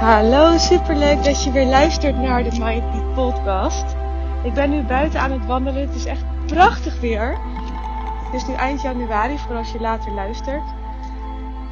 Hallo, 0.00 0.58
superleuk 0.58 1.24
dat 1.24 1.44
je 1.44 1.50
weer 1.50 1.66
luistert 1.66 2.16
naar 2.16 2.42
de 2.42 2.58
Mindbeat 2.58 3.14
podcast. 3.14 3.96
Ik 4.44 4.54
ben 4.54 4.70
nu 4.70 4.82
buiten 4.82 5.20
aan 5.20 5.32
het 5.32 5.46
wandelen. 5.46 5.86
Het 5.86 5.94
is 5.94 6.04
echt 6.04 6.24
prachtig 6.46 7.00
weer. 7.00 7.38
Het 8.24 8.34
is 8.34 8.46
nu 8.46 8.54
eind 8.54 8.82
januari, 8.82 9.38
voor 9.38 9.56
als 9.56 9.72
je 9.72 9.80
later 9.80 10.12
luistert. 10.12 10.62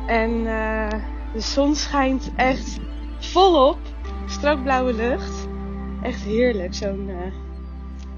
En 0.06 0.30
uh, 0.30 0.88
de 1.32 1.40
zon 1.40 1.74
schijnt 1.74 2.30
echt 2.36 2.78
volop. 3.18 3.78
Strak 4.26 4.62
blauwe 4.62 4.92
lucht. 4.92 5.48
Echt 6.02 6.20
heerlijk, 6.20 6.74
zo'n 6.74 7.08
uh, 7.08 7.16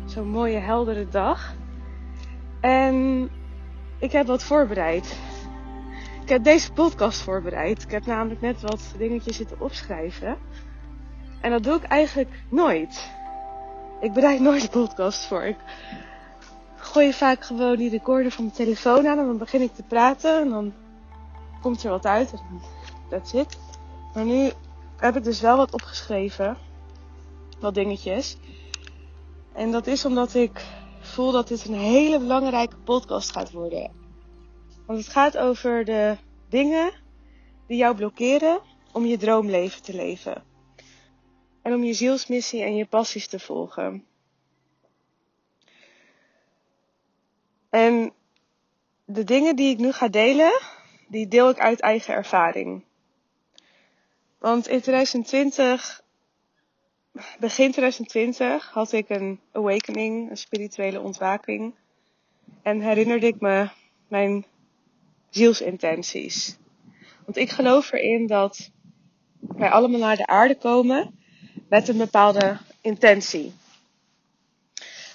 zo'n 0.04 0.28
mooie 0.28 0.58
heldere 0.58 1.08
dag. 1.08 1.54
En 2.60 3.28
ik 3.98 4.12
heb 4.12 4.26
wat 4.26 4.42
voorbereid. 4.42 5.18
Ik 6.30 6.36
heb 6.36 6.44
deze 6.44 6.72
podcast 6.72 7.20
voorbereid. 7.20 7.82
Ik 7.82 7.90
heb 7.90 8.06
namelijk 8.06 8.40
net 8.40 8.60
wat 8.60 8.80
dingetjes 8.98 9.36
zitten 9.36 9.60
opschrijven. 9.60 10.38
En 11.40 11.50
dat 11.50 11.62
doe 11.62 11.74
ik 11.74 11.82
eigenlijk 11.82 12.42
nooit. 12.48 13.10
Ik 14.00 14.12
bereid 14.12 14.40
nooit 14.40 14.62
de 14.62 14.68
podcast 14.68 15.26
voor. 15.26 15.42
Ik 15.42 15.56
gooi 16.76 17.12
vaak 17.12 17.44
gewoon 17.44 17.76
die 17.76 17.90
recorder 17.90 18.30
van 18.30 18.44
mijn 18.44 18.56
telefoon 18.56 19.06
aan 19.06 19.18
en 19.18 19.26
dan 19.26 19.38
begin 19.38 19.60
ik 19.60 19.74
te 19.74 19.82
praten. 19.82 20.40
En 20.40 20.48
dan 20.48 20.72
komt 21.60 21.84
er 21.84 21.90
wat 21.90 22.06
uit. 22.06 22.32
En 22.32 22.60
that's 23.08 23.32
it. 23.32 23.58
Maar 24.14 24.24
nu 24.24 24.50
heb 24.96 25.16
ik 25.16 25.24
dus 25.24 25.40
wel 25.40 25.56
wat 25.56 25.72
opgeschreven. 25.72 26.56
Wat 27.60 27.74
dingetjes. 27.74 28.36
En 29.52 29.70
dat 29.70 29.86
is 29.86 30.04
omdat 30.04 30.34
ik 30.34 30.64
voel 31.00 31.32
dat 31.32 31.48
dit 31.48 31.64
een 31.64 31.74
hele 31.74 32.18
belangrijke 32.18 32.76
podcast 32.76 33.32
gaat 33.32 33.50
worden. 33.50 33.90
Want 34.86 35.02
het 35.02 35.12
gaat 35.12 35.38
over 35.38 35.84
de 35.84 36.16
dingen 36.50 36.92
die 37.66 37.76
jou 37.76 37.96
blokkeren 37.96 38.60
om 38.92 39.04
je 39.04 39.16
droomleven 39.16 39.82
te 39.82 39.94
leven. 39.94 40.44
En 41.62 41.74
om 41.74 41.84
je 41.84 41.92
zielsmissie 41.92 42.62
en 42.62 42.76
je 42.76 42.86
passies 42.86 43.26
te 43.26 43.38
volgen. 43.38 44.04
En 47.70 48.12
de 49.04 49.24
dingen 49.24 49.56
die 49.56 49.70
ik 49.70 49.78
nu 49.78 49.92
ga 49.92 50.08
delen, 50.08 50.60
die 51.08 51.28
deel 51.28 51.50
ik 51.50 51.58
uit 51.58 51.80
eigen 51.80 52.14
ervaring. 52.14 52.84
Want 54.38 54.68
in 54.68 54.80
2020, 54.80 56.02
begin 57.38 57.70
2020, 57.70 58.70
had 58.70 58.92
ik 58.92 59.08
een 59.08 59.40
awakening, 59.52 60.30
een 60.30 60.36
spirituele 60.36 61.00
ontwaking. 61.00 61.74
En 62.62 62.80
herinnerde 62.80 63.26
ik 63.26 63.40
me 63.40 63.70
mijn 64.08 64.46
zielsintenties. 65.30 66.56
Want 67.24 67.36
ik 67.36 67.50
geloof 67.50 67.92
erin 67.92 68.26
dat 68.26 68.70
wij 69.38 69.70
allemaal 69.70 70.00
naar 70.00 70.16
de 70.16 70.26
aarde 70.26 70.56
komen 70.56 71.18
met 71.68 71.88
een 71.88 71.96
bepaalde 71.96 72.58
intentie. 72.80 73.54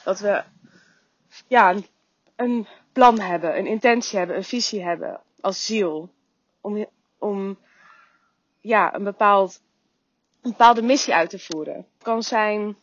Dat 0.03 0.19
we 0.19 0.43
ja, 1.47 1.75
een, 2.35 2.67
plan 2.91 3.19
hebben, 3.19 3.57
een 3.57 3.67
intentie 3.67 4.17
hebben, 4.17 4.35
een 4.35 4.43
visie 4.43 4.83
hebben 4.83 5.21
als 5.41 5.65
ziel. 5.65 6.09
Om, 6.61 6.85
om 7.17 7.57
ja, 8.61 8.95
een, 8.95 9.03
bepaald, 9.03 9.61
een 10.41 10.51
bepaalde 10.51 10.81
missie 10.81 11.13
uit 11.13 11.29
te 11.29 11.39
voeren. 11.39 11.75
Het 11.75 12.03
kan 12.03 12.23
zijn 12.23 12.77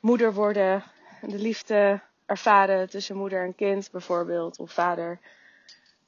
moeder 0.00 0.34
worden, 0.34 0.82
de 1.20 1.38
liefde 1.38 2.00
ervaren 2.26 2.88
tussen 2.90 3.16
moeder 3.16 3.44
en 3.44 3.54
kind 3.54 3.90
bijvoorbeeld, 3.90 4.58
of 4.58 4.72
vader. 4.72 5.20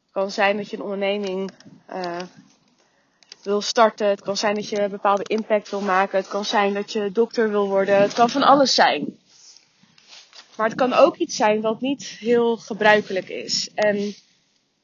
Het 0.03 0.13
kan 0.13 0.31
zijn 0.31 0.57
dat 0.57 0.71
je 0.71 0.77
een 0.77 0.83
onderneming 0.83 1.51
uh, 1.91 2.21
wil 3.43 3.61
starten. 3.61 4.07
Het 4.07 4.21
kan 4.21 4.37
zijn 4.37 4.55
dat 4.55 4.69
je 4.69 4.81
een 4.81 4.91
bepaalde 4.91 5.25
impact 5.25 5.71
wil 5.71 5.81
maken. 5.81 6.19
Het 6.19 6.29
kan 6.29 6.45
zijn 6.45 6.75
dat 6.75 6.93
je 6.93 7.13
dokter 7.13 7.51
wil 7.51 7.69
worden. 7.69 8.01
Het 8.01 8.13
kan 8.13 8.31
van 8.31 8.43
alles 8.43 8.75
zijn. 8.75 9.19
Maar 10.57 10.67
het 10.69 10.77
kan 10.79 10.93
ook 10.93 11.17
iets 11.17 11.37
zijn 11.37 11.61
wat 11.61 11.81
niet 11.81 12.05
heel 12.05 12.57
gebruikelijk 12.57 13.29
is. 13.29 13.71
En 13.75 14.15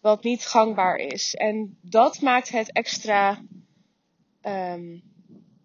wat 0.00 0.22
niet 0.22 0.46
gangbaar 0.46 0.96
is. 0.96 1.34
En 1.34 1.78
dat 1.80 2.20
maakt 2.20 2.48
het 2.48 2.72
extra, 2.72 3.42
um, 4.42 5.02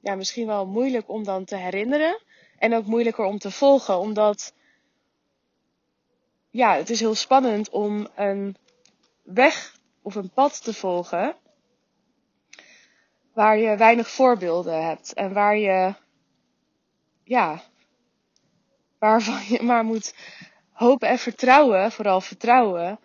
ja, 0.01 0.16
misschien 0.16 0.47
wel 0.47 0.66
moeilijk 0.66 1.09
om 1.09 1.24
dan 1.24 1.46
te 1.46 1.56
herinneren. 1.56 2.22
En 2.57 2.75
ook 2.75 2.86
moeilijker 2.86 3.25
om 3.25 3.40
te 3.40 3.51
volgen, 3.51 4.00
omdat 4.00 4.53
ja, 6.50 6.76
het 6.76 6.90
is 6.90 7.00
heel 7.00 7.16
spannend 7.16 7.70
om 7.70 8.08
een 8.16 8.56
weg 9.24 9.78
of 10.02 10.16
een 10.16 10.30
pad 10.30 10.64
te 10.64 10.74
volgen 10.74 11.36
waar 13.34 13.58
je 13.58 13.78
weinig 13.78 14.10
voorbeelden 14.10 14.86
hebt 14.86 15.14
en 15.14 15.34
waar 15.34 15.58
je, 15.58 15.94
ja, 17.24 17.62
waarvan 19.00 19.42
je 19.48 19.62
maar 19.62 19.84
moet 19.84 20.16
hopen 20.72 21.08
en 21.08 21.18
vertrouwen, 21.18 21.92
vooral 21.92 22.22
vertrouwen, 22.22 23.00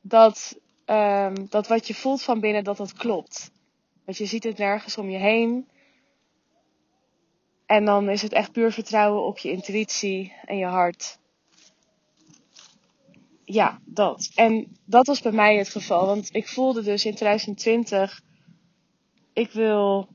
dat, 0.00 0.58
um, 0.86 1.48
dat 1.48 1.66
wat 1.66 1.86
je 1.86 1.94
voelt 1.94 2.22
van 2.22 2.40
binnen, 2.40 2.64
dat 2.64 2.76
dat 2.76 2.92
klopt. 2.92 3.50
Want 4.04 4.18
je 4.18 4.26
ziet 4.26 4.44
het 4.44 4.58
nergens 4.58 4.98
om 4.98 5.10
je 5.10 5.18
heen. 5.18 5.68
En 7.66 7.84
dan 7.84 8.08
is 8.08 8.22
het 8.22 8.32
echt 8.32 8.52
puur 8.52 8.72
vertrouwen 8.72 9.22
op 9.22 9.38
je 9.38 9.50
intuïtie 9.50 10.32
en 10.44 10.56
je 10.56 10.66
hart 10.66 11.18
ja, 13.46 13.80
dat. 13.84 14.30
En 14.34 14.76
dat 14.84 15.06
was 15.06 15.20
bij 15.20 15.32
mij 15.32 15.56
het 15.56 15.68
geval. 15.68 16.06
Want 16.06 16.28
ik 16.34 16.48
voelde 16.48 16.82
dus 16.82 17.04
in 17.04 17.14
2020, 17.14 18.22
ik 19.32 19.50
wil 19.50 20.08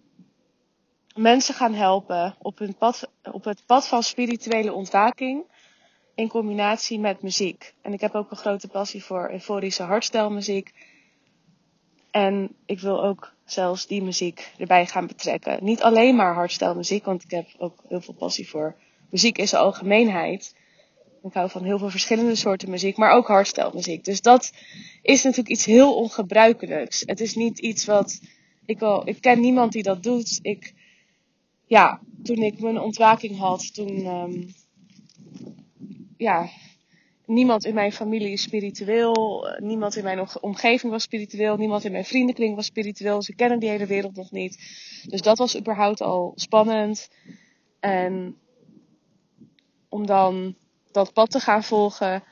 mensen 1.15 1.53
gaan 1.53 1.73
helpen 1.73 2.35
op, 2.39 2.57
hun 2.57 2.75
pad, 2.75 3.11
op 3.31 3.43
het 3.43 3.63
pad 3.65 3.87
van 3.87 4.03
spirituele 4.03 4.73
ontwaking 4.73 5.43
in 6.15 6.27
combinatie 6.27 6.99
met 6.99 7.21
muziek. 7.21 7.73
En 7.81 7.93
ik 7.93 8.01
heb 8.01 8.15
ook 8.15 8.31
een 8.31 8.37
grote 8.37 8.67
passie 8.67 9.03
voor 9.03 9.31
euforische 9.31 9.83
hardstijlmuziek. 9.83 10.73
En 12.11 12.55
ik 12.65 12.79
wil 12.79 13.03
ook 13.03 13.33
zelfs 13.45 13.87
die 13.87 14.03
muziek 14.03 14.53
erbij 14.57 14.85
gaan 14.85 15.07
betrekken. 15.07 15.63
Niet 15.63 15.81
alleen 15.81 16.15
maar 16.15 16.33
hardstijlmuziek, 16.33 17.05
want 17.05 17.23
ik 17.23 17.31
heb 17.31 17.47
ook 17.57 17.83
heel 17.87 18.01
veel 18.01 18.13
passie 18.13 18.49
voor 18.49 18.75
muziek 19.09 19.37
in 19.37 19.47
zijn 19.47 19.61
algemeenheid. 19.61 20.55
Ik 21.23 21.33
hou 21.33 21.49
van 21.49 21.63
heel 21.63 21.77
veel 21.77 21.89
verschillende 21.89 22.35
soorten 22.35 22.69
muziek, 22.69 22.97
maar 22.97 23.11
ook 23.11 23.27
hardstyle 23.27 23.99
Dus 24.01 24.21
dat 24.21 24.51
is 25.01 25.23
natuurlijk 25.23 25.49
iets 25.49 25.65
heel 25.65 25.95
ongebruikelijks. 25.95 27.03
Het 27.05 27.19
is 27.19 27.35
niet 27.35 27.59
iets 27.59 27.85
wat 27.85 28.19
ik 28.65 28.79
wel, 28.79 29.07
ik 29.07 29.21
ken 29.21 29.39
niemand 29.39 29.71
die 29.71 29.83
dat 29.83 30.03
doet. 30.03 30.39
Ik, 30.41 30.73
ja, 31.65 32.01
toen 32.23 32.37
ik 32.37 32.59
mijn 32.59 32.79
ontwaking 32.79 33.37
had, 33.37 33.73
toen, 33.73 34.05
um, 34.05 34.53
ja, 36.17 36.49
niemand 37.25 37.65
in 37.65 37.73
mijn 37.73 37.91
familie 37.91 38.31
is 38.31 38.41
spiritueel, 38.41 39.47
niemand 39.59 39.95
in 39.95 40.03
mijn 40.03 40.27
omgeving 40.41 40.91
was 40.91 41.03
spiritueel, 41.03 41.57
niemand 41.57 41.83
in 41.83 41.91
mijn 41.91 42.05
vriendenkring 42.05 42.55
was 42.55 42.65
spiritueel. 42.65 43.21
Ze 43.21 43.35
kennen 43.35 43.59
die 43.59 43.69
hele 43.69 43.85
wereld 43.85 44.15
nog 44.15 44.31
niet. 44.31 44.57
Dus 45.07 45.21
dat 45.21 45.37
was 45.37 45.57
überhaupt 45.57 46.01
al 46.01 46.31
spannend. 46.35 47.09
En 47.79 48.35
om 49.89 50.05
dan 50.05 50.55
dat 50.93 51.13
pad 51.13 51.31
te 51.31 51.39
gaan 51.39 51.63
volgen. 51.63 52.23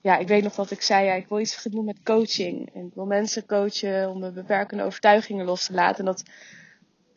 Ja, 0.00 0.18
ik 0.18 0.28
weet 0.28 0.42
nog 0.42 0.54
dat 0.54 0.70
ik 0.70 0.82
zei, 0.82 1.20
ik 1.20 1.28
wil 1.28 1.40
iets 1.40 1.56
gaan 1.56 1.72
doen 1.72 1.84
met 1.84 2.02
coaching. 2.02 2.74
En 2.74 2.86
ik 2.86 2.94
wil 2.94 3.06
mensen 3.06 3.46
coachen 3.46 4.10
om 4.10 4.18
mijn 4.18 4.34
beperkende 4.34 4.82
overtuigingen 4.82 5.44
los 5.44 5.66
te 5.66 5.72
laten. 5.72 5.98
En 5.98 6.04
dat 6.04 6.22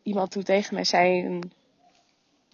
iemand 0.03 0.31
toen 0.31 0.43
tegen 0.43 0.73
mij 0.73 0.83
zei, 0.83 1.25
een, 1.25 1.51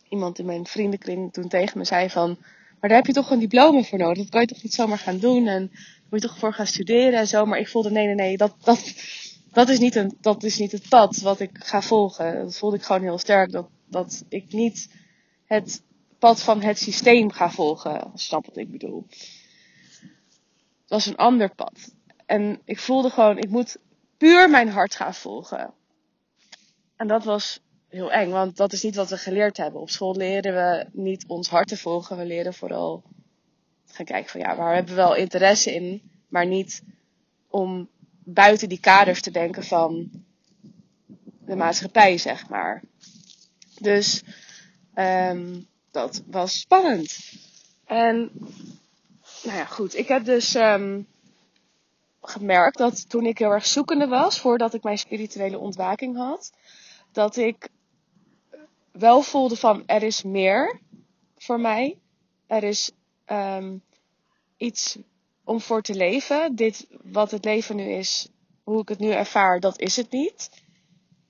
iemand 0.09 0.39
in 0.39 0.45
mijn 0.45 0.65
vriendenkring 0.65 1.33
toen 1.33 1.47
tegen 1.47 1.77
me 1.77 1.85
zei 1.85 2.09
van, 2.09 2.37
maar 2.79 2.89
daar 2.89 2.97
heb 2.97 3.05
je 3.05 3.13
toch 3.13 3.31
een 3.31 3.39
diploma 3.39 3.81
voor 3.81 3.97
nodig. 3.97 4.17
Dat 4.17 4.29
kan 4.29 4.41
je 4.41 4.47
toch 4.47 4.63
niet 4.63 4.73
zomaar 4.73 4.97
gaan 4.97 5.17
doen 5.17 5.47
en 5.47 5.71
moet 6.09 6.21
je 6.21 6.27
toch 6.27 6.37
voor 6.37 6.53
gaan 6.53 6.67
studeren 6.67 7.19
en 7.19 7.27
zo. 7.27 7.45
Maar 7.45 7.59
ik 7.59 7.67
voelde, 7.67 7.91
nee, 7.91 8.05
nee, 8.05 8.15
nee, 8.15 8.37
dat, 8.37 8.55
dat, 8.63 8.93
dat, 9.51 9.69
is 9.69 9.79
niet 9.79 9.95
een, 9.95 10.17
dat 10.21 10.43
is 10.43 10.57
niet 10.57 10.71
het 10.71 10.89
pad 10.89 11.17
wat 11.17 11.39
ik 11.39 11.49
ga 11.53 11.81
volgen. 11.81 12.35
Dat 12.35 12.57
voelde 12.57 12.75
ik 12.75 12.83
gewoon 12.83 13.01
heel 13.01 13.17
sterk, 13.17 13.51
dat, 13.51 13.69
dat 13.89 14.25
ik 14.29 14.51
niet 14.51 14.89
het 15.45 15.83
pad 16.19 16.43
van 16.43 16.61
het 16.61 16.79
systeem 16.79 17.31
ga 17.31 17.51
volgen. 17.51 18.11
Snapt 18.13 18.47
wat 18.47 18.57
ik 18.57 18.71
bedoel. 18.71 19.05
Het 20.81 20.95
was 20.95 21.05
een 21.05 21.15
ander 21.15 21.55
pad. 21.55 21.95
En 22.25 22.61
ik 22.65 22.79
voelde 22.79 23.09
gewoon, 23.09 23.37
ik 23.37 23.49
moet 23.49 23.77
puur 24.17 24.49
mijn 24.49 24.69
hart 24.69 24.95
gaan 24.95 25.13
volgen. 25.13 25.73
En 26.95 27.07
dat 27.07 27.23
was 27.23 27.59
heel 27.87 28.11
eng, 28.11 28.29
want 28.29 28.57
dat 28.57 28.73
is 28.73 28.83
niet 28.83 28.95
wat 28.95 29.09
we 29.09 29.17
geleerd 29.17 29.57
hebben. 29.57 29.81
Op 29.81 29.89
school 29.89 30.15
leren 30.15 30.53
we 30.53 30.87
niet 30.91 31.27
ons 31.27 31.49
hart 31.49 31.67
te 31.67 31.77
volgen. 31.77 32.17
We 32.17 32.25
leren 32.25 32.53
vooral 32.53 33.03
gaan 33.85 34.05
kijken 34.05 34.29
van 34.29 34.39
ja, 34.39 34.55
waar 34.55 34.73
hebben 34.73 34.95
we 34.95 35.01
wel 35.01 35.15
interesse 35.15 35.73
in, 35.73 36.11
maar 36.27 36.45
niet 36.45 36.83
om 37.47 37.89
buiten 38.23 38.69
die 38.69 38.79
kaders 38.79 39.21
te 39.21 39.31
denken 39.31 39.63
van 39.63 40.09
de 41.45 41.55
maatschappij, 41.55 42.17
zeg 42.17 42.49
maar. 42.49 42.83
Dus 43.79 44.23
um, 44.95 45.67
dat 45.97 46.23
was 46.25 46.59
spannend. 46.59 47.17
En, 47.85 48.31
nou 49.43 49.57
ja, 49.57 49.65
goed. 49.65 49.95
Ik 49.95 50.07
heb 50.07 50.25
dus 50.25 50.55
um, 50.55 51.07
gemerkt 52.21 52.77
dat 52.77 53.09
toen 53.09 53.25
ik 53.25 53.37
heel 53.37 53.51
erg 53.51 53.65
zoekende 53.65 54.07
was, 54.07 54.39
voordat 54.39 54.73
ik 54.73 54.83
mijn 54.83 54.97
spirituele 54.97 55.57
ontwaking 55.57 56.15
had, 56.17 56.51
dat 57.11 57.35
ik 57.35 57.69
wel 58.91 59.21
voelde 59.21 59.55
van 59.55 59.83
er 59.85 60.03
is 60.03 60.23
meer 60.23 60.79
voor 61.37 61.59
mij. 61.59 61.97
Er 62.47 62.63
is 62.63 62.91
um, 63.27 63.81
iets 64.57 64.97
om 65.43 65.61
voor 65.61 65.81
te 65.81 65.95
leven. 65.95 66.55
Dit, 66.55 66.87
wat 67.03 67.31
het 67.31 67.45
leven 67.45 67.75
nu 67.75 67.89
is, 67.91 68.27
hoe 68.63 68.81
ik 68.81 68.89
het 68.89 68.99
nu 68.99 69.09
ervaar, 69.09 69.59
dat 69.59 69.79
is 69.79 69.95
het 69.95 70.11
niet. 70.11 70.49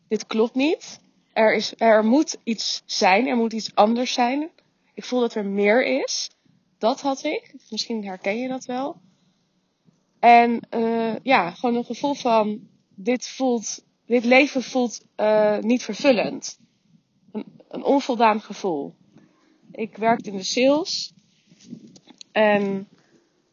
Dit 0.07 0.27
klopt 0.27 0.55
niet. 0.55 0.99
Er, 1.33 1.53
is, 1.55 1.73
er 1.77 2.05
moet 2.05 2.37
iets 2.43 2.81
zijn, 2.85 3.27
er 3.27 3.35
moet 3.35 3.53
iets 3.53 3.75
anders 3.75 4.13
zijn. 4.13 4.49
Ik 4.97 5.05
voel 5.05 5.19
dat 5.19 5.35
er 5.35 5.45
meer 5.45 6.01
is. 6.01 6.29
Dat 6.77 7.01
had 7.01 7.23
ik. 7.23 7.53
Misschien 7.69 8.05
herken 8.05 8.37
je 8.37 8.47
dat 8.47 8.65
wel. 8.65 9.01
En 10.19 10.59
uh, 10.75 11.15
ja, 11.23 11.51
gewoon 11.51 11.75
een 11.75 11.85
gevoel 11.85 12.13
van 12.13 12.67
dit 12.95 13.27
voelt, 13.27 13.85
dit 14.05 14.25
leven 14.25 14.63
voelt 14.63 15.05
uh, 15.17 15.59
niet 15.59 15.83
vervullend. 15.83 16.59
Een, 17.31 17.45
een 17.67 17.83
onvoldaan 17.83 18.41
gevoel. 18.41 18.95
Ik 19.71 19.97
werkte 19.97 20.29
in 20.29 20.37
de 20.37 20.43
sales. 20.43 21.13
En 22.31 22.87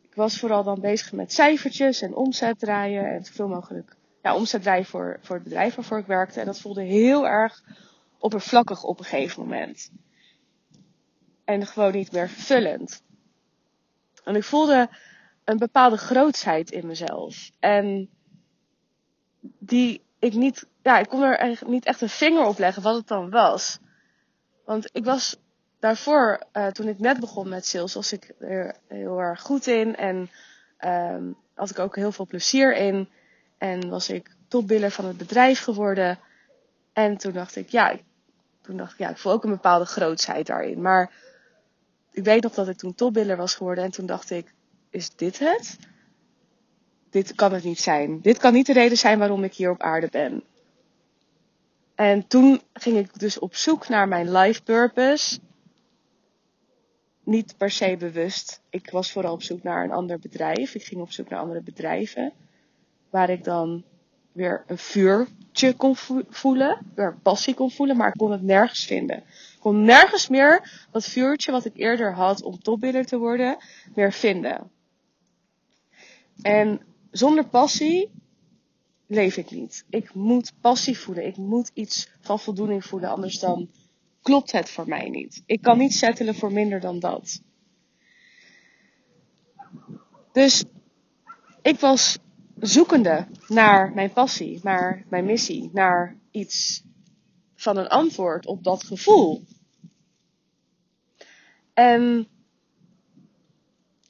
ik 0.02 0.14
was 0.14 0.38
vooral 0.38 0.62
dan 0.62 0.80
bezig 0.80 1.12
met 1.12 1.32
cijfertjes 1.32 2.00
en 2.00 2.14
omzet 2.14 2.58
draaien 2.58 3.04
en 3.04 3.24
zoveel 3.24 3.48
mogelijk 3.48 3.96
ja, 4.22 4.34
omzet 4.34 4.62
draaien 4.62 4.86
voor, 4.86 5.18
voor 5.22 5.34
het 5.34 5.44
bedrijf 5.44 5.74
waarvoor 5.74 5.98
ik 5.98 6.06
werkte. 6.06 6.40
En 6.40 6.46
dat 6.46 6.60
voelde 6.60 6.82
heel 6.82 7.26
erg 7.26 7.62
oppervlakkig 8.18 8.84
op 8.84 8.98
een 8.98 9.04
gegeven 9.04 9.42
moment. 9.42 9.90
En 11.44 11.66
gewoon 11.66 11.92
niet 11.92 12.12
meer 12.12 12.28
vervullend. 12.28 13.02
En 14.24 14.34
ik 14.36 14.44
voelde 14.44 14.88
een 15.44 15.58
bepaalde 15.58 15.96
grootsheid 15.96 16.70
in 16.70 16.86
mezelf. 16.86 17.50
En 17.60 18.10
die 19.58 20.02
ik 20.18 20.34
niet, 20.34 20.66
ja, 20.82 20.98
ik 20.98 21.08
kon 21.08 21.22
er 21.22 21.36
eigenlijk 21.36 21.72
niet 21.72 21.84
echt 21.84 22.00
een 22.00 22.08
vinger 22.08 22.46
op 22.46 22.58
leggen 22.58 22.82
wat 22.82 22.96
het 22.96 23.08
dan 23.08 23.30
was. 23.30 23.78
Want 24.64 24.88
ik 24.92 25.04
was 25.04 25.36
daarvoor, 25.78 26.42
uh, 26.52 26.66
toen 26.66 26.88
ik 26.88 26.98
net 26.98 27.20
begon 27.20 27.48
met 27.48 27.66
sales, 27.66 27.94
was 27.94 28.12
ik 28.12 28.34
er 28.38 28.76
heel 28.88 29.18
erg 29.18 29.40
goed 29.40 29.66
in. 29.66 29.96
En 29.96 30.30
um, 30.84 31.36
had 31.54 31.70
ik 31.70 31.78
ook 31.78 31.96
heel 31.96 32.12
veel 32.12 32.26
plezier 32.26 32.76
in. 32.76 33.08
En 33.58 33.88
was 33.88 34.08
ik 34.08 34.36
topbiller 34.48 34.90
van 34.90 35.04
het 35.04 35.16
bedrijf 35.16 35.60
geworden. 35.60 36.18
En 36.92 37.16
toen 37.16 37.32
dacht 37.32 37.56
ik, 37.56 37.68
ja, 37.68 37.96
toen 38.60 38.76
dacht 38.76 38.92
ik, 38.92 38.98
ja, 38.98 39.08
ik 39.08 39.18
voel 39.18 39.32
ook 39.32 39.44
een 39.44 39.50
bepaalde 39.50 39.84
grootsheid 39.84 40.46
daarin. 40.46 40.82
Maar 40.82 41.12
ik 42.14 42.24
weet 42.24 42.42
nog 42.42 42.54
dat 42.54 42.68
ik 42.68 42.76
toen 42.76 42.94
topbiller 42.94 43.36
was 43.36 43.54
geworden. 43.54 43.84
En 43.84 43.90
toen 43.90 44.06
dacht 44.06 44.30
ik, 44.30 44.54
is 44.90 45.10
dit 45.16 45.38
het? 45.38 45.78
Dit 47.10 47.34
kan 47.34 47.52
het 47.52 47.64
niet 47.64 47.80
zijn. 47.80 48.20
Dit 48.20 48.38
kan 48.38 48.52
niet 48.52 48.66
de 48.66 48.72
reden 48.72 48.98
zijn 48.98 49.18
waarom 49.18 49.44
ik 49.44 49.54
hier 49.54 49.70
op 49.70 49.82
aarde 49.82 50.08
ben. 50.10 50.42
En 51.94 52.26
toen 52.26 52.60
ging 52.72 52.98
ik 52.98 53.18
dus 53.18 53.38
op 53.38 53.54
zoek 53.54 53.88
naar 53.88 54.08
mijn 54.08 54.32
life 54.32 54.62
purpose 54.62 55.38
niet 57.24 57.54
per 57.56 57.70
se 57.70 57.96
bewust. 57.96 58.62
Ik 58.70 58.90
was 58.90 59.12
vooral 59.12 59.32
op 59.32 59.42
zoek 59.42 59.62
naar 59.62 59.84
een 59.84 59.92
ander 59.92 60.18
bedrijf. 60.18 60.74
Ik 60.74 60.84
ging 60.84 61.00
op 61.00 61.12
zoek 61.12 61.28
naar 61.28 61.40
andere 61.40 61.62
bedrijven. 61.62 62.32
Waar 63.10 63.30
ik 63.30 63.44
dan 63.44 63.84
weer 64.34 64.64
een 64.66 64.78
vuurtje 64.78 65.74
kon 65.76 65.96
voelen. 66.28 66.78
Weer 66.94 67.18
passie 67.22 67.54
kon 67.54 67.70
voelen. 67.70 67.96
Maar 67.96 68.08
ik 68.08 68.16
kon 68.16 68.32
het 68.32 68.42
nergens 68.42 68.84
vinden. 68.84 69.16
Ik 69.16 69.56
kon 69.60 69.84
nergens 69.84 70.28
meer 70.28 70.86
dat 70.90 71.04
vuurtje 71.04 71.52
wat 71.52 71.64
ik 71.64 71.76
eerder 71.76 72.14
had 72.14 72.42
om 72.42 72.58
topbidder 72.58 73.06
te 73.06 73.18
worden. 73.18 73.56
Meer 73.94 74.12
vinden. 74.12 74.70
En 76.42 76.80
zonder 77.10 77.46
passie 77.46 78.10
leef 79.06 79.36
ik 79.36 79.50
niet. 79.50 79.84
Ik 79.88 80.14
moet 80.14 80.52
passie 80.60 80.98
voelen. 80.98 81.26
Ik 81.26 81.36
moet 81.36 81.70
iets 81.74 82.10
van 82.20 82.40
voldoening 82.40 82.84
voelen. 82.84 83.10
Anders 83.10 83.38
dan 83.38 83.70
klopt 84.22 84.52
het 84.52 84.70
voor 84.70 84.88
mij 84.88 85.08
niet. 85.08 85.42
Ik 85.46 85.62
kan 85.62 85.78
niet 85.78 85.94
settelen 85.94 86.34
voor 86.34 86.52
minder 86.52 86.80
dan 86.80 86.98
dat. 86.98 87.40
Dus 90.32 90.64
ik 91.62 91.80
was 91.80 92.18
zoekende 92.60 93.26
naar 93.48 93.92
mijn 93.92 94.12
passie, 94.12 94.60
naar 94.62 95.04
mijn 95.08 95.24
missie, 95.24 95.70
naar 95.72 96.16
iets 96.30 96.84
van 97.54 97.76
een 97.76 97.88
antwoord 97.88 98.46
op 98.46 98.64
dat 98.64 98.84
gevoel. 98.84 99.44
En 101.74 102.28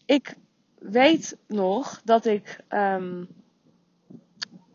ik 0.06 0.36
weet 0.78 1.36
nog 1.46 2.00
dat 2.04 2.26
ik 2.26 2.60
um, 2.68 3.28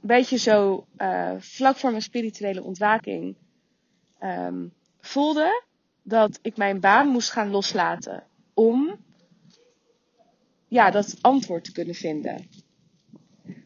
een 0.02 0.08
beetje 0.08 0.38
zo 0.38 0.86
uh, 0.98 1.36
vlak 1.40 1.76
voor 1.76 1.90
mijn 1.90 2.02
spirituele 2.02 2.64
ontwaking 2.64 3.36
um, 4.24 4.74
voelde 5.00 5.64
dat 6.04 6.40
ik 6.42 6.58
mijn 6.58 6.80
baan 6.80 7.08
moest 7.08 7.32
gaan 7.32 7.50
loslaten 7.50 8.24
om 8.54 8.98
ja, 10.68 10.92
dat 10.92 11.18
antwoord 11.22 11.64
te 11.64 11.72
kunnen 11.72 11.96
vinden. 11.96 12.50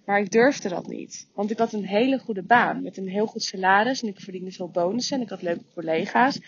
Maar 0.05 0.19
ik 0.19 0.31
durfde 0.31 0.69
dat 0.69 0.87
niet. 0.87 1.29
Want 1.33 1.51
ik 1.51 1.57
had 1.57 1.73
een 1.73 1.85
hele 1.85 2.19
goede 2.19 2.43
baan 2.43 2.81
met 2.81 2.97
een 2.97 3.07
heel 3.07 3.25
goed 3.25 3.43
salaris 3.43 4.01
en 4.01 4.07
ik 4.07 4.19
verdiende 4.19 4.51
veel 4.51 4.69
bonussen 4.69 5.17
en 5.17 5.23
ik 5.23 5.29
had 5.29 5.41
leuke 5.41 5.63
collega's. 5.73 6.39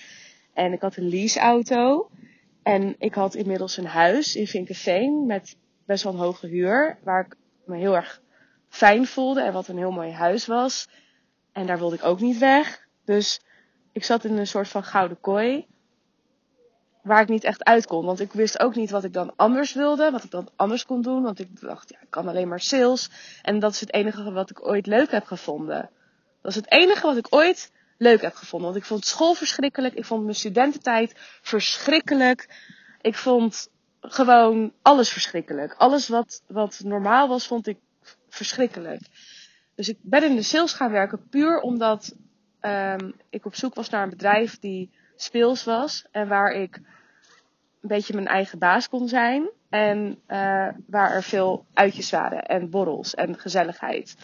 En 0.53 0.73
ik 0.73 0.81
had 0.81 0.95
een 0.95 1.09
leaseauto. 1.09 2.09
En 2.63 2.95
ik 2.97 3.13
had 3.13 3.35
inmiddels 3.35 3.77
een 3.77 3.85
huis 3.85 4.35
in 4.35 4.47
Vinkenveen 4.47 5.25
met 5.25 5.57
best 5.85 6.03
wel 6.03 6.13
een 6.13 6.19
hoge 6.19 6.47
huur. 6.47 6.97
Waar 7.03 7.25
ik 7.25 7.35
me 7.65 7.77
heel 7.77 7.95
erg 7.95 8.21
fijn 8.67 9.05
voelde 9.05 9.41
en 9.41 9.53
wat 9.53 9.67
een 9.67 9.77
heel 9.77 9.91
mooi 9.91 10.11
huis 10.11 10.45
was. 10.45 10.89
En 11.51 11.65
daar 11.65 11.77
wilde 11.77 11.95
ik 11.95 12.03
ook 12.03 12.19
niet 12.19 12.37
weg. 12.37 12.87
Dus 13.05 13.41
ik 13.91 14.03
zat 14.03 14.25
in 14.25 14.37
een 14.37 14.47
soort 14.47 14.67
van 14.67 14.83
gouden 14.83 15.19
kooi. 15.19 15.67
Waar 17.05 17.21
ik 17.21 17.27
niet 17.27 17.43
echt 17.43 17.63
uit 17.63 17.85
kon. 17.85 18.05
Want 18.05 18.19
ik 18.19 18.33
wist 18.33 18.59
ook 18.59 18.75
niet 18.75 18.89
wat 18.89 19.03
ik 19.03 19.13
dan 19.13 19.33
anders 19.35 19.73
wilde. 19.73 20.11
Wat 20.11 20.23
ik 20.23 20.31
dan 20.31 20.49
anders 20.55 20.85
kon 20.85 21.01
doen. 21.01 21.23
Want 21.23 21.39
ik 21.39 21.61
dacht, 21.61 21.89
ja, 21.89 21.97
ik 22.01 22.09
kan 22.09 22.27
alleen 22.27 22.47
maar 22.47 22.59
sales. 22.59 23.09
En 23.41 23.59
dat 23.59 23.73
is 23.73 23.79
het 23.79 23.93
enige 23.93 24.31
wat 24.31 24.49
ik 24.49 24.67
ooit 24.67 24.87
leuk 24.87 25.11
heb 25.11 25.25
gevonden. 25.25 25.89
Dat 26.41 26.51
is 26.51 26.55
het 26.55 26.71
enige 26.71 27.07
wat 27.07 27.17
ik 27.17 27.27
ooit 27.29 27.71
leuk 27.97 28.21
heb 28.21 28.33
gevonden. 28.33 28.69
Want 28.69 28.81
ik 28.81 28.87
vond 28.87 29.05
school 29.05 29.33
verschrikkelijk. 29.33 29.93
Ik 29.93 30.05
vond 30.05 30.23
mijn 30.23 30.35
studententijd 30.35 31.13
verschrikkelijk. 31.41 32.49
Ik 33.01 33.15
vond 33.15 33.69
gewoon 34.01 34.73
alles 34.81 35.09
verschrikkelijk. 35.09 35.73
Alles 35.73 36.07
wat, 36.07 36.43
wat 36.47 36.81
normaal 36.83 37.27
was, 37.27 37.47
vond 37.47 37.67
ik 37.67 37.77
verschrikkelijk. 38.29 39.01
Dus 39.75 39.89
ik 39.89 39.97
ben 40.01 40.23
in 40.23 40.35
de 40.35 40.41
sales 40.41 40.73
gaan 40.73 40.91
werken 40.91 41.27
puur 41.29 41.59
omdat 41.59 42.15
um, 42.61 43.13
ik 43.29 43.45
op 43.45 43.55
zoek 43.55 43.75
was 43.75 43.89
naar 43.89 44.03
een 44.03 44.09
bedrijf 44.09 44.59
die 44.59 44.91
speels 45.15 45.63
was 45.63 46.07
en 46.11 46.27
waar 46.27 46.51
ik 46.51 46.75
een 47.81 47.87
beetje 47.87 48.13
mijn 48.13 48.27
eigen 48.27 48.59
baas 48.59 48.89
kon 48.89 49.07
zijn. 49.07 49.49
En 49.69 50.19
uh, 50.27 50.69
waar 50.87 51.11
er 51.11 51.23
veel 51.23 51.65
uitjes 51.73 52.11
waren 52.11 52.45
en 52.45 52.69
borrels 52.69 53.13
en 53.13 53.39
gezelligheid. 53.39 54.15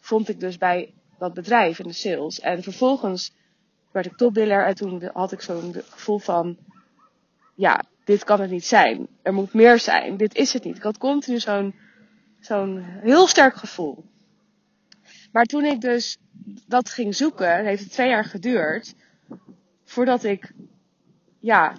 Vond 0.00 0.28
ik 0.28 0.40
dus 0.40 0.58
bij 0.58 0.94
dat 1.18 1.34
bedrijf 1.34 1.78
in 1.78 1.86
de 1.86 1.92
sales. 1.92 2.40
En 2.40 2.62
vervolgens 2.62 3.34
werd 3.92 4.06
ik 4.06 4.16
topbiller 4.16 4.66
en 4.66 4.74
toen 4.74 5.10
had 5.12 5.32
ik 5.32 5.40
zo'n 5.40 5.74
gevoel 5.88 6.18
van, 6.18 6.56
ja, 7.54 7.82
dit 8.04 8.24
kan 8.24 8.40
het 8.40 8.50
niet 8.50 8.66
zijn. 8.66 9.08
Er 9.22 9.34
moet 9.34 9.52
meer 9.52 9.78
zijn. 9.78 10.16
Dit 10.16 10.34
is 10.34 10.52
het 10.52 10.64
niet. 10.64 10.76
Ik 10.76 10.82
had 10.82 10.98
continu 10.98 11.38
zo'n, 11.38 11.74
zo'n 12.40 12.78
heel 12.82 13.26
sterk 13.26 13.54
gevoel. 13.54 14.04
Maar 15.32 15.44
toen 15.44 15.64
ik 15.64 15.80
dus 15.80 16.18
dat 16.66 16.90
ging 16.90 17.14
zoeken, 17.14 17.64
heeft 17.64 17.82
het 17.82 17.92
twee 17.92 18.08
jaar 18.08 18.24
geduurd. 18.24 18.94
Voordat 19.86 20.24
ik, 20.24 20.52
ja, 21.38 21.76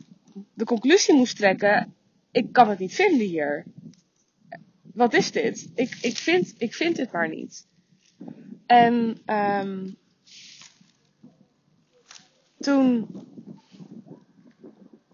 de 0.54 0.66
conclusie 0.66 1.16
moest 1.16 1.36
trekken. 1.36 1.96
Ik 2.32 2.52
kan 2.52 2.70
het 2.70 2.80
niet 2.80 2.94
vinden 2.94 3.28
hier. 3.28 3.66
Wat 4.94 5.14
is 5.14 5.32
dit? 5.32 5.72
Ik, 5.76 5.98
ik, 6.02 6.18
vind, 6.18 6.54
ik 6.58 6.74
vind 6.74 6.96
dit 6.96 7.12
maar 7.12 7.30
niet. 7.30 7.68
En 8.66 9.22
um, 9.26 9.98
toen, 12.60 13.08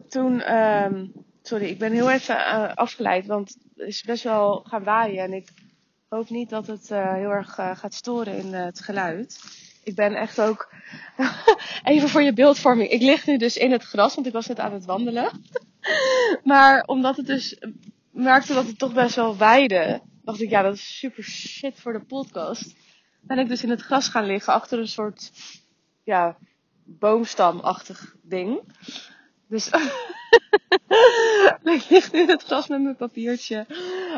toen, 0.10 0.56
um, 0.56 1.12
sorry, 1.42 1.66
ik 1.66 1.78
ben 1.78 1.92
heel 1.92 2.12
even 2.12 2.36
uh, 2.36 2.74
afgeleid, 2.74 3.26
want 3.26 3.58
het 3.76 3.88
is 3.88 4.04
best 4.04 4.24
wel 4.24 4.64
gaan 4.64 4.84
waaien 4.84 5.24
en 5.24 5.34
ik 5.34 5.50
hoop 6.08 6.30
niet 6.30 6.50
dat 6.50 6.68
het 6.68 6.90
uh, 6.90 7.14
heel 7.14 7.30
erg 7.30 7.58
uh, 7.58 7.78
gaat 7.78 7.94
storen 7.94 8.38
in 8.38 8.54
het 8.54 8.80
geluid. 8.80 9.40
Ik 9.84 9.96
ben 9.96 10.16
echt 10.16 10.42
ook, 10.42 10.74
even 11.84 12.10
voor 12.10 12.22
je 12.22 12.34
beeldvorming, 12.34 12.90
ik 12.90 13.02
lig 13.02 13.26
nu 13.26 13.38
dus 13.38 13.58
in 13.58 13.72
het 13.72 13.84
gras, 13.84 14.16
want 14.16 14.28
ik 14.28 14.34
was 14.34 14.48
net 14.48 14.60
aan 14.60 14.74
het 14.74 14.86
wandelen. 14.86 15.42
maar 16.44 16.84
omdat 16.86 17.18
het 17.18 17.26
dus, 17.26 17.58
merkte 18.12 18.54
dat 18.54 18.68
het 18.68 18.78
toch 18.78 18.94
best 18.94 19.16
wel 19.16 19.38
weide, 19.38 20.02
dacht 20.24 20.42
ik, 20.42 20.50
ja, 20.50 20.62
dat 20.62 20.74
is 20.74 20.98
super 20.98 21.24
shit 21.24 21.80
voor 21.80 21.94
de 21.94 22.06
podcast. 22.06 22.76
Ben 23.22 23.40
ik 23.40 23.48
dus 23.48 23.64
in 23.64 23.70
het 23.70 23.82
gras 23.82 24.08
gaan 24.08 24.26
liggen, 24.26 24.54
achter 24.54 24.80
een 24.80 24.88
soort, 24.88 25.32
ja, 26.04 26.38
boomstamachtig 26.84 28.16
ding. 28.22 28.60
Dus 29.48 29.68
ik 31.64 31.90
lig 31.90 32.12
nu 32.12 32.20
in 32.20 32.30
het 32.30 32.44
gras 32.44 32.68
met 32.68 32.82
mijn 32.82 32.96
papiertje 32.96 33.66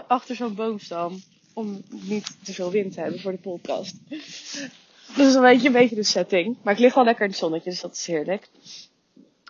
achter 0.08 0.36
zo'n 0.36 0.56
boomstam. 0.56 1.22
om 1.54 1.84
niet 1.90 2.46
te 2.46 2.54
veel 2.54 2.72
wind 2.72 2.94
te 2.94 3.00
hebben 3.00 3.20
voor 3.20 3.32
de 3.32 3.38
podcast. 3.38 3.96
Dus 5.16 5.34
een 5.34 5.42
beetje, 5.42 5.68
een 5.68 5.74
beetje 5.74 5.96
de 5.96 6.04
setting. 6.04 6.58
Maar 6.64 6.74
ik 6.74 6.80
lig 6.80 6.94
wel 6.94 7.04
lekker 7.04 7.24
in 7.24 7.30
het 7.30 7.40
zonnetje, 7.40 7.70
dus 7.70 7.82
dat 7.82 7.94
is 7.96 8.06
heerlijk. 8.06 8.50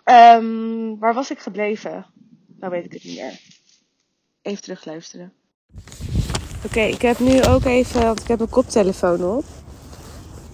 Um, 0.04 0.98
waar 0.98 1.14
was 1.14 1.30
ik 1.30 1.38
gebleven? 1.38 2.06
Nou 2.60 2.72
weet 2.72 2.84
ik 2.84 2.92
het 2.92 3.04
niet 3.04 3.18
meer. 3.18 3.40
Even 4.42 4.62
terug 4.62 4.84
luisteren. 4.84 5.32
Oké, 6.64 6.80
ik 6.80 7.02
heb 7.02 7.18
nu 7.18 7.42
ook 7.42 7.64
even, 7.64 8.02
want 8.02 8.20
ik 8.20 8.28
heb 8.28 8.38
mijn 8.38 8.50
koptelefoon 8.50 9.24
op. 9.24 9.44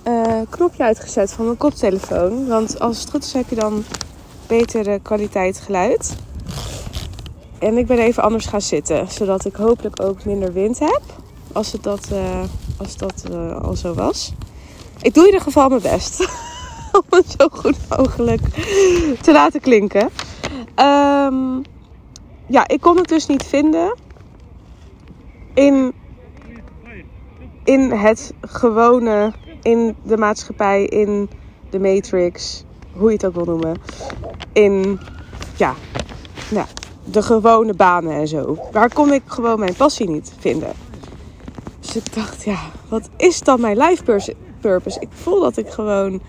Uh, 0.09 0.40
knopje 0.50 0.82
uitgezet 0.82 1.32
van 1.32 1.44
mijn 1.44 1.56
koptelefoon. 1.56 2.47
Want 2.47 2.80
als 2.80 3.00
het 3.00 3.11
goed 3.11 3.25
is 3.25 3.32
heb 3.32 3.49
je 3.49 3.54
dan 3.54 3.85
betere 4.47 5.00
kwaliteit 5.02 5.61
geluid. 5.61 6.16
En 7.59 7.76
ik 7.76 7.87
ben 7.87 7.99
even 7.99 8.23
anders 8.23 8.47
gaan 8.47 8.61
zitten. 8.61 9.09
Zodat 9.09 9.44
ik 9.44 9.54
hopelijk 9.54 10.02
ook 10.02 10.25
minder 10.25 10.52
wind 10.52 10.78
heb. 10.78 11.02
Als 11.52 11.73
het 11.73 11.82
dat, 11.82 12.09
uh, 12.12 12.44
als 12.76 12.97
dat 12.97 13.25
uh, 13.30 13.62
al 13.62 13.76
zo 13.76 13.94
was. 13.94 14.32
Ik 15.02 15.14
doe 15.14 15.23
in 15.23 15.30
ieder 15.30 15.44
geval 15.44 15.68
mijn 15.68 15.82
best. 15.82 16.21
Om 16.92 17.02
het 17.11 17.35
zo 17.38 17.49
goed 17.50 17.76
mogelijk 17.88 18.40
te 19.21 19.32
laten 19.32 19.61
klinken. 19.61 20.11
Um, 20.76 21.62
ja, 22.47 22.68
ik 22.68 22.80
kon 22.80 22.97
het 22.97 23.09
dus 23.09 23.26
niet 23.26 23.42
vinden. 23.42 23.97
In, 25.54 25.92
in 27.64 27.90
het 27.90 28.32
gewone, 28.40 29.32
in 29.62 29.97
de 30.02 30.16
maatschappij, 30.16 30.85
in 30.85 31.30
de 31.71 31.78
matrix, 31.78 32.64
hoe 32.92 33.09
je 33.09 33.14
het 33.14 33.26
ook 33.26 33.35
wil 33.35 33.44
noemen. 33.44 33.76
In, 34.52 35.00
ja, 35.56 35.75
nou, 36.50 36.66
de 37.04 37.23
gewone 37.23 37.75
banen 37.75 38.12
en 38.12 38.28
zo. 38.28 38.59
Waar 38.73 38.92
kon 38.92 39.12
ik 39.12 39.23
gewoon 39.26 39.59
mijn 39.59 39.75
passie 39.75 40.11
niet 40.11 40.32
vinden. 40.38 40.73
Dus 41.80 41.97
ik 41.97 42.14
dacht, 42.14 42.44
ja, 42.44 42.59
wat 42.88 43.09
is 43.16 43.40
dan 43.40 43.61
mijn 43.61 43.76
life? 43.76 44.04
Ik 44.64 45.09
voel 45.11 45.40
dat 45.40 45.57
ik 45.57 45.69
gewoon, 45.69 46.21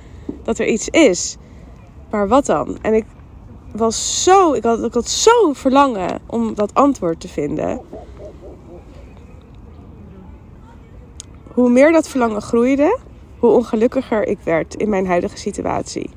dat 0.44 0.60
er 0.60 0.68
iets 0.68 0.90
is. 0.90 1.38
Maar 2.10 2.28
wat 2.28 2.46
dan? 2.46 2.78
En 2.82 2.94
ik 2.94 3.06
was 3.72 4.24
zo, 4.24 4.54
ik 4.54 4.64
had, 4.64 4.84
ik 4.84 4.94
had 4.94 5.08
zo 5.08 5.54
verlangen 5.54 6.20
om 6.26 6.54
dat 6.54 6.74
antwoord 6.74 7.20
te 7.20 7.28
vinden. 7.28 7.82
Hoe 11.54 11.70
meer 11.70 11.92
dat 11.92 12.08
verlangen 12.08 12.42
groeide, 12.42 12.98
hoe 13.40 13.52
ongelukkiger 13.52 14.28
ik 14.28 14.40
werd 14.44 14.76
in 14.76 14.90
mijn 14.90 15.08
huidige 15.08 15.38
situatie. 15.38 16.10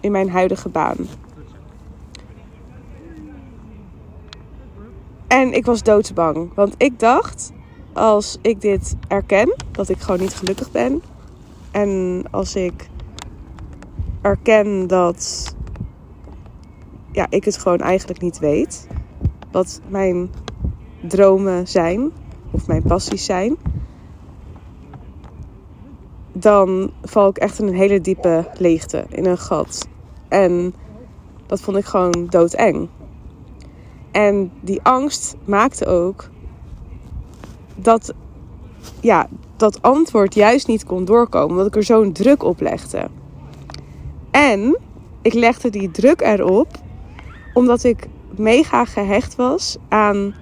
In 0.00 0.12
mijn 0.12 0.30
huidige 0.30 0.68
baan. 0.68 0.96
En 5.26 5.52
ik 5.52 5.64
was 5.64 5.82
doodsbang. 5.82 6.54
Want 6.54 6.74
ik 6.76 6.98
dacht, 6.98 7.52
als 7.92 8.38
ik 8.40 8.60
dit 8.60 8.96
erken, 9.08 9.54
dat 9.70 9.88
ik 9.88 9.98
gewoon 9.98 10.20
niet 10.20 10.34
gelukkig 10.34 10.70
ben. 10.70 11.02
En 11.72 12.22
als 12.30 12.54
ik 12.54 12.88
erken 14.20 14.86
dat 14.86 15.54
ja, 17.12 17.26
ik 17.28 17.44
het 17.44 17.58
gewoon 17.58 17.78
eigenlijk 17.78 18.20
niet 18.20 18.38
weet. 18.38 18.88
Wat 19.50 19.80
mijn 19.88 20.30
dromen 21.00 21.68
zijn, 21.68 22.10
of 22.50 22.66
mijn 22.66 22.82
passies 22.82 23.24
zijn. 23.24 23.56
Dan 26.32 26.90
val 27.02 27.28
ik 27.28 27.36
echt 27.36 27.58
in 27.58 27.66
een 27.66 27.74
hele 27.74 28.00
diepe 28.00 28.50
leegte, 28.58 29.04
in 29.08 29.26
een 29.26 29.38
gat. 29.38 29.88
En 30.28 30.74
dat 31.46 31.60
vond 31.60 31.76
ik 31.76 31.84
gewoon 31.84 32.26
doodeng. 32.28 32.88
En 34.10 34.52
die 34.60 34.82
angst 34.82 35.36
maakte 35.44 35.86
ook 35.86 36.30
dat 37.74 38.14
ja, 39.00 39.28
dat 39.62 39.82
antwoord 39.82 40.34
juist 40.34 40.66
niet 40.66 40.84
kon 40.84 41.04
doorkomen, 41.04 41.50
omdat 41.50 41.66
ik 41.66 41.76
er 41.76 41.84
zo'n 41.84 42.12
druk 42.12 42.42
op 42.42 42.60
legde. 42.60 43.08
En 44.30 44.78
ik 45.22 45.34
legde 45.34 45.70
die 45.70 45.90
druk 45.90 46.20
erop 46.20 46.68
omdat 47.54 47.84
ik 47.84 48.08
mega 48.36 48.84
gehecht 48.84 49.36
was 49.36 49.76
aan 49.88 50.34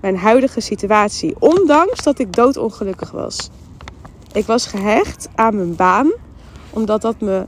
mijn 0.00 0.16
huidige 0.16 0.60
situatie, 0.60 1.34
ondanks 1.38 2.02
dat 2.02 2.18
ik 2.18 2.32
doodongelukkig 2.32 3.10
was. 3.10 3.50
Ik 4.32 4.46
was 4.46 4.66
gehecht 4.66 5.28
aan 5.34 5.56
mijn 5.56 5.76
baan, 5.76 6.12
omdat 6.70 7.02
dat 7.02 7.20
me 7.20 7.46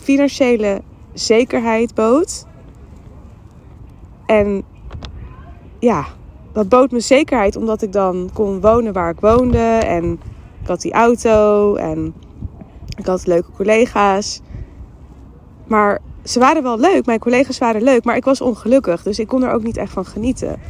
financiële 0.00 0.82
zekerheid 1.12 1.94
bood. 1.94 2.44
En 4.26 4.64
ja, 5.78 6.06
dat 6.52 6.68
bood 6.68 6.90
me 6.90 7.00
zekerheid 7.00 7.56
omdat 7.56 7.82
ik 7.82 7.92
dan 7.92 8.30
kon 8.32 8.60
wonen 8.60 8.92
waar 8.92 9.10
ik 9.10 9.20
woonde. 9.20 9.78
En 9.78 10.20
ik 10.60 10.66
had 10.66 10.80
die 10.80 10.92
auto 10.92 11.74
en 11.74 12.14
ik 12.96 13.06
had 13.06 13.26
leuke 13.26 13.50
collega's. 13.56 14.40
Maar 15.66 16.00
ze 16.24 16.38
waren 16.38 16.62
wel 16.62 16.78
leuk, 16.78 17.06
mijn 17.06 17.18
collega's 17.18 17.58
waren 17.58 17.82
leuk, 17.82 18.04
maar 18.04 18.16
ik 18.16 18.24
was 18.24 18.40
ongelukkig. 18.40 19.02
Dus 19.02 19.18
ik 19.18 19.28
kon 19.28 19.42
er 19.42 19.52
ook 19.52 19.62
niet 19.62 19.76
echt 19.76 19.92
van 19.92 20.04
genieten. 20.04 20.60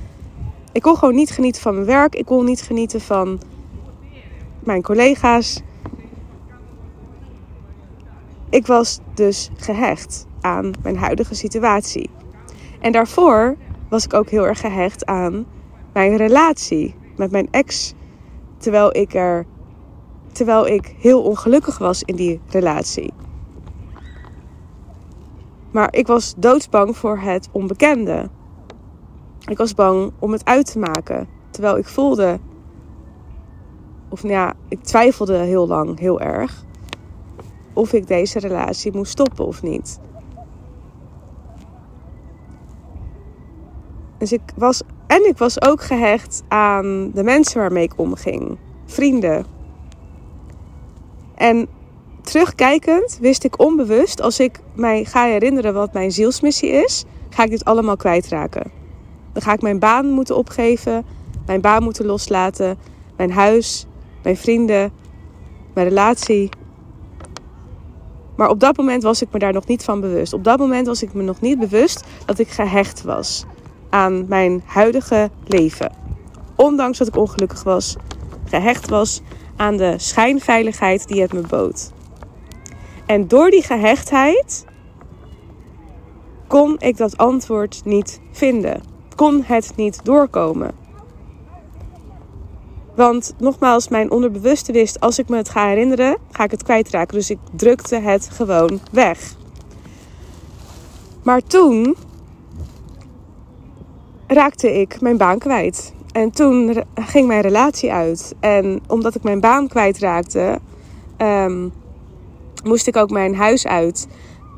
Ik 0.72 0.82
kon 0.82 0.96
gewoon 0.96 1.14
niet 1.14 1.30
genieten 1.30 1.62
van 1.62 1.74
mijn 1.74 1.86
werk. 1.86 2.14
Ik 2.14 2.26
kon 2.26 2.44
niet 2.44 2.62
genieten 2.62 3.00
van 3.00 3.40
mijn 4.60 4.82
collega's. 4.82 5.62
Ik 8.50 8.66
was 8.66 9.00
dus 9.14 9.50
gehecht 9.56 10.26
aan 10.40 10.72
mijn 10.82 10.96
huidige 10.96 11.34
situatie. 11.34 12.10
En 12.80 12.92
daarvoor 12.92 13.56
was 13.88 14.04
ik 14.04 14.14
ook 14.14 14.30
heel 14.30 14.46
erg 14.46 14.60
gehecht 14.60 15.06
aan 15.06 15.46
mijn 15.92 16.16
relatie 16.16 16.94
met 17.16 17.30
mijn 17.30 17.48
ex. 17.50 17.94
Terwijl 18.58 18.96
ik 18.96 19.14
er. 19.14 19.46
Terwijl 20.32 20.66
ik 20.66 20.94
heel 20.98 21.22
ongelukkig 21.22 21.78
was 21.78 22.02
in 22.02 22.16
die 22.16 22.40
relatie. 22.48 23.12
Maar 25.70 25.94
ik 25.94 26.06
was 26.06 26.34
doodsbang 26.36 26.96
voor 26.96 27.18
het 27.18 27.48
onbekende. 27.52 28.28
Ik 29.44 29.58
was 29.58 29.74
bang 29.74 30.12
om 30.18 30.32
het 30.32 30.44
uit 30.44 30.72
te 30.72 30.78
maken. 30.78 31.28
Terwijl 31.50 31.78
ik 31.78 31.86
voelde. 31.86 32.38
Of 34.08 34.22
nou 34.22 34.34
ja, 34.34 34.54
ik 34.68 34.82
twijfelde 34.82 35.36
heel 35.36 35.66
lang, 35.66 35.98
heel 35.98 36.20
erg. 36.20 36.64
Of 37.72 37.92
ik 37.92 38.06
deze 38.06 38.38
relatie 38.38 38.92
moest 38.92 39.10
stoppen 39.10 39.46
of 39.46 39.62
niet. 39.62 40.00
Dus 44.18 44.32
ik 44.32 44.42
was. 44.56 44.82
En 45.06 45.28
ik 45.28 45.38
was 45.38 45.62
ook 45.62 45.82
gehecht 45.82 46.42
aan 46.48 47.10
de 47.10 47.22
mensen 47.22 47.60
waarmee 47.60 47.84
ik 47.84 47.92
omging. 47.96 48.58
Vrienden. 48.84 49.44
En 51.40 51.68
terugkijkend 52.22 53.18
wist 53.20 53.44
ik 53.44 53.60
onbewust, 53.60 54.22
als 54.22 54.40
ik 54.40 54.60
mij 54.74 55.04
ga 55.04 55.24
herinneren 55.24 55.74
wat 55.74 55.92
mijn 55.92 56.12
zielsmissie 56.12 56.70
is, 56.70 57.04
ga 57.30 57.44
ik 57.44 57.50
dit 57.50 57.64
allemaal 57.64 57.96
kwijtraken. 57.96 58.70
Dan 59.32 59.42
ga 59.42 59.52
ik 59.52 59.62
mijn 59.62 59.78
baan 59.78 60.10
moeten 60.10 60.36
opgeven, 60.36 61.04
mijn 61.46 61.60
baan 61.60 61.82
moeten 61.82 62.06
loslaten, 62.06 62.78
mijn 63.16 63.32
huis, 63.32 63.86
mijn 64.22 64.36
vrienden, 64.36 64.92
mijn 65.74 65.88
relatie. 65.88 66.48
Maar 68.36 68.48
op 68.48 68.60
dat 68.60 68.76
moment 68.76 69.02
was 69.02 69.22
ik 69.22 69.28
me 69.32 69.38
daar 69.38 69.52
nog 69.52 69.66
niet 69.66 69.84
van 69.84 70.00
bewust. 70.00 70.32
Op 70.32 70.44
dat 70.44 70.58
moment 70.58 70.86
was 70.86 71.02
ik 71.02 71.14
me 71.14 71.22
nog 71.22 71.40
niet 71.40 71.58
bewust 71.58 72.04
dat 72.24 72.38
ik 72.38 72.48
gehecht 72.48 73.02
was 73.02 73.44
aan 73.90 74.28
mijn 74.28 74.62
huidige 74.64 75.30
leven. 75.46 75.92
Ondanks 76.56 76.98
dat 76.98 77.08
ik 77.08 77.16
ongelukkig 77.16 77.62
was, 77.62 77.96
gehecht 78.44 78.88
was 78.88 79.22
aan 79.60 79.76
de 79.76 79.94
schijnveiligheid 79.96 81.08
die 81.08 81.20
het 81.20 81.32
me 81.32 81.40
bood. 81.40 81.90
En 83.06 83.28
door 83.28 83.50
die 83.50 83.62
gehechtheid 83.62 84.64
kon 86.46 86.76
ik 86.78 86.96
dat 86.96 87.16
antwoord 87.16 87.80
niet 87.84 88.20
vinden. 88.32 88.82
Kon 89.16 89.42
het 89.44 89.72
niet 89.76 90.04
doorkomen. 90.04 90.70
Want 92.94 93.34
nogmaals, 93.38 93.88
mijn 93.88 94.10
onderbewuste 94.10 94.72
wist, 94.72 95.00
als 95.00 95.18
ik 95.18 95.28
me 95.28 95.36
het 95.36 95.48
ga 95.48 95.66
herinneren, 95.66 96.16
ga 96.30 96.44
ik 96.44 96.50
het 96.50 96.62
kwijtraken. 96.62 97.16
Dus 97.16 97.30
ik 97.30 97.38
drukte 97.52 97.96
het 97.96 98.28
gewoon 98.32 98.80
weg. 98.92 99.34
Maar 101.22 101.42
toen 101.42 101.96
raakte 104.26 104.80
ik 104.80 105.00
mijn 105.00 105.16
baan 105.16 105.38
kwijt. 105.38 105.92
En 106.12 106.30
toen 106.30 106.84
ging 106.94 107.26
mijn 107.26 107.40
relatie 107.40 107.92
uit. 107.92 108.34
En 108.40 108.80
omdat 108.86 109.14
ik 109.14 109.22
mijn 109.22 109.40
baan 109.40 109.68
kwijtraakte, 109.68 110.58
um, 111.18 111.72
moest 112.64 112.86
ik 112.86 112.96
ook 112.96 113.10
mijn 113.10 113.34
huis 113.34 113.66
uit. 113.66 114.06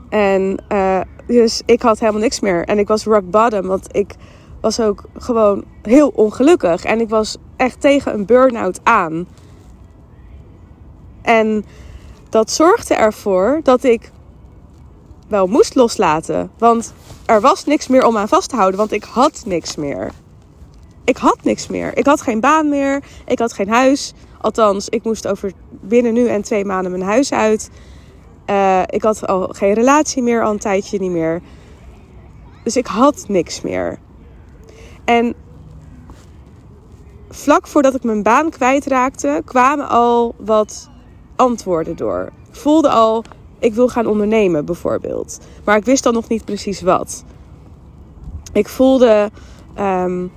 En 0.09 0.62
uh, 0.73 1.00
dus 1.26 1.62
ik 1.66 1.82
had 1.82 1.99
helemaal 1.99 2.21
niks 2.21 2.40
meer. 2.40 2.64
En 2.64 2.78
ik 2.78 2.88
was 2.88 3.04
rock 3.04 3.30
bottom, 3.30 3.66
want 3.66 3.97
ik 3.97 4.14
was 4.61 4.80
ook 4.80 5.04
gewoon 5.18 5.64
heel 5.82 6.09
ongelukkig. 6.09 6.85
En 6.85 7.00
ik 7.00 7.09
was 7.09 7.37
echt 7.56 7.80
tegen 7.80 8.14
een 8.14 8.26
burn-out 8.26 8.80
aan. 8.82 9.26
En 11.23 11.64
dat 12.28 12.50
zorgde 12.50 12.94
ervoor 12.94 13.61
dat 13.62 13.85
ik 13.85 14.11
wel 15.28 15.47
moest 15.47 15.75
loslaten. 15.75 16.50
Want 16.59 16.94
er 17.26 17.40
was 17.40 17.64
niks 17.64 17.88
meer 17.88 18.06
om 18.06 18.16
aan 18.16 18.28
vast 18.28 18.49
te 18.49 18.56
houden, 18.56 18.78
want 18.78 18.92
ik 18.92 19.04
had 19.04 19.42
niks 19.47 19.76
meer. 19.76 20.11
Ik 21.04 21.16
had 21.16 21.38
niks 21.42 21.66
meer. 21.66 21.97
Ik 21.97 22.06
had 22.06 22.21
geen 22.21 22.40
baan 22.40 22.68
meer. 22.68 23.02
Ik 23.26 23.38
had 23.38 23.52
geen 23.52 23.68
huis. 23.68 24.12
Althans, 24.40 24.88
ik 24.88 25.04
moest 25.04 25.28
over 25.28 25.52
binnen 25.71 26.12
nu 26.12 26.26
en 26.28 26.42
twee 26.42 26.64
maanden 26.64 26.90
mijn 26.92 27.04
huis 27.04 27.32
uit. 27.32 27.71
Uh, 28.47 28.82
ik 28.87 29.02
had 29.02 29.26
al 29.26 29.49
geen 29.49 29.73
relatie 29.73 30.23
meer, 30.23 30.44
al 30.44 30.50
een 30.50 30.59
tijdje 30.59 30.99
niet 30.99 31.11
meer. 31.11 31.40
Dus 32.64 32.76
ik 32.76 32.87
had 32.87 33.25
niks 33.28 33.61
meer. 33.61 33.99
En 35.04 35.35
vlak 37.28 37.66
voordat 37.66 37.94
ik 37.94 38.02
mijn 38.02 38.23
baan 38.23 38.50
kwijtraakte, 38.50 39.42
kwamen 39.44 39.88
al 39.88 40.35
wat 40.38 40.90
antwoorden 41.37 41.97
door. 41.97 42.30
Ik 42.49 42.56
voelde 42.56 42.88
al, 42.88 43.25
ik 43.59 43.75
wil 43.75 43.88
gaan 43.88 44.06
ondernemen 44.06 44.64
bijvoorbeeld. 44.64 45.38
Maar 45.64 45.76
ik 45.76 45.85
wist 45.85 46.02
dan 46.02 46.14
nog 46.14 46.28
niet 46.28 46.44
precies 46.44 46.80
wat. 46.80 47.25
Ik 48.52 48.68
voelde, 48.68 49.30
um, 49.78 50.32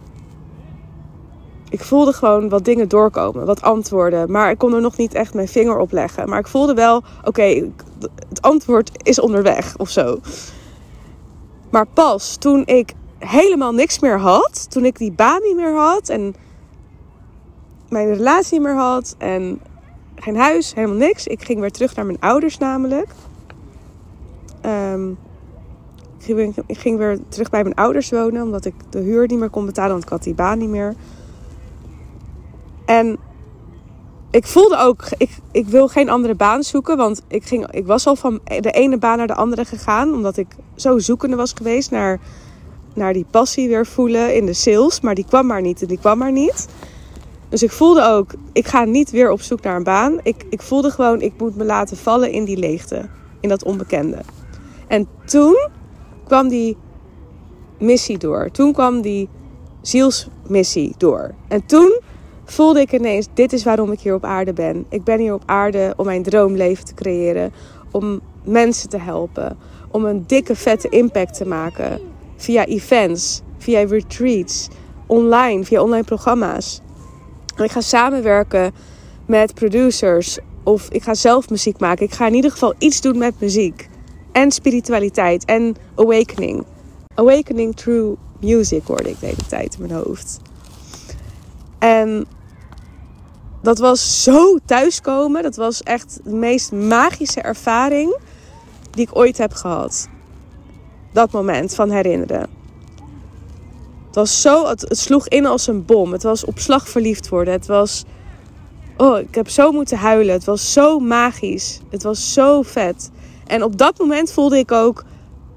ik 1.69 1.83
voelde 1.83 2.13
gewoon 2.13 2.49
wat 2.49 2.65
dingen 2.65 2.87
doorkomen, 2.87 3.45
wat 3.45 3.61
antwoorden. 3.61 4.31
Maar 4.31 4.51
ik 4.51 4.57
kon 4.57 4.73
er 4.73 4.81
nog 4.81 4.97
niet 4.97 5.13
echt 5.13 5.33
mijn 5.33 5.47
vinger 5.47 5.77
op 5.77 5.91
leggen. 5.91 6.29
Maar 6.29 6.39
ik 6.39 6.47
voelde 6.47 6.73
wel, 6.73 7.03
oké, 7.23 7.71
het 8.29 8.41
antwoord 8.41 8.91
is 9.03 9.19
onderweg 9.19 9.77
of 9.77 9.89
zo. 9.89 10.19
Maar 11.69 11.87
pas 11.93 12.35
toen 12.35 12.65
ik 12.65 12.93
helemaal 13.19 13.73
niks 13.73 13.99
meer 13.99 14.19
had, 14.19 14.71
toen 14.71 14.85
ik 14.85 14.97
die 14.97 15.11
baan 15.11 15.41
niet 15.41 15.55
meer 15.55 15.75
had 15.75 16.09
en 16.09 16.35
mijn 17.89 18.13
relatie 18.13 18.53
niet 18.59 18.67
meer 18.67 18.77
had 18.77 19.15
en 19.17 19.59
geen 20.15 20.37
huis, 20.37 20.73
helemaal 20.73 20.97
niks. 20.97 21.27
Ik 21.27 21.43
ging 21.43 21.59
weer 21.59 21.71
terug 21.71 21.95
naar 21.95 22.05
mijn 22.05 22.19
ouders 22.19 22.57
namelijk. 22.57 23.07
Ging, 26.19 26.55
ik 26.65 26.77
ging 26.77 26.97
weer 26.97 27.19
terug 27.29 27.49
bij 27.49 27.63
mijn 27.63 27.75
ouders 27.75 28.09
wonen 28.09 28.43
omdat 28.43 28.65
ik 28.65 28.73
de 28.89 28.99
huur 28.99 29.27
niet 29.27 29.39
meer 29.39 29.49
kon 29.49 29.65
betalen, 29.65 29.91
want 29.91 30.03
ik 30.03 30.09
had 30.09 30.23
die 30.23 30.33
baan 30.33 30.57
niet 30.57 30.69
meer. 30.69 30.95
En 32.85 33.17
ik 34.31 34.45
voelde 34.47 34.77
ook, 34.77 35.03
ik, 35.17 35.29
ik 35.51 35.67
wil 35.67 35.87
geen 35.87 36.09
andere 36.09 36.35
baan 36.35 36.63
zoeken. 36.63 36.97
Want 36.97 37.21
ik, 37.27 37.45
ging, 37.45 37.71
ik 37.71 37.85
was 37.85 38.07
al 38.07 38.15
van 38.15 38.39
de 38.59 38.71
ene 38.71 38.97
baan 38.97 39.17
naar 39.17 39.27
de 39.27 39.35
andere 39.35 39.65
gegaan. 39.65 40.13
Omdat 40.13 40.37
ik 40.37 40.47
zo 40.75 40.99
zoekende 40.99 41.35
was 41.35 41.53
geweest 41.53 41.91
naar, 41.91 42.19
naar 42.93 43.13
die 43.13 43.25
passie 43.31 43.67
weer 43.67 43.85
voelen 43.85 44.35
in 44.35 44.45
de 44.45 44.53
sales. 44.53 45.01
Maar 45.01 45.15
die 45.15 45.25
kwam 45.25 45.45
maar 45.45 45.61
niet 45.61 45.81
en 45.81 45.87
die 45.87 45.99
kwam 45.99 46.17
maar 46.17 46.31
niet. 46.31 46.67
Dus 47.49 47.63
ik 47.63 47.71
voelde 47.71 48.07
ook, 48.07 48.31
ik 48.53 48.67
ga 48.67 48.83
niet 48.83 49.11
weer 49.11 49.31
op 49.31 49.41
zoek 49.41 49.61
naar 49.61 49.75
een 49.75 49.83
baan. 49.83 50.19
Ik, 50.23 50.45
ik 50.49 50.61
voelde 50.61 50.91
gewoon, 50.91 51.21
ik 51.21 51.33
moet 51.37 51.55
me 51.55 51.63
laten 51.63 51.97
vallen 51.97 52.31
in 52.31 52.43
die 52.43 52.57
leegte. 52.57 53.09
In 53.39 53.49
dat 53.49 53.63
onbekende. 53.63 54.17
En 54.87 55.07
toen 55.25 55.69
kwam 56.23 56.47
die 56.47 56.77
missie 57.79 58.17
door. 58.17 58.51
Toen 58.51 58.73
kwam 58.73 59.01
die 59.01 59.29
zielsmissie 59.81 60.95
door. 60.97 61.33
En 61.47 61.65
toen 61.65 61.99
voelde 62.45 62.79
ik 62.79 62.91
ineens: 62.93 63.27
dit 63.33 63.53
is 63.53 63.63
waarom 63.63 63.91
ik 63.91 63.99
hier 63.99 64.13
op 64.13 64.25
aarde 64.25 64.53
ben. 64.53 64.85
Ik 64.89 65.03
ben 65.03 65.19
hier 65.19 65.33
op 65.33 65.43
aarde 65.45 65.93
om 65.97 66.05
mijn 66.05 66.23
droomleven 66.23 66.85
te 66.85 66.93
creëren, 66.93 67.53
om 67.91 68.21
mensen 68.43 68.89
te 68.89 68.99
helpen, 68.99 69.57
om 69.91 70.05
een 70.05 70.23
dikke 70.27 70.55
vette 70.55 70.89
impact 70.89 71.33
te 71.33 71.47
maken 71.47 71.99
via 72.35 72.65
events, 72.65 73.41
via 73.57 73.85
retreats, 73.85 74.67
online, 75.05 75.63
via 75.63 75.81
online 75.81 76.03
programma's. 76.03 76.81
ik 77.57 77.71
ga 77.71 77.81
samenwerken 77.81 78.73
met 79.25 79.53
producers 79.53 80.39
of 80.63 80.89
ik 80.89 81.03
ga 81.03 81.13
zelf 81.13 81.49
muziek 81.49 81.79
maken. 81.79 82.05
Ik 82.05 82.13
ga 82.13 82.27
in 82.27 82.33
ieder 82.33 82.51
geval 82.51 82.73
iets 82.77 83.01
doen 83.01 83.17
met 83.17 83.39
muziek 83.39 83.89
en 84.31 84.51
spiritualiteit 84.51 85.45
en 85.45 85.75
awakening. 85.95 86.65
Awakening 87.15 87.75
through 87.75 88.19
music 88.39 88.81
hoorde 88.85 89.09
ik 89.09 89.19
de 89.19 89.25
hele 89.25 89.45
tijd 89.47 89.73
in 89.73 89.87
mijn 89.87 90.01
hoofd. 90.03 90.39
En 91.79 92.25
dat 93.65 93.79
was 93.79 94.23
zo 94.23 94.57
thuiskomen. 94.65 95.43
Dat 95.43 95.55
was 95.55 95.83
echt 95.83 96.19
de 96.23 96.33
meest 96.33 96.71
magische 96.71 97.41
ervaring 97.41 98.17
die 98.91 99.07
ik 99.07 99.17
ooit 99.17 99.37
heb 99.37 99.53
gehad. 99.53 100.09
Dat 101.13 101.31
moment 101.31 101.75
van 101.75 101.89
herinneren. 101.89 102.49
Het 104.05 104.15
was 104.15 104.41
zo, 104.41 104.67
het, 104.67 104.85
sloeg 104.89 105.27
in 105.27 105.45
als 105.45 105.67
een 105.67 105.85
bom. 105.85 106.11
Het 106.11 106.23
was 106.23 106.45
op 106.45 106.59
slag 106.59 106.89
verliefd 106.89 107.29
worden. 107.29 107.53
Het 107.53 107.65
was, 107.65 108.03
oh, 108.97 109.19
ik 109.19 109.35
heb 109.35 109.49
zo 109.49 109.71
moeten 109.71 109.97
huilen. 109.97 110.33
Het 110.33 110.45
was 110.45 110.73
zo 110.73 110.99
magisch. 110.99 111.79
Het 111.89 112.03
was 112.03 112.33
zo 112.33 112.61
vet. 112.61 113.11
En 113.47 113.63
op 113.63 113.77
dat 113.77 113.99
moment 113.99 114.31
voelde 114.31 114.57
ik 114.57 114.71
ook, 114.71 115.03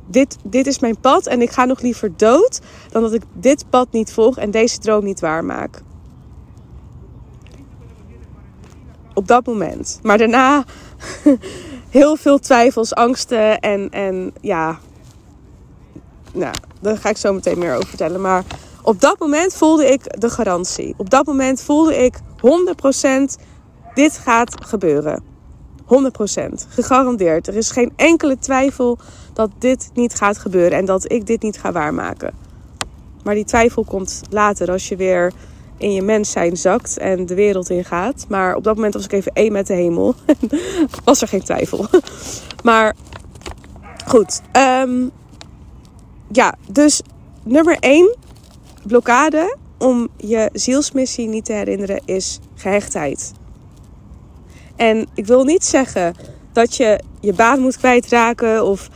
dit, 0.06 0.36
dit 0.44 0.66
is 0.66 0.78
mijn 0.78 1.00
pad 1.00 1.26
en 1.26 1.42
ik 1.42 1.50
ga 1.50 1.64
nog 1.64 1.80
liever 1.80 2.16
dood 2.16 2.60
dan 2.90 3.02
dat 3.02 3.12
ik 3.12 3.22
dit 3.32 3.70
pad 3.70 3.92
niet 3.92 4.12
volg 4.12 4.36
en 4.36 4.50
deze 4.50 4.78
droom 4.78 5.04
niet 5.04 5.20
waarmaak. 5.20 5.82
Op 9.18 9.28
dat 9.28 9.46
moment. 9.46 9.98
Maar 10.02 10.18
daarna 10.18 10.64
heel 11.98 12.16
veel 12.16 12.38
twijfels, 12.38 12.94
angsten 12.94 13.58
en, 13.58 13.90
en 13.90 14.32
ja. 14.40 14.78
Nou, 16.32 16.54
daar 16.80 16.96
ga 16.96 17.08
ik 17.08 17.16
zo 17.16 17.32
meteen 17.32 17.58
meer 17.58 17.74
over 17.74 17.88
vertellen. 17.88 18.20
Maar 18.20 18.44
op 18.82 19.00
dat 19.00 19.18
moment 19.18 19.54
voelde 19.54 19.86
ik 19.86 20.20
de 20.20 20.30
garantie. 20.30 20.94
Op 20.96 21.10
dat 21.10 21.26
moment 21.26 21.62
voelde 21.62 21.96
ik 21.96 22.18
100% 23.38 23.42
dit 23.94 24.18
gaat 24.18 24.64
gebeuren. 24.64 25.22
100%. 25.82 25.86
Gegarandeerd. 26.68 27.48
Er 27.48 27.56
is 27.56 27.70
geen 27.70 27.92
enkele 27.96 28.38
twijfel 28.38 28.98
dat 29.32 29.50
dit 29.58 29.90
niet 29.94 30.14
gaat 30.14 30.38
gebeuren 30.38 30.78
en 30.78 30.84
dat 30.84 31.12
ik 31.12 31.26
dit 31.26 31.42
niet 31.42 31.58
ga 31.58 31.72
waarmaken. 31.72 32.32
Maar 33.22 33.34
die 33.34 33.44
twijfel 33.44 33.84
komt 33.84 34.20
later 34.30 34.70
als 34.70 34.88
je 34.88 34.96
weer 34.96 35.32
in 35.78 35.92
je 35.92 36.02
mens 36.02 36.30
zijn 36.30 36.56
zakt 36.56 36.98
en 36.98 37.26
de 37.26 37.34
wereld 37.34 37.70
in 37.70 37.84
gaat. 37.84 38.24
Maar 38.28 38.54
op 38.54 38.64
dat 38.64 38.74
moment 38.74 38.94
was 38.94 39.04
ik 39.04 39.12
even 39.12 39.32
één 39.32 39.52
met 39.52 39.66
de 39.66 39.74
hemel. 39.74 40.14
was 41.04 41.22
er 41.22 41.28
geen 41.28 41.42
twijfel. 41.42 41.86
maar 42.62 42.94
goed. 44.06 44.40
Um, 44.52 45.10
ja, 46.32 46.54
dus 46.70 47.00
nummer 47.42 47.76
één 47.80 48.16
blokkade 48.86 49.56
om 49.78 50.08
je 50.16 50.50
zielsmissie 50.52 51.28
niet 51.28 51.44
te 51.44 51.52
herinneren 51.52 52.00
is 52.04 52.38
gehechtheid. 52.54 53.32
En 54.76 55.06
ik 55.14 55.26
wil 55.26 55.44
niet 55.44 55.64
zeggen 55.64 56.14
dat 56.52 56.76
je 56.76 57.00
je 57.20 57.32
baan 57.32 57.60
moet 57.60 57.76
kwijtraken 57.76 58.64
of 58.64 58.88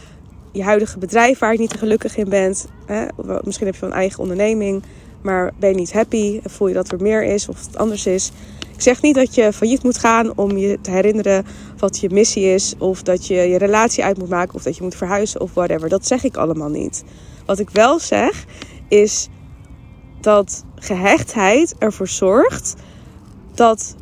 je 0.52 0.62
huidige 0.62 0.98
bedrijf 0.98 1.38
waar 1.38 1.52
je 1.52 1.58
niet 1.58 1.78
gelukkig 1.78 2.16
in 2.16 2.28
bent. 2.28 2.66
Hè? 2.86 3.06
Misschien 3.42 3.66
heb 3.66 3.76
je 3.76 3.86
een 3.86 3.92
eigen 3.92 4.18
onderneming. 4.18 4.82
Maar 5.22 5.52
ben 5.58 5.68
je 5.68 5.74
niet 5.74 5.92
happy? 5.92 6.40
Voel 6.44 6.68
je 6.68 6.74
dat 6.74 6.92
er 6.92 7.00
meer 7.00 7.24
is 7.24 7.48
of 7.48 7.66
het 7.66 7.76
anders 7.76 8.06
is? 8.06 8.32
Ik 8.74 8.80
zeg 8.80 9.02
niet 9.02 9.14
dat 9.14 9.34
je 9.34 9.52
failliet 9.52 9.82
moet 9.82 9.98
gaan 9.98 10.36
om 10.36 10.56
je 10.56 10.78
te 10.80 10.90
herinneren 10.90 11.44
wat 11.78 11.98
je 11.98 12.10
missie 12.10 12.44
is. 12.44 12.74
Of 12.78 13.02
dat 13.02 13.26
je 13.26 13.34
je 13.34 13.58
relatie 13.58 14.04
uit 14.04 14.18
moet 14.18 14.28
maken. 14.28 14.54
Of 14.54 14.62
dat 14.62 14.76
je 14.76 14.82
moet 14.82 14.94
verhuizen 14.94 15.40
of 15.40 15.54
whatever. 15.54 15.88
Dat 15.88 16.06
zeg 16.06 16.24
ik 16.24 16.36
allemaal 16.36 16.68
niet. 16.68 17.04
Wat 17.46 17.58
ik 17.58 17.70
wel 17.70 17.98
zeg 17.98 18.44
is 18.88 19.28
dat 20.20 20.64
gehechtheid 20.74 21.74
ervoor 21.78 22.08
zorgt 22.08 22.74
dat 23.54 23.96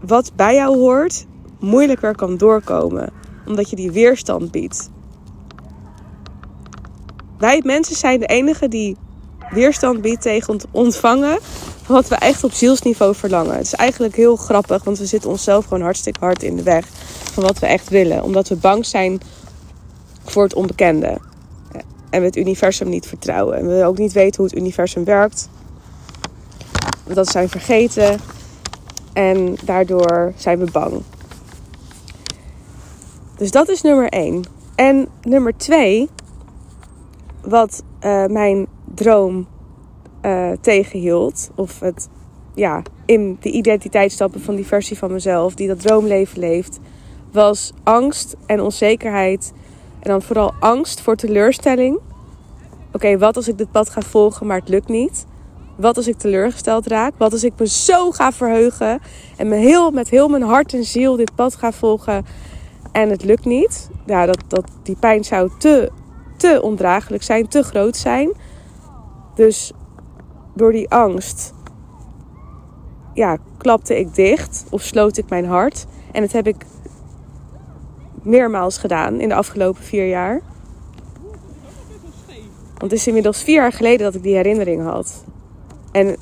wat 0.00 0.32
bij 0.36 0.54
jou 0.54 0.76
hoort 0.78 1.26
moeilijker 1.60 2.16
kan 2.16 2.36
doorkomen. 2.36 3.12
Omdat 3.46 3.70
je 3.70 3.76
die 3.76 3.90
weerstand 3.90 4.50
biedt. 4.50 4.90
Wij 7.38 7.62
mensen 7.64 7.96
zijn 7.96 8.20
de 8.20 8.26
enigen 8.26 8.70
die 8.70 8.96
weerstand 9.50 10.00
biedt 10.00 10.22
tegen 10.22 10.54
het 10.54 10.66
ontvangen 10.70 11.38
wat 11.86 12.08
we 12.08 12.14
echt 12.14 12.44
op 12.44 12.52
zielsniveau 12.52 13.14
verlangen. 13.14 13.56
Het 13.56 13.66
is 13.66 13.74
eigenlijk 13.74 14.16
heel 14.16 14.36
grappig, 14.36 14.84
want 14.84 14.98
we 14.98 15.06
zitten 15.06 15.30
onszelf 15.30 15.64
gewoon 15.64 15.82
hartstikke 15.82 16.24
hard 16.24 16.42
in 16.42 16.56
de 16.56 16.62
weg 16.62 16.86
van 17.32 17.42
wat 17.42 17.58
we 17.58 17.66
echt 17.66 17.88
willen. 17.88 18.22
Omdat 18.22 18.48
we 18.48 18.56
bang 18.56 18.86
zijn 18.86 19.20
voor 20.24 20.42
het 20.42 20.54
onbekende. 20.54 21.18
En 22.10 22.20
we 22.20 22.26
het 22.26 22.36
universum 22.36 22.88
niet 22.88 23.06
vertrouwen. 23.06 23.58
En 23.58 23.78
we 23.78 23.84
ook 23.84 23.98
niet 23.98 24.12
weten 24.12 24.36
hoe 24.36 24.46
het 24.46 24.60
universum 24.60 25.04
werkt. 25.04 25.48
Dat 27.04 27.28
zijn 27.28 27.48
vergeten. 27.48 28.20
En 29.12 29.56
daardoor 29.64 30.32
zijn 30.36 30.58
we 30.58 30.70
bang. 30.70 31.02
Dus 33.36 33.50
dat 33.50 33.68
is 33.68 33.82
nummer 33.82 34.08
één. 34.08 34.42
En 34.74 35.08
nummer 35.22 35.56
twee, 35.56 36.08
wat 37.40 37.82
uh, 38.00 38.26
mijn 38.26 38.66
droom 38.94 39.46
uh, 40.22 40.50
tegenhield. 40.60 41.50
Of 41.54 41.80
het 41.80 42.08
ja, 42.54 42.82
in 43.04 43.36
de 43.40 43.50
identiteit 43.50 44.12
stappen 44.12 44.40
van 44.40 44.54
die 44.54 44.66
versie 44.66 44.98
van 44.98 45.12
mezelf 45.12 45.54
die 45.54 45.68
dat 45.68 45.80
droomleven 45.80 46.38
leeft. 46.38 46.78
Was 47.32 47.72
angst 47.82 48.36
en 48.46 48.60
onzekerheid. 48.60 49.52
En 50.00 50.10
dan 50.10 50.22
vooral 50.22 50.52
angst 50.60 51.00
voor 51.00 51.16
teleurstelling. 51.16 51.98
Oké, 52.92 53.18
wat 53.18 53.36
als 53.36 53.48
ik 53.48 53.58
dit 53.58 53.70
pad 53.70 53.90
ga 53.90 54.00
volgen, 54.00 54.46
maar 54.46 54.58
het 54.58 54.68
lukt 54.68 54.88
niet? 54.88 55.26
Wat 55.76 55.96
als 55.96 56.08
ik 56.08 56.16
teleurgesteld 56.18 56.86
raak? 56.86 57.12
Wat 57.16 57.32
als 57.32 57.44
ik 57.44 57.52
me 57.56 57.68
zo 57.68 58.10
ga 58.10 58.32
verheugen 58.32 59.00
en 59.36 59.48
me 59.48 59.54
heel, 59.54 59.90
met 59.90 60.10
heel 60.10 60.28
mijn 60.28 60.42
hart 60.42 60.74
en 60.74 60.84
ziel 60.84 61.16
dit 61.16 61.34
pad 61.34 61.54
ga 61.54 61.72
volgen 61.72 62.24
en 62.92 63.10
het 63.10 63.24
lukt 63.24 63.44
niet? 63.44 63.88
Ja, 64.06 64.26
dat, 64.26 64.38
dat, 64.48 64.64
die 64.82 64.96
pijn 65.00 65.24
zou 65.24 65.50
te, 65.58 65.90
te 66.36 66.62
ondraaglijk 66.62 67.22
zijn, 67.22 67.48
te 67.48 67.62
groot 67.62 67.96
zijn. 67.96 68.32
Dus 69.36 69.72
door 70.54 70.72
die 70.72 70.90
angst 70.90 71.54
ja, 73.14 73.38
klapte 73.56 73.98
ik 73.98 74.14
dicht 74.14 74.64
of 74.70 74.82
sloot 74.82 75.16
ik 75.16 75.28
mijn 75.28 75.46
hart. 75.46 75.86
En 76.12 76.20
dat 76.20 76.32
heb 76.32 76.46
ik 76.46 76.66
meermaals 78.22 78.78
gedaan 78.78 79.20
in 79.20 79.28
de 79.28 79.34
afgelopen 79.34 79.82
vier 79.82 80.08
jaar. 80.08 80.42
Want 82.78 82.90
het 82.90 82.92
is 82.92 83.06
inmiddels 83.06 83.42
vier 83.42 83.54
jaar 83.54 83.72
geleden 83.72 84.04
dat 84.04 84.14
ik 84.14 84.22
die 84.22 84.34
herinnering 84.34 84.82
had. 84.82 85.24
En 85.92 86.16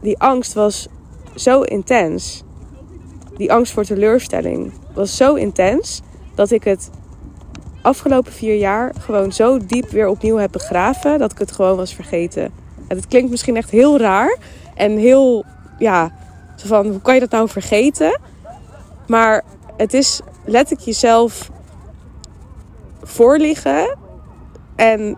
die 0.00 0.18
angst 0.18 0.52
was 0.52 0.88
zo 1.34 1.62
intens. 1.62 2.44
Die 3.36 3.52
angst 3.52 3.72
voor 3.72 3.84
teleurstelling 3.84 4.72
was 4.94 5.16
zo 5.16 5.34
intens 5.34 6.02
dat 6.34 6.50
ik 6.50 6.64
het 6.64 6.90
afgelopen 7.82 8.32
vier 8.32 8.56
jaar 8.56 8.92
gewoon 9.00 9.32
zo 9.32 9.58
diep 9.66 9.88
weer 9.90 10.08
opnieuw 10.08 10.36
heb 10.36 10.52
begraven 10.52 11.18
dat 11.18 11.32
ik 11.32 11.38
het 11.38 11.52
gewoon 11.52 11.76
was 11.76 11.94
vergeten. 11.94 12.42
En 12.88 12.96
het 12.96 13.06
klinkt 13.06 13.30
misschien 13.30 13.56
echt 13.56 13.70
heel 13.70 13.98
raar 13.98 14.36
en 14.74 14.96
heel, 14.96 15.44
ja, 15.78 16.12
zo 16.56 16.66
van 16.66 16.86
hoe 16.86 17.00
kan 17.00 17.14
je 17.14 17.20
dat 17.20 17.30
nou 17.30 17.48
vergeten? 17.48 18.20
Maar 19.06 19.44
het 19.76 19.94
is 19.94 20.20
letterlijk 20.44 20.86
jezelf 20.86 21.50
voorliegen 23.02 23.96
en 24.76 25.16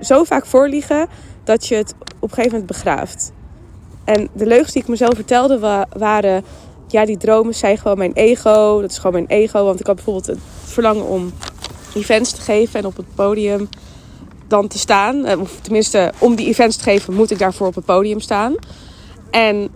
zo 0.00 0.24
vaak 0.24 0.46
voorliegen 0.46 1.08
dat 1.44 1.66
je 1.66 1.74
het 1.74 1.94
op 2.00 2.22
een 2.22 2.28
gegeven 2.28 2.50
moment 2.50 2.66
begraaft. 2.66 3.32
En 4.04 4.28
de 4.32 4.46
leugens 4.46 4.72
die 4.72 4.82
ik 4.82 4.88
mezelf 4.88 5.14
vertelde 5.14 5.86
waren, 5.96 6.44
ja, 6.86 7.04
die 7.04 7.16
dromen 7.16 7.54
zijn 7.54 7.78
gewoon 7.78 7.98
mijn 7.98 8.12
ego. 8.12 8.80
Dat 8.80 8.90
is 8.90 8.96
gewoon 8.96 9.12
mijn 9.12 9.40
ego, 9.40 9.64
want 9.64 9.80
ik 9.80 9.86
had 9.86 9.94
bijvoorbeeld 9.94 10.26
het 10.26 10.38
verlangen 10.64 11.04
om 11.04 11.32
events 11.96 12.32
te 12.32 12.40
geven 12.40 12.80
en 12.80 12.86
op 12.86 12.96
het 12.96 13.14
podium 13.14 13.68
dan 14.46 14.68
te 14.68 14.78
staan. 14.78 15.24
Eh, 15.24 15.40
of 15.40 15.58
tenminste, 15.60 16.12
om 16.18 16.34
die 16.34 16.46
events 16.46 16.76
te 16.76 16.82
geven 16.82 17.14
moet 17.14 17.30
ik 17.30 17.38
daarvoor 17.38 17.66
op 17.66 17.74
het 17.74 17.84
podium 17.84 18.20
staan. 18.20 18.54
En 19.30 19.70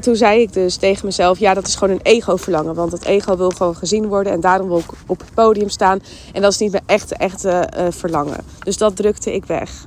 toen 0.00 0.16
zei 0.16 0.40
ik 0.40 0.52
dus 0.52 0.76
tegen 0.76 1.06
mezelf: 1.06 1.38
ja, 1.38 1.54
dat 1.54 1.66
is 1.66 1.74
gewoon 1.74 1.94
een 1.94 2.02
ego-verlangen. 2.02 2.74
Want 2.74 2.90
dat 2.90 3.04
ego 3.04 3.36
wil 3.36 3.50
gewoon 3.50 3.76
gezien 3.76 4.06
worden 4.06 4.32
en 4.32 4.40
daarom 4.40 4.68
wil 4.68 4.78
ik 4.78 4.90
op 5.06 5.18
het 5.18 5.34
podium 5.34 5.68
staan. 5.68 6.00
En 6.32 6.42
dat 6.42 6.52
is 6.52 6.58
niet 6.58 6.72
mijn 6.72 6.84
echte, 6.86 7.14
echte 7.14 7.68
uh, 7.76 7.86
verlangen. 7.90 8.44
Dus 8.64 8.76
dat 8.76 8.96
drukte 8.96 9.34
ik 9.34 9.44
weg. 9.44 9.86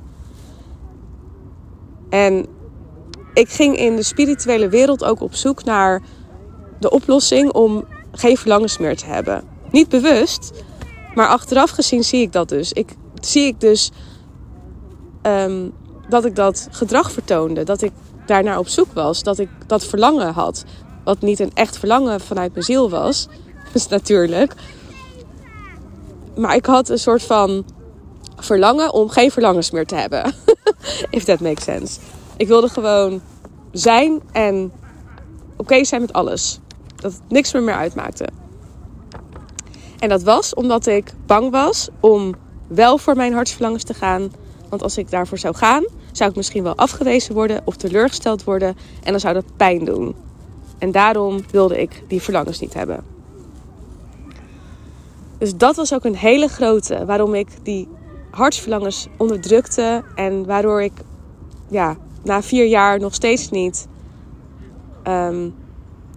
En 2.08 2.46
ik 3.34 3.48
ging 3.48 3.76
in 3.76 3.96
de 3.96 4.02
spirituele 4.02 4.68
wereld 4.68 5.04
ook 5.04 5.20
op 5.20 5.34
zoek 5.34 5.64
naar 5.64 6.02
de 6.80 6.90
oplossing 6.90 7.52
om 7.52 7.84
geen 8.12 8.36
verlangens 8.36 8.78
meer 8.78 8.96
te 8.96 9.06
hebben. 9.06 9.42
Niet 9.70 9.88
bewust, 9.88 10.52
maar 11.14 11.28
achteraf 11.28 11.70
gezien 11.70 12.04
zie 12.04 12.20
ik 12.20 12.32
dat 12.32 12.48
dus. 12.48 12.72
Ik, 12.72 12.94
zie 13.20 13.46
ik 13.46 13.60
dus 13.60 13.90
um, 15.22 15.72
dat 16.08 16.24
ik 16.24 16.36
dat 16.36 16.68
gedrag 16.70 17.12
vertoonde. 17.12 17.64
Dat 17.64 17.82
ik 17.82 17.92
daarnaar 18.26 18.58
op 18.58 18.68
zoek 18.68 18.92
was. 18.92 19.22
Dat 19.22 19.38
ik 19.38 19.48
dat 19.66 19.84
verlangen 19.84 20.32
had. 20.32 20.64
Wat 21.04 21.20
niet 21.20 21.40
een 21.40 21.50
echt 21.54 21.78
verlangen 21.78 22.20
vanuit 22.20 22.52
mijn 22.52 22.64
ziel 22.64 22.90
was. 22.90 23.28
Dus 23.72 23.88
natuurlijk. 23.88 24.54
Maar 26.36 26.54
ik 26.54 26.66
had 26.66 26.88
een 26.88 26.98
soort 26.98 27.22
van 27.22 27.64
verlangen 28.36 28.92
om 28.92 29.08
geen 29.08 29.30
verlangens 29.30 29.70
meer 29.70 29.86
te 29.86 29.94
hebben. 29.94 30.34
If 31.10 31.24
that 31.24 31.40
makes 31.40 31.64
sense. 31.64 32.00
Ik 32.36 32.48
wilde 32.48 32.68
gewoon 32.68 33.20
zijn 33.72 34.20
en 34.32 34.72
oké 35.56 35.84
zijn 35.84 36.00
met 36.00 36.12
alles. 36.12 36.58
Dat 36.96 37.12
het 37.12 37.22
niks 37.28 37.52
meer, 37.52 37.62
meer 37.62 37.74
uitmaakte. 37.74 38.28
En 40.00 40.08
dat 40.08 40.22
was 40.22 40.54
omdat 40.54 40.86
ik 40.86 41.12
bang 41.26 41.50
was 41.50 41.88
om 42.00 42.34
wel 42.68 42.98
voor 42.98 43.16
mijn 43.16 43.32
hartsverlangens 43.32 43.84
te 43.84 43.94
gaan. 43.94 44.32
Want 44.68 44.82
als 44.82 44.98
ik 44.98 45.10
daarvoor 45.10 45.38
zou 45.38 45.54
gaan, 45.54 45.84
zou 46.12 46.30
ik 46.30 46.36
misschien 46.36 46.62
wel 46.62 46.76
afgewezen 46.76 47.34
worden 47.34 47.60
of 47.64 47.76
teleurgesteld 47.76 48.44
worden. 48.44 48.76
En 49.02 49.10
dan 49.10 49.20
zou 49.20 49.34
dat 49.34 49.56
pijn 49.56 49.84
doen. 49.84 50.14
En 50.78 50.92
daarom 50.92 51.40
wilde 51.50 51.80
ik 51.80 52.02
die 52.08 52.22
verlangens 52.22 52.60
niet 52.60 52.74
hebben. 52.74 53.04
Dus 55.38 55.56
dat 55.56 55.76
was 55.76 55.94
ook 55.94 56.04
een 56.04 56.16
hele 56.16 56.48
grote 56.48 57.04
waarom 57.04 57.34
ik 57.34 57.48
die 57.62 57.88
hartsverlangens 58.30 59.08
onderdrukte. 59.16 60.04
En 60.14 60.46
waardoor 60.46 60.82
ik 60.82 60.92
ja, 61.68 61.96
na 62.22 62.42
vier 62.42 62.66
jaar 62.66 63.00
nog 63.00 63.14
steeds 63.14 63.50
niet 63.50 63.86
um, 65.04 65.54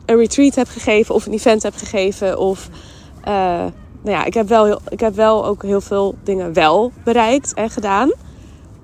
een 0.05 0.17
retreat 0.17 0.55
heb 0.55 0.67
gegeven 0.67 1.15
of 1.15 1.25
een 1.25 1.33
event 1.33 1.63
heb 1.63 1.75
gegeven. 1.75 2.37
Of 2.37 2.69
uh, 3.27 3.33
nou 4.03 4.17
ja, 4.17 4.23
ik 4.25 4.33
heb, 4.33 4.47
wel 4.47 4.65
heel, 4.65 4.81
ik 4.89 4.99
heb 4.99 5.15
wel 5.15 5.45
ook 5.45 5.61
heel 5.61 5.81
veel 5.81 6.15
dingen 6.23 6.53
wel 6.53 6.91
bereikt 7.03 7.53
en 7.53 7.69
gedaan. 7.69 8.11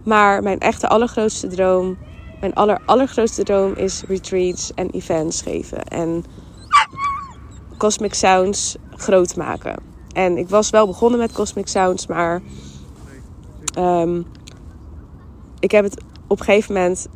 Maar 0.04 0.43
mijn 0.43 0.60
echte 0.60 0.88
allergrootste 0.88 1.47
droom, 1.47 1.97
mijn 2.39 2.54
aller, 2.54 2.82
allergrootste 2.86 3.43
droom 3.43 3.73
is 3.73 4.04
retreats 4.08 4.73
en 4.73 4.89
events 4.89 5.41
geven. 5.41 5.84
En 5.84 6.23
Cosmic 7.78 8.13
Sounds 8.13 8.75
groot 8.95 9.36
maken. 9.36 9.75
En 10.13 10.38
ik 10.38 10.49
was 10.49 10.69
wel 10.69 10.88
begonnen 10.88 11.19
met 11.19 11.32
Cosmic 11.32 11.67
Sounds, 11.67 12.08
maar 12.08 12.41
um, 13.78 14.25
ik 15.60 15.71
heb 15.71 15.84
het 15.84 16.02
op 16.28 16.39
een 16.39 16.45
gegeven 16.45 16.73
moment 16.73 17.08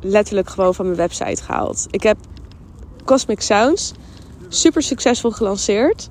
letterlijk 0.00 0.50
gewoon 0.50 0.74
van 0.74 0.84
mijn 0.84 0.96
website 0.96 1.42
gehaald. 1.42 1.86
Ik 1.90 2.02
heb 2.02 2.16
Cosmic 3.04 3.40
Sounds 3.40 3.92
super 4.48 4.82
succesvol 4.82 5.30
gelanceerd. 5.30 6.10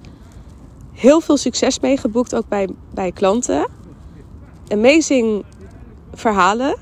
Heel 1.01 1.21
veel 1.21 1.37
succes 1.37 1.79
mee 1.79 1.97
geboekt, 1.97 2.35
ook 2.35 2.47
bij, 2.47 2.69
bij 2.93 3.11
klanten. 3.11 3.67
Amazing 4.67 5.43
verhalen 6.13 6.75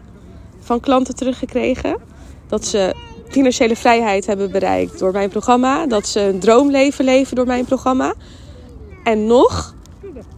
van 0.60 0.80
klanten 0.80 1.16
teruggekregen. 1.16 1.98
Dat 2.48 2.66
ze 2.66 2.96
financiële 3.28 3.76
vrijheid 3.76 4.26
hebben 4.26 4.52
bereikt 4.52 5.00
door 5.00 5.12
mijn 5.12 5.30
programma. 5.30 5.86
Dat 5.86 6.08
ze 6.08 6.20
een 6.20 6.40
droomleven 6.40 7.06
leven 7.06 7.36
door 7.36 7.46
mijn 7.46 7.66
programma. 7.66 8.14
En 9.04 9.26
nog 9.28 9.76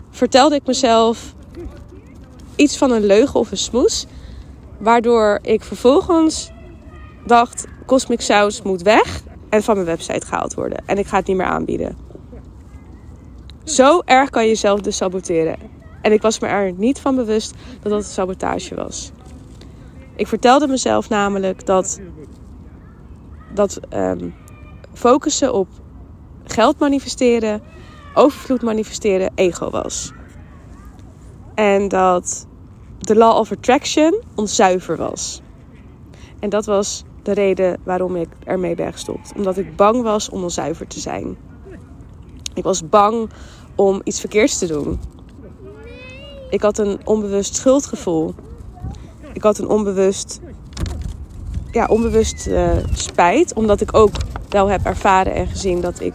vertelde 0.09 0.55
ik 0.55 0.65
mezelf 0.65 1.33
iets 2.55 2.77
van 2.77 2.91
een 2.91 3.05
leugen 3.05 3.39
of 3.39 3.51
een 3.51 3.57
smoes. 3.57 4.05
Waardoor 4.77 5.39
ik 5.41 5.63
vervolgens 5.63 6.51
dacht: 7.25 7.65
Cosmic 7.85 8.21
Saus 8.21 8.61
moet 8.61 8.81
weg 8.81 9.21
en 9.49 9.63
van 9.63 9.75
mijn 9.75 9.87
website 9.87 10.25
gehaald 10.25 10.53
worden. 10.53 10.83
En 10.85 10.97
ik 10.97 11.07
ga 11.07 11.17
het 11.17 11.27
niet 11.27 11.37
meer 11.37 11.45
aanbieden. 11.45 12.00
Zo 13.71 14.01
erg 14.05 14.29
kan 14.29 14.43
je 14.43 14.49
jezelf 14.49 14.81
dus 14.81 14.97
saboteren. 14.97 15.57
En 16.01 16.11
ik 16.11 16.21
was 16.21 16.39
me 16.39 16.47
er 16.47 16.73
niet 16.73 16.99
van 16.99 17.15
bewust 17.15 17.53
dat 17.81 17.91
dat 17.91 18.05
sabotage 18.05 18.75
was. 18.75 19.11
Ik 20.15 20.27
vertelde 20.27 20.67
mezelf 20.67 21.09
namelijk 21.09 21.65
dat, 21.65 21.99
dat 23.53 23.79
um, 23.93 24.35
focussen 24.93 25.53
op 25.53 25.67
geld 26.43 26.79
manifesteren, 26.79 27.61
overvloed 28.13 28.61
manifesteren, 28.61 29.31
ego 29.35 29.69
was. 29.69 30.11
En 31.55 31.87
dat 31.87 32.47
de 32.99 33.15
law 33.15 33.37
of 33.37 33.51
attraction 33.51 34.21
onzuiver 34.35 34.97
was. 34.97 35.41
En 36.39 36.49
dat 36.49 36.65
was 36.65 37.03
de 37.23 37.31
reden 37.31 37.77
waarom 37.83 38.15
ik 38.15 38.29
ermee 38.43 38.75
ben 38.75 38.91
gestopt. 38.91 39.33
Omdat 39.35 39.57
ik 39.57 39.75
bang 39.75 40.01
was 40.01 40.29
om 40.29 40.43
onzuiver 40.43 40.87
te 40.87 40.99
zijn. 40.99 41.37
Ik 42.53 42.63
was 42.63 42.89
bang 42.89 43.29
om 43.87 44.01
iets 44.03 44.19
verkeerds 44.19 44.57
te 44.57 44.67
doen. 44.67 44.99
Ik 46.49 46.61
had 46.61 46.77
een 46.77 46.99
onbewust 47.03 47.55
schuldgevoel. 47.55 48.33
Ik 49.33 49.43
had 49.43 49.57
een 49.57 49.69
onbewust, 49.69 50.39
ja, 51.71 51.85
onbewust 51.85 52.47
uh, 52.47 52.71
spijt. 52.93 53.53
Omdat 53.53 53.81
ik 53.81 53.93
ook 53.93 54.15
wel 54.49 54.67
heb 54.67 54.85
ervaren 54.85 55.33
en 55.33 55.47
gezien 55.47 55.81
dat 55.81 55.99
ik 55.99 56.13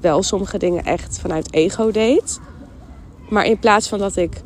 wel 0.00 0.22
sommige 0.22 0.58
dingen 0.58 0.84
echt 0.84 1.18
vanuit 1.18 1.52
ego 1.52 1.90
deed. 1.90 2.40
Maar 3.28 3.46
in 3.46 3.58
plaats 3.58 3.88
van 3.88 3.98
dat 3.98 4.16
ik 4.16 4.42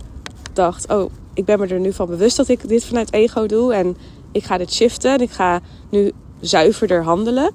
dacht, 0.52 0.92
oh, 0.92 1.11
ik 1.35 1.44
ben 1.44 1.59
me 1.59 1.66
er 1.66 1.81
nu 1.81 1.92
van 1.92 2.07
bewust 2.07 2.37
dat 2.37 2.48
ik 2.48 2.68
dit 2.68 2.85
vanuit 2.85 3.12
ego 3.12 3.46
doe. 3.46 3.74
En 3.74 3.96
ik 4.33 4.44
ga 4.44 4.59
dit 4.59 4.72
shiften 4.72 5.12
en 5.12 5.20
ik 5.20 5.31
ga 5.31 5.61
nu 5.90 6.12
zuiverder 6.40 7.05
handelen. 7.05 7.52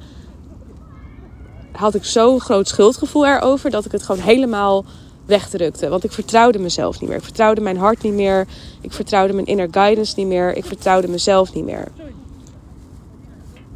Had 1.78 1.96
ik 1.96 2.04
zo'n 2.04 2.40
groot 2.40 2.68
schuldgevoel 2.68 3.28
erover 3.28 3.70
dat 3.70 3.86
ik 3.86 3.92
het 3.92 4.04
gewoon 4.04 4.22
helemaal 4.22 4.86
wegdrukte. 5.26 5.90
Want 5.90 6.04
ik 6.04 6.12
vertrouwde 6.12 6.60
mezelf 6.60 7.00
niet 7.00 7.10
meer. 7.10 7.18
Ik 7.18 7.24
vertrouwde 7.24 7.62
mijn 7.62 7.78
hart 7.78 8.04
niet 8.04 8.14
meer. 8.14 8.48
Ik 8.82 8.92
vertrouwde 8.94 9.34
mijn 9.34 9.46
inner 9.46 9.68
guidance 9.72 10.14
niet 10.18 10.28
meer. 10.28 10.56
Ik 10.56 10.66
vertrouwde 10.66 11.08
mezelf 11.08 11.54
niet 11.54 11.66
meer. 11.66 11.88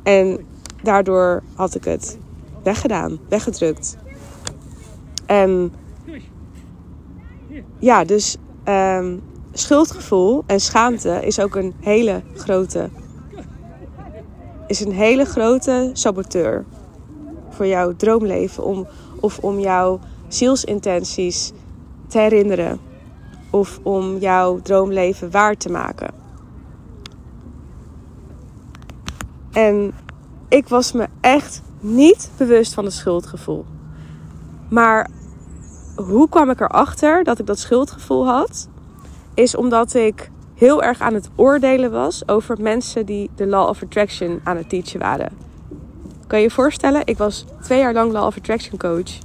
En 0.04 0.46
daardoor 0.84 1.44
had 1.56 1.76
ik 1.76 1.84
het 1.84 2.18
weggedaan, 2.64 3.20
weggedrukt. 3.30 3.98
En 5.26 5.74
ja, 7.80 8.04
dus 8.04 8.38
um, 8.66 9.22
schuldgevoel 9.54 10.44
en 10.46 10.60
schaamte 10.60 11.26
is 11.26 11.40
ook 11.40 11.56
een 11.56 11.74
hele 11.80 12.22
grote, 12.36 12.90
is 14.68 14.80
een 14.80 14.94
hele 14.94 15.26
grote 15.26 15.90
saboteur 15.94 16.66
voor 17.52 17.68
jouw 17.68 17.96
droomleven 17.96 18.64
om, 18.64 18.88
of 19.20 19.40
om 19.40 19.60
jouw 19.60 20.00
zielsintenties 20.28 21.52
te 22.08 22.20
herinneren 22.20 22.80
of 23.50 23.80
om 23.84 24.18
jouw 24.18 24.60
droomleven 24.62 25.32
waar 25.32 25.58
te 25.58 25.70
maken. 25.70 26.14
En 29.52 29.94
ik 30.48 30.68
was 30.68 30.92
me 30.92 31.08
echt 31.22 31.62
niet 31.80 32.32
bewust 32.38 32.74
van 32.74 32.86
het 32.86 32.94
schuldgevoel. 32.94 33.66
Maar 34.70 35.10
hoe 35.96 36.30
kwam 36.30 36.50
ik 36.50 36.60
erachter 36.60 37.24
dat 37.24 37.40
ik 37.40 37.46
dat 37.46 37.60
schuldgevoel 37.60 38.28
had? 38.28 38.68
Is 39.34 39.56
omdat 39.56 39.94
ik 39.94 40.32
heel 40.56 40.84
erg 40.84 41.00
aan 41.00 41.14
het 41.14 41.30
oordelen 41.36 41.92
was 41.92 42.28
over 42.28 42.62
mensen 42.62 43.06
die 43.06 43.30
de 43.36 43.48
Law 43.48 43.70
of 43.70 43.84
Attraction 43.84 44.40
aan 44.44 44.58
het 44.58 44.70
teachen 44.70 45.00
waren. 45.00 45.51
Kan 46.32 46.42
je 46.42 46.50
voorstellen? 46.50 47.02
Ik 47.06 47.18
was 47.18 47.46
twee 47.62 47.80
jaar 47.80 47.94
lang 47.94 48.12
Law 48.12 48.26
of 48.26 48.38
Attraction 48.38 48.78
coach. 48.78 49.18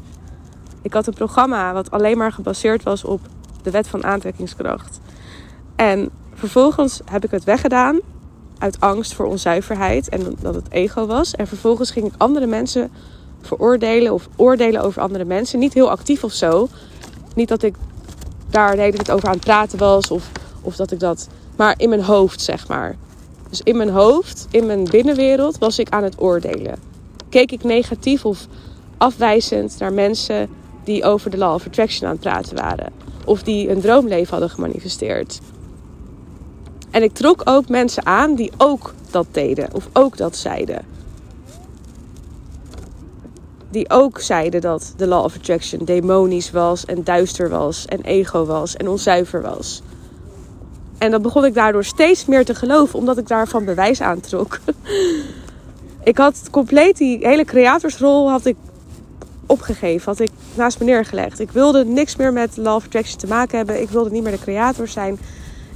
Ik 0.82 0.92
had 0.92 1.06
een 1.06 1.14
programma 1.14 1.72
wat 1.72 1.90
alleen 1.90 2.18
maar 2.18 2.32
gebaseerd 2.32 2.82
was 2.82 3.04
op 3.04 3.20
de 3.62 3.70
wet 3.70 3.88
van 3.88 4.04
aantrekkingskracht. 4.04 5.00
En 5.76 6.10
vervolgens 6.34 7.00
heb 7.04 7.24
ik 7.24 7.30
het 7.30 7.44
weggedaan 7.44 8.00
uit 8.58 8.80
angst 8.80 9.14
voor 9.14 9.26
onzuiverheid 9.26 10.08
en 10.08 10.36
dat 10.40 10.54
het 10.54 10.70
ego 10.70 11.06
was. 11.06 11.34
En 11.34 11.46
vervolgens 11.46 11.90
ging 11.90 12.06
ik 12.06 12.12
andere 12.16 12.46
mensen 12.46 12.90
veroordelen 13.40 14.12
of 14.12 14.28
oordelen 14.36 14.82
over 14.82 15.02
andere 15.02 15.24
mensen. 15.24 15.58
Niet 15.58 15.74
heel 15.74 15.90
actief 15.90 16.24
of 16.24 16.32
zo. 16.32 16.68
Niet 17.34 17.48
dat 17.48 17.62
ik 17.62 17.74
daar 18.50 18.76
de 18.76 19.12
over 19.12 19.28
aan 19.28 19.34
het 19.34 19.44
praten 19.44 19.78
was 19.78 20.10
of, 20.10 20.30
of 20.60 20.76
dat 20.76 20.90
ik 20.90 21.00
dat. 21.00 21.28
Maar 21.56 21.74
in 21.76 21.88
mijn 21.88 22.02
hoofd, 22.02 22.40
zeg 22.40 22.68
maar. 22.68 22.96
Dus 23.48 23.60
in 23.62 23.76
mijn 23.76 23.90
hoofd, 23.90 24.46
in 24.50 24.66
mijn 24.66 24.84
binnenwereld, 24.84 25.58
was 25.58 25.78
ik 25.78 25.90
aan 25.90 26.02
het 26.02 26.20
oordelen. 26.20 26.94
Keek 27.36 27.52
ik 27.52 27.64
negatief 27.64 28.24
of 28.24 28.46
afwijzend 28.98 29.78
naar 29.78 29.92
mensen 29.92 30.48
die 30.84 31.04
over 31.04 31.30
de 31.30 31.36
Law 31.36 31.54
of 31.54 31.66
Attraction 31.66 32.06
aan 32.06 32.12
het 32.12 32.22
praten 32.22 32.56
waren. 32.56 32.92
Of 33.24 33.42
die 33.42 33.70
een 33.70 33.80
droomleven 33.80 34.30
hadden 34.30 34.50
gemanifesteerd. 34.50 35.40
En 36.90 37.02
ik 37.02 37.12
trok 37.12 37.42
ook 37.44 37.68
mensen 37.68 38.06
aan 38.06 38.34
die 38.34 38.52
ook 38.56 38.94
dat 39.10 39.26
deden 39.30 39.68
of 39.72 39.88
ook 39.92 40.16
dat 40.16 40.36
zeiden. 40.36 40.84
Die 43.70 43.90
ook 43.90 44.20
zeiden 44.20 44.60
dat 44.60 44.94
de 44.96 45.06
Law 45.06 45.24
of 45.24 45.36
Attraction 45.36 45.84
demonisch 45.84 46.50
was 46.50 46.84
en 46.84 47.04
duister 47.04 47.48
was 47.48 47.86
en 47.86 48.00
ego 48.00 48.44
was 48.44 48.76
en 48.76 48.88
onzuiver 48.88 49.42
was. 49.42 49.82
En 50.98 51.10
dat 51.10 51.22
begon 51.22 51.44
ik 51.44 51.54
daardoor 51.54 51.84
steeds 51.84 52.26
meer 52.26 52.44
te 52.44 52.54
geloven, 52.54 52.98
omdat 52.98 53.18
ik 53.18 53.28
daarvan 53.28 53.64
bewijs 53.64 54.00
aantrok. 54.00 54.58
ik 56.06 56.18
had 56.18 56.48
compleet 56.50 56.96
die 56.96 57.18
hele 57.26 57.44
creatorsrol 57.44 58.30
had 58.30 58.44
ik 58.44 58.56
opgegeven, 59.46 60.06
had 60.06 60.20
ik 60.20 60.30
naast 60.54 60.78
me 60.78 60.84
neergelegd. 60.84 61.40
Ik 61.40 61.50
wilde 61.50 61.84
niks 61.84 62.16
meer 62.16 62.32
met 62.32 62.56
Law 62.56 62.74
of 62.74 62.84
Attraction 62.84 63.18
te 63.18 63.26
maken 63.26 63.56
hebben. 63.56 63.80
Ik 63.80 63.88
wilde 63.88 64.10
niet 64.10 64.22
meer 64.22 64.32
de 64.32 64.38
creator 64.38 64.88
zijn. 64.88 65.18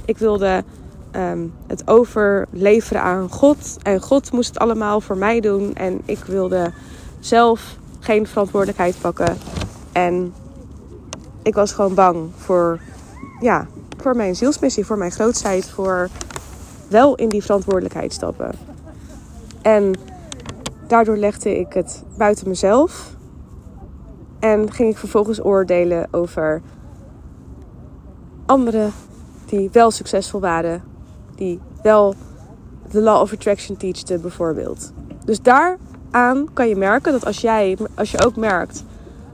Ik 0.05 0.17
wilde 0.17 0.63
Ehm, 1.11 1.39
het 1.67 1.87
overleveren 1.87 3.01
aan 3.01 3.29
God. 3.29 3.77
En 3.83 4.01
God 4.01 4.31
moest 4.31 4.47
het 4.47 4.59
allemaal 4.59 5.01
voor 5.01 5.17
mij 5.17 5.39
doen. 5.39 5.73
En 5.73 6.01
ik 6.05 6.17
wilde 6.17 6.71
zelf 7.19 7.75
geen 7.99 8.27
verantwoordelijkheid 8.27 8.95
pakken. 9.01 9.37
En 9.91 10.33
ik 11.43 11.53
was 11.53 11.71
gewoon 11.71 11.93
bang 11.93 12.29
voor, 12.37 12.79
ja, 13.39 13.67
voor 13.97 14.15
mijn 14.15 14.35
zielsmissie, 14.35 14.85
voor 14.85 14.97
mijn 14.97 15.11
grootheid, 15.11 15.69
voor 15.69 16.09
wel 16.87 17.15
in 17.15 17.29
die 17.29 17.41
verantwoordelijkheid 17.41 18.13
stappen. 18.13 18.51
En 19.61 19.93
daardoor 20.91 21.17
legde 21.17 21.59
ik 21.59 21.73
het 21.73 22.03
buiten 22.17 22.47
mezelf. 22.47 23.15
En 24.39 24.71
ging 24.71 24.89
ik 24.89 24.97
vervolgens 24.97 25.43
oordelen 25.43 26.07
over 26.11 26.61
anderen 28.45 28.93
die 29.45 29.69
wel 29.71 29.91
succesvol 29.91 30.39
waren 30.39 30.83
die 31.35 31.59
wel 31.83 32.15
de 32.89 33.01
Law 33.01 33.21
of 33.21 33.33
Attraction 33.33 33.77
teachte 33.77 34.17
bijvoorbeeld. 34.17 34.91
Dus 35.25 35.41
daaraan 35.41 36.53
kan 36.53 36.67
je 36.67 36.75
merken 36.75 37.11
dat 37.11 37.25
als 37.25 37.41
jij, 37.41 37.77
als 37.95 38.11
je 38.11 38.25
ook 38.25 38.35
merkt, 38.35 38.83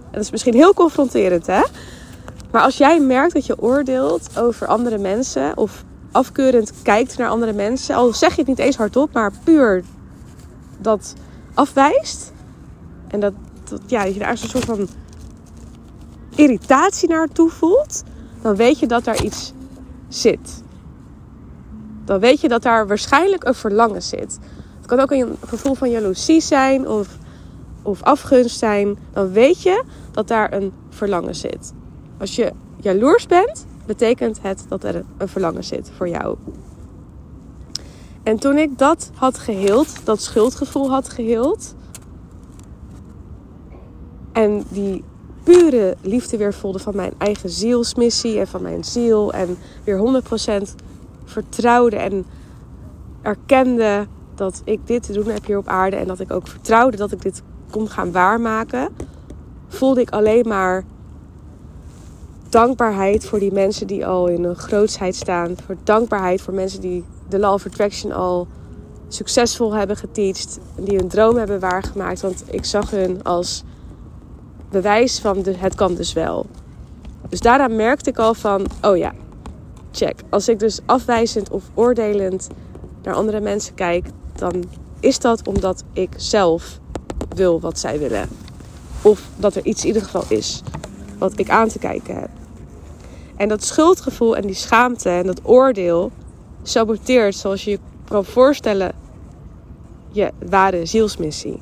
en 0.06 0.12
dat 0.12 0.22
is 0.22 0.32
misschien 0.32 0.54
heel 0.54 0.74
confronterend 0.74 1.48
hè, 1.48 1.62
maar 2.52 2.62
als 2.62 2.78
jij 2.78 3.00
merkt 3.00 3.34
dat 3.34 3.46
je 3.46 3.62
oordeelt 3.62 4.40
over 4.40 4.68
andere 4.68 4.98
mensen 4.98 5.58
of 5.58 5.84
afkeurend 6.12 6.72
kijkt 6.82 7.18
naar 7.18 7.30
andere 7.30 7.54
mensen, 7.54 7.96
al 7.96 8.14
zeg 8.14 8.32
je 8.32 8.40
het 8.40 8.48
niet 8.48 8.60
eens 8.60 8.78
hardop, 8.78 9.14
maar 9.14 9.32
puur 9.44 9.84
dat 10.78 11.14
afwijst 11.58 12.32
en 13.08 13.20
dat, 13.20 13.34
dat 13.70 13.82
ja, 13.86 14.04
je 14.04 14.20
daar 14.20 14.30
een 14.30 14.38
soort 14.38 14.66
van 14.66 14.88
irritatie 16.36 17.10
naar 17.10 17.28
toe 17.28 17.50
voelt, 17.50 18.04
dan 18.42 18.56
weet 18.56 18.80
je 18.80 18.88
dat 18.88 19.04
daar 19.04 19.24
iets 19.24 19.54
zit 20.08 20.66
dan 22.08 22.20
weet 22.20 22.42
je 22.42 22.48
dat 22.48 22.62
daar 22.62 22.88
waarschijnlijk 22.88 23.44
een 23.44 23.54
verlangen 23.54 24.02
zit. 24.02 24.40
Het 24.78 24.86
kan 24.86 25.00
ook 25.00 25.12
een 25.12 25.38
gevoel 25.48 25.74
van 25.74 25.90
jaloezie 25.90 26.42
zijn 26.42 26.88
of, 26.88 27.08
of 27.82 28.04
afgunst 28.04 28.58
zijn. 28.58 28.98
Dan 29.12 29.32
weet 29.32 29.62
je 29.62 29.84
dat 30.12 30.28
daar 30.28 30.54
een 30.54 30.72
verlangen 30.90 31.36
zit. 31.36 31.74
Als 32.20 32.36
je 32.36 32.52
jaloers 32.82 33.26
bent, 33.26 33.66
betekent 33.86 34.40
het 34.42 34.66
dat 34.68 34.84
er 34.84 35.04
een 35.18 35.28
verlangen 35.28 35.64
zit 35.64 35.92
voor 35.98 36.10
jou. 36.10 36.38
En 38.28 38.38
toen 38.38 38.58
ik 38.58 38.78
dat 38.78 39.12
had 39.16 39.38
geheeld, 39.38 39.88
dat 40.04 40.22
schuldgevoel 40.22 40.90
had 40.90 41.10
geheeld. 41.10 41.76
En 44.32 44.64
die 44.70 45.04
pure 45.44 45.96
liefde 46.02 46.38
weer 46.38 46.54
voelde 46.54 46.80
van 46.80 46.96
mijn 46.96 47.14
eigen 47.18 47.50
zielsmissie 47.50 48.40
en 48.40 48.48
van 48.48 48.62
mijn 48.62 48.84
ziel. 48.84 49.34
En 49.34 49.58
weer 49.84 50.22
100% 50.62 50.76
vertrouwde 51.26 51.96
en 51.96 52.26
erkende 53.22 54.08
dat 54.36 54.62
ik 54.66 54.88
dit 54.88 55.04
te 55.04 55.14
doen 55.14 55.28
heb 55.28 55.46
hier 55.46 55.58
op 55.58 55.68
aarde 55.68 55.96
en 55.96 56.08
dat 56.08 56.20
ik 56.20 56.32
ook 56.32 56.48
vertrouwde 56.48 56.98
dat 56.98 57.12
ik 57.12 57.22
dit 57.22 57.42
kon 57.72 57.90
gaan 57.90 58.12
waarmaken, 58.12 58.90
voelde 59.68 60.02
ik 60.02 60.10
alleen 60.10 60.48
maar 60.48 60.84
dankbaarheid 62.50 63.26
voor 63.26 63.40
die 63.40 63.54
mensen 63.54 63.88
die 63.88 64.06
al 64.06 64.28
in 64.28 64.44
een 64.44 64.56
grootsheid 64.56 65.16
staan. 65.16 65.56
Voor 65.66 65.76
dankbaarheid 65.84 66.42
voor 66.42 66.54
mensen 66.54 66.82
die 66.82 67.04
de 67.30 67.40
Law 67.40 67.54
of 67.54 67.66
Attraction 67.66 68.12
al 68.12 68.48
succesvol 69.08 69.74
hebben 69.74 69.98
geteacht. 69.98 70.60
Die 70.76 70.98
hun 70.98 71.08
droom 71.08 71.38
hebben 71.38 71.60
waargemaakt. 71.60 72.22
Want 72.22 72.44
ik 72.50 72.66
zag 72.66 72.92
hun 72.92 73.24
als 73.24 73.64
bewijs 74.70 75.20
van 75.20 75.44
het 75.46 75.76
kan 75.76 75.96
dus 75.96 76.14
wel. 76.14 76.46
Dus 77.30 77.40
daarna 77.40 77.68
merkte 77.68 78.10
ik 78.10 78.18
al 78.18 78.34
van, 78.34 78.66
oh 78.82 78.98
ja, 78.98 79.14
check. 79.92 80.20
Als 80.30 80.48
ik 80.48 80.60
dus 80.60 80.80
afwijzend 80.86 81.50
of 81.50 81.64
oordelend 81.74 82.48
naar 83.04 83.14
andere 83.14 83.40
mensen 83.40 83.74
kijk, 83.74 84.06
dan 84.36 84.64
is 85.00 85.20
dat 85.20 85.48
omdat 85.48 85.84
ik 85.94 86.10
zelf 86.16 86.80
wil 87.36 87.60
wat 87.60 87.80
zij 87.80 88.00
willen. 88.00 88.30
Of 89.02 89.30
dat 89.36 89.56
er 89.56 89.66
iets 89.66 89.82
in 89.82 89.88
ieder 89.88 90.02
geval 90.02 90.24
is 90.28 90.62
wat 91.18 91.40
ik 91.40 91.50
aan 91.50 91.68
te 91.68 91.80
kijken 91.80 92.16
heb. 92.16 92.30
En 93.36 93.48
dat 93.48 93.64
schuldgevoel 93.64 94.36
en 94.36 94.42
die 94.42 94.56
schaamte 94.56 95.10
en 95.10 95.26
dat 95.26 95.40
oordeel 95.44 96.12
saboteert, 96.70 97.36
zoals 97.36 97.64
je 97.64 97.72
je 97.72 97.80
kan 98.08 98.26
voorstellen, 98.26 98.92
je 100.12 100.32
ware 100.50 100.86
zielsmissie. 100.86 101.62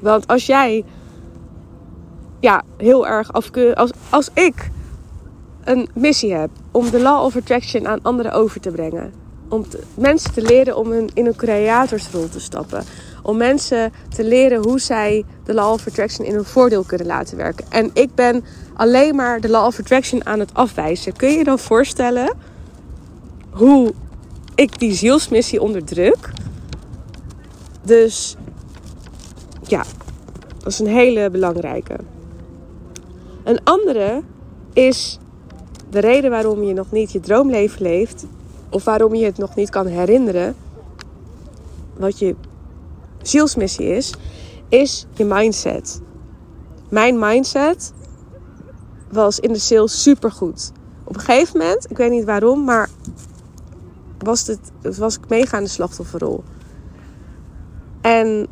Want 0.00 0.26
als 0.26 0.46
jij 0.46 0.84
ja, 2.40 2.62
heel 2.76 3.06
erg 3.06 3.32
afkeurig, 3.32 3.76
als, 3.76 3.90
als 4.10 4.28
ik 4.34 4.70
een 5.64 5.88
missie 5.94 6.34
heb 6.34 6.50
om 6.70 6.90
de 6.90 7.00
law 7.00 7.24
of 7.24 7.36
attraction 7.36 7.88
aan 7.88 8.02
anderen 8.02 8.32
over 8.32 8.60
te 8.60 8.70
brengen. 8.70 9.12
Om 9.48 9.64
mensen 9.94 10.32
te 10.32 10.42
leren 10.42 10.76
om 10.76 10.90
hun, 10.90 11.10
in 11.14 11.26
een 11.26 11.36
creatorsrol 11.36 12.28
te 12.28 12.40
stappen. 12.40 12.84
Om 13.22 13.36
mensen 13.36 13.92
te 14.08 14.24
leren 14.24 14.62
hoe 14.62 14.80
zij 14.80 15.24
de 15.44 15.54
law 15.54 15.72
of 15.72 15.86
attraction 15.86 16.26
in 16.26 16.34
hun 16.34 16.44
voordeel 16.44 16.82
kunnen 16.82 17.06
laten 17.06 17.36
werken. 17.36 17.66
En 17.68 17.90
ik 17.92 18.14
ben 18.14 18.44
alleen 18.74 19.14
maar 19.14 19.40
de 19.40 19.48
law 19.48 19.66
of 19.66 19.78
attraction 19.78 20.26
aan 20.26 20.38
het 20.38 20.54
afwijzen. 20.54 21.16
Kun 21.16 21.30
je 21.30 21.38
je 21.38 21.44
dan 21.44 21.58
voorstellen 21.58 22.36
hoe 23.50 23.92
ik 24.54 24.78
die 24.78 24.94
zielsmissie 24.94 25.62
onderdruk? 25.62 26.32
Dus 27.82 28.36
ja, 29.62 29.84
dat 30.58 30.66
is 30.66 30.78
een 30.78 30.86
hele 30.86 31.30
belangrijke. 31.30 31.96
Een 33.44 33.64
andere 33.64 34.22
is 34.72 35.18
de 35.90 35.98
reden 35.98 36.30
waarom 36.30 36.62
je 36.62 36.74
nog 36.74 36.90
niet 36.90 37.12
je 37.12 37.20
droomleven 37.20 37.82
leeft, 37.82 38.26
of 38.68 38.84
waarom 38.84 39.14
je 39.14 39.24
het 39.24 39.38
nog 39.38 39.54
niet 39.54 39.70
kan 39.70 39.86
herinneren, 39.86 40.56
wat 41.96 42.18
je 42.18 42.34
zielsmissie 43.22 43.86
is, 43.86 44.14
is 44.68 45.06
je 45.14 45.24
mindset. 45.24 46.00
Mijn 46.88 47.18
mindset 47.18 47.92
was 49.10 49.40
in 49.40 49.52
de 49.52 49.58
sales 49.58 50.02
supergoed. 50.02 50.72
Op 51.04 51.14
een 51.14 51.20
gegeven 51.20 51.58
moment, 51.58 51.90
ik 51.90 51.96
weet 51.96 52.10
niet 52.10 52.24
waarom, 52.24 52.64
maar 52.64 52.88
was, 54.22 54.46
het, 54.46 54.96
was 54.98 55.16
ik 55.16 55.28
mega 55.28 55.56
aan 55.56 55.62
de 55.62 55.68
slachtofferrol. 55.68 56.44
En 58.00 58.46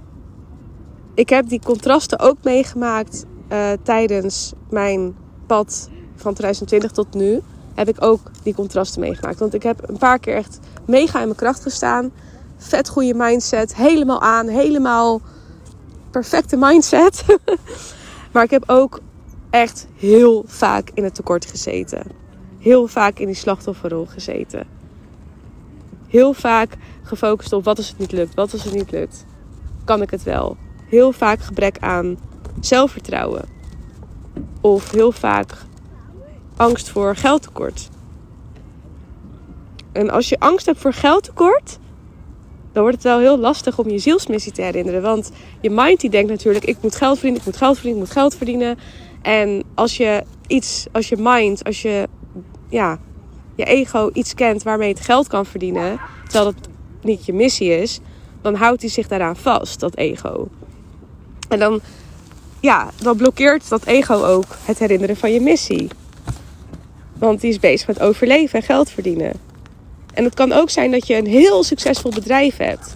ik 1.15 1.29
heb 1.29 1.49
die 1.49 1.61
contrasten 1.65 2.19
ook 2.19 2.37
meegemaakt 2.43 3.25
uh, 3.53 3.71
tijdens 3.83 4.53
mijn 4.71 5.17
pad 5.47 5.89
van 6.17 6.35
2020 6.35 6.91
tot 6.91 7.15
nu 7.15 7.41
heb 7.75 7.89
ik 7.89 8.05
ook 8.05 8.21
die 8.43 8.55
contrasten 8.55 9.01
meegemaakt. 9.01 9.39
Want 9.39 9.55
ik 9.55 9.63
heb 9.63 9.89
een 9.89 9.99
paar 9.99 10.19
keer 10.19 10.35
echt 10.35 10.59
mega 10.85 11.19
in 11.19 11.25
mijn 11.25 11.39
kracht 11.39 11.63
gestaan. 11.63 12.11
Vet 12.57 12.89
goede 12.89 13.15
mindset. 13.15 13.75
Helemaal 13.75 14.21
aan. 14.21 14.49
Helemaal 14.49 15.21
perfecte 16.11 16.57
mindset. 16.57 17.25
maar 18.33 18.45
ik 18.45 18.51
heb 18.51 18.65
ook 18.67 19.01
echt 19.51 19.87
heel 19.97 20.45
vaak 20.47 20.91
in 20.95 21.05
het 21.05 21.15
tekort 21.15 21.47
gezeten. 21.47 22.03
Heel 22.59 22.87
vaak 22.87 23.19
in 23.19 23.27
die 23.27 23.35
slachtofferrol 23.35 24.07
gezeten. 24.07 24.78
Heel 26.09 26.33
vaak 26.33 26.77
gefocust 27.03 27.53
op 27.53 27.65
wat 27.65 27.77
als 27.77 27.89
het 27.89 27.99
niet 27.99 28.13
lukt, 28.13 28.35
wat 28.35 28.53
als 28.53 28.65
het 28.65 28.75
niet 28.75 28.91
lukt. 28.91 29.25
Kan 29.85 30.03
ik 30.03 30.11
het 30.11 30.23
wel? 30.23 30.57
Heel 30.89 31.13
vaak 31.13 31.41
gebrek 31.41 31.79
aan 31.79 32.19
zelfvertrouwen. 32.61 33.45
Of 34.61 34.91
heel 34.91 35.13
vaak 35.13 35.55
angst 36.57 36.89
voor 36.89 37.17
geldtekort. 37.17 37.89
En 39.93 40.11
als 40.11 40.29
je 40.29 40.41
angst 40.41 40.67
hebt 40.67 40.79
voor 40.79 40.93
geldtekort, 40.93 41.79
dan 42.73 42.83
wordt 42.83 42.97
het 42.97 43.13
wel 43.13 43.19
heel 43.19 43.39
lastig 43.39 43.79
om 43.79 43.89
je 43.89 43.99
zielsmissie 43.99 44.53
te 44.53 44.63
herinneren. 44.63 45.03
Want 45.03 45.31
je 45.61 45.71
mind 45.71 46.01
die 46.01 46.11
denkt 46.11 46.31
natuurlijk, 46.31 46.65
ik 46.65 46.77
moet 46.81 46.95
geld 46.95 47.15
verdienen, 47.15 47.41
ik 47.41 47.47
moet 47.47 47.57
geld 47.57 47.75
verdienen, 47.75 48.01
ik 48.01 48.07
moet 48.07 48.17
geld 48.17 48.35
verdienen. 48.35 48.79
En 49.23 49.63
als 49.75 49.97
je 49.97 50.25
iets, 50.47 50.87
als 50.93 51.09
je 51.09 51.17
mind, 51.19 51.65
als 51.65 51.83
je, 51.83 52.09
ja, 52.69 52.99
je 53.59 53.65
ego 53.65 54.11
iets 54.13 54.35
kent 54.35 54.63
waarmee 54.63 54.89
het 54.89 55.01
geld 55.01 55.27
kan 55.27 55.47
verdienen, 55.47 56.01
terwijl 56.23 56.45
dat 56.45 56.69
niet 57.03 57.27
je 57.27 57.33
missie 57.33 57.81
is, 57.81 58.01
dan 58.43 58.55
houdt 58.55 58.81
hij 58.81 58.91
zich 58.91 59.09
daaraan 59.09 59.37
vast, 59.37 59.81
dat 59.81 59.97
ego. 59.97 60.49
En 61.49 61.59
dan, 61.59 61.81
ja, 62.61 62.91
dan 63.03 63.17
blokkeert 63.17 63.69
dat 63.69 63.85
ego 63.85 64.25
ook 64.25 64.45
het 64.65 64.79
herinneren 64.79 65.17
van 65.17 65.33
je 65.33 65.41
missie. 65.41 65.89
Want 67.19 67.41
die 67.41 67.51
is 67.51 67.59
bezig 67.59 67.87
met 67.87 68.01
overleven 68.01 68.59
en 68.59 68.65
geld 68.65 68.91
verdienen. 68.91 69.33
En 70.15 70.25
het 70.25 70.35
kan 70.35 70.53
ook 70.53 70.71
zijn 70.71 70.91
dat 70.91 71.07
je 71.07 71.17
een 71.17 71.27
heel 71.27 71.63
succesvol 71.63 72.11
bedrijf 72.11 72.57
hebt. 72.57 72.95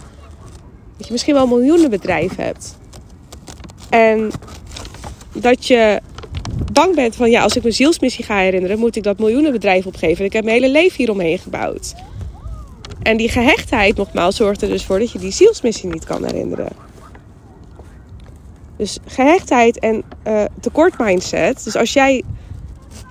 Dat 0.97 1.05
je 1.05 1.11
misschien 1.11 1.33
wel 1.33 1.43
een 1.43 1.49
miljoenenbedrijf 1.49 2.35
hebt. 2.35 2.77
En 3.89 4.31
dat 5.33 5.67
je 5.67 6.01
bang 6.73 6.95
bent 6.95 7.15
van 7.15 7.29
ja, 7.29 7.41
als 7.41 7.55
ik 7.55 7.61
mijn 7.61 7.75
zielsmissie 7.75 8.25
ga 8.25 8.37
herinneren, 8.37 8.79
moet 8.79 8.95
ik 8.95 9.03
dat 9.03 9.19
miljoenenbedrijf 9.19 9.85
opgeven. 9.85 10.25
Ik 10.25 10.33
heb 10.33 10.43
mijn 10.43 10.55
hele 10.61 10.71
leven 10.71 10.97
hieromheen 10.97 11.39
gebouwd. 11.39 11.93
En 13.01 13.17
die 13.17 13.29
gehechtheid, 13.29 13.95
nogmaals, 13.95 14.35
zorgt 14.35 14.61
er 14.61 14.67
dus 14.67 14.85
voor 14.85 14.99
dat 14.99 15.11
je 15.11 15.19
die 15.19 15.31
zielsmissie 15.31 15.89
niet 15.89 16.05
kan 16.05 16.25
herinneren. 16.25 16.69
Dus 18.77 18.97
gehechtheid 19.05 19.79
en 19.79 20.03
uh, 20.27 20.43
tekort 20.61 20.97
mindset. 20.97 21.63
Dus 21.63 21.75
als 21.75 21.93
jij 21.93 22.23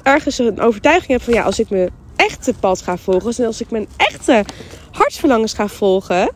ergens 0.02 0.38
een 0.38 0.60
overtuiging 0.60 1.10
hebt 1.10 1.24
van 1.24 1.34
ja, 1.34 1.42
als 1.42 1.58
ik 1.58 1.70
mijn 1.70 1.90
echte 2.16 2.54
pad 2.60 2.82
ga 2.82 2.96
volgen, 2.96 3.34
en 3.36 3.46
als 3.46 3.60
ik 3.60 3.70
mijn 3.70 3.86
echte 3.96 4.44
hartsverlangens 4.90 5.52
ga 5.52 5.68
volgen, 5.68 6.32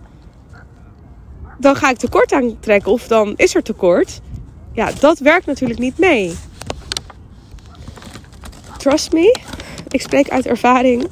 dan 1.59 1.77
ga 1.77 1.91
ik 1.91 1.97
tekort 1.97 2.33
aantrekken 2.33 2.93
of 2.93 3.07
dan 3.07 3.35
is 3.37 3.55
er 3.55 3.62
tekort. 3.62 4.21
Ja, 4.73 4.91
dat 5.01 5.19
werkt 5.19 5.47
natuurlijk 5.47 5.81
niet 5.81 5.99
mee. 5.99 6.35
Trust 8.87 9.12
me, 9.12 9.38
ik 9.88 10.01
spreek 10.01 10.29
uit 10.29 10.46
ervaring. 10.46 11.09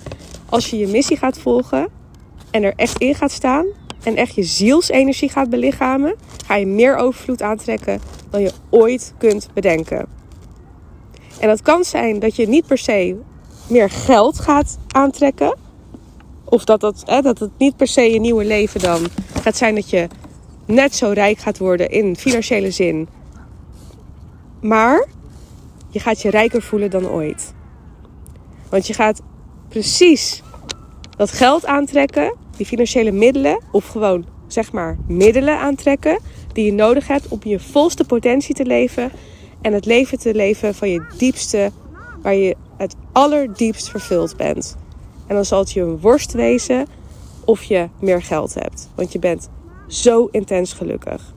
Als 0.49 0.71
je 0.71 0.79
je 0.79 0.87
missie 0.87 1.17
gaat 1.17 1.39
volgen 1.39 1.89
en 2.51 2.63
er 2.63 2.73
echt 2.77 2.99
in 2.99 3.15
gaat 3.15 3.31
staan 3.31 3.67
en 4.03 4.17
echt 4.17 4.35
je 4.35 4.43
zielsenergie 4.43 5.29
gaat 5.29 5.51
belichamen, 5.51 6.17
ga 6.47 6.55
je 6.55 6.67
meer 6.67 6.97
overvloed 6.97 7.43
aantrekken 7.43 8.01
dan 8.31 8.41
je 8.41 8.53
ooit 8.71 9.15
kunt 9.19 9.49
bedenken. 9.55 10.07
En 11.41 11.49
dat 11.49 11.63
kan 11.63 11.85
zijn 11.85 12.19
dat 12.19 12.37
je 12.37 12.49
niet 12.49 12.67
per 12.67 12.79
se 12.79 13.17
meer 13.67 13.91
geld 13.91 14.41
gaat 14.41 14.79
aantrekken. 14.89 15.57
Of 16.45 16.65
dat, 16.65 16.81
dat, 16.81 17.03
hè, 17.05 17.21
dat 17.21 17.39
het 17.39 17.51
niet 17.59 17.77
per 17.77 17.89
se 17.89 18.03
je 18.03 18.21
nieuwe 18.21 18.45
leven 18.45 18.81
dan 18.81 19.07
gaat 19.43 19.57
zijn 19.57 19.75
dat 19.75 19.91
je 19.91 20.09
net 20.67 20.95
zo 20.95 21.11
rijk 21.11 21.39
gaat 21.39 21.59
worden 21.59 21.91
in 21.91 22.17
financiële 22.17 22.71
zin. 22.71 23.09
Maar 24.61 25.07
je 25.91 26.01
gaat 26.01 26.23
je 26.23 26.31
rijker 26.31 26.63
voelen 26.63 26.91
dan 26.91 27.09
ooit. 27.09 27.55
Want 28.75 28.87
je 28.87 28.95
gaat 28.95 29.21
precies 29.69 30.43
dat 31.17 31.31
geld 31.31 31.67
aantrekken, 31.67 32.35
die 32.57 32.67
financiële 32.67 33.13
middelen, 33.13 33.63
of 33.73 33.87
gewoon 33.87 34.27
zeg 34.47 34.73
maar 34.73 34.99
middelen 35.07 35.59
aantrekken 35.59 36.19
die 36.53 36.65
je 36.65 36.73
nodig 36.73 37.07
hebt 37.07 37.29
om 37.29 37.39
je 37.43 37.61
volste 37.61 38.05
potentie 38.05 38.55
te 38.55 38.65
leven 38.65 39.13
en 39.63 39.73
het 39.73 39.85
leven 39.85 40.19
te 40.19 40.35
leven 40.35 40.75
van 40.75 40.89
je 40.91 41.07
diepste, 41.19 41.71
waar 42.23 42.35
je 42.35 42.57
het 42.77 42.95
allerdiepst 43.13 43.91
vervuld 43.91 44.37
bent. 44.37 44.77
En 45.27 45.35
dan 45.35 45.45
zal 45.45 45.59
het 45.59 45.73
je 45.73 45.81
een 45.81 46.01
worst 46.01 46.33
wezen 46.33 46.87
of 47.45 47.63
je 47.63 47.89
meer 48.01 48.23
geld 48.23 48.55
hebt, 48.55 48.89
want 48.95 49.13
je 49.13 49.19
bent 49.19 49.49
zo 49.89 50.29
intens 50.31 50.73
gelukkig. 50.73 51.35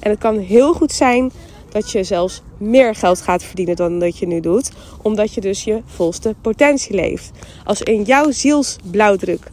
En 0.00 0.10
het 0.10 0.18
kan 0.18 0.38
heel 0.38 0.74
goed 0.74 0.92
zijn 0.92 1.30
dat 1.68 1.90
je 1.90 2.04
zelfs 2.04 2.42
meer 2.58 2.94
geld 2.94 3.20
gaat 3.20 3.42
verdienen 3.42 3.76
dan 3.76 3.98
dat 3.98 4.18
je 4.18 4.26
nu 4.26 4.40
doet, 4.40 4.70
omdat 5.02 5.34
je 5.34 5.40
dus 5.40 5.64
je 5.64 5.82
volste 5.84 6.34
potentie 6.40 6.94
leeft. 6.94 7.30
Als 7.64 7.82
in 7.82 8.02
jouw 8.02 8.30
zielsblauwdruk 8.30 9.50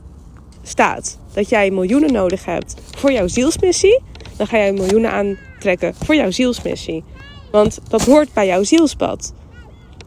staat 0.63 1.17
dat 1.33 1.49
jij 1.49 1.71
miljoenen 1.71 2.13
nodig 2.13 2.45
hebt 2.45 2.75
voor 2.95 3.11
jouw 3.11 3.27
zielsmissie, 3.27 4.01
dan 4.37 4.47
ga 4.47 4.57
jij 4.57 4.73
miljoenen 4.73 5.11
aantrekken 5.11 5.95
voor 6.03 6.15
jouw 6.15 6.31
zielsmissie. 6.31 7.03
Want 7.51 7.79
dat 7.89 8.05
hoort 8.05 8.33
bij 8.33 8.45
jouw 8.45 8.63
zielspad. 8.63 9.33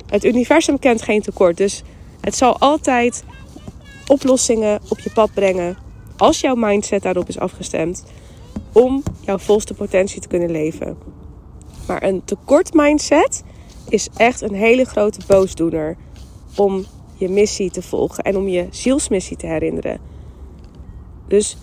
Het 0.06 0.24
universum 0.24 0.78
kent 0.78 1.02
geen 1.02 1.22
tekort, 1.22 1.56
dus 1.56 1.82
het 2.20 2.36
zal 2.36 2.58
altijd 2.58 3.24
oplossingen 4.06 4.80
op 4.88 4.98
je 4.98 5.10
pad 5.10 5.30
brengen 5.34 5.76
als 6.16 6.40
jouw 6.40 6.54
mindset 6.54 7.02
daarop 7.02 7.28
is 7.28 7.38
afgestemd 7.38 8.04
om 8.72 9.02
jouw 9.20 9.38
volste 9.38 9.74
potentie 9.74 10.20
te 10.20 10.28
kunnen 10.28 10.50
leven. 10.50 10.96
Maar 11.88 12.02
een 12.02 12.24
tekort 12.24 12.74
mindset 12.74 13.42
is 13.88 14.08
echt 14.16 14.40
een 14.40 14.54
hele 14.54 14.84
grote 14.84 15.20
boosdoener 15.26 15.96
om 16.56 16.84
je 17.14 17.28
missie 17.28 17.70
te 17.70 17.82
volgen 17.82 18.24
en 18.24 18.36
om 18.36 18.48
je 18.48 18.66
zielsmissie 18.70 19.36
te 19.36 19.46
herinneren. 19.46 20.00
Dus 21.28 21.56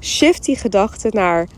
shift 0.00 0.44
die 0.44 0.56
gedachte 0.56 1.08
naar 1.12 1.48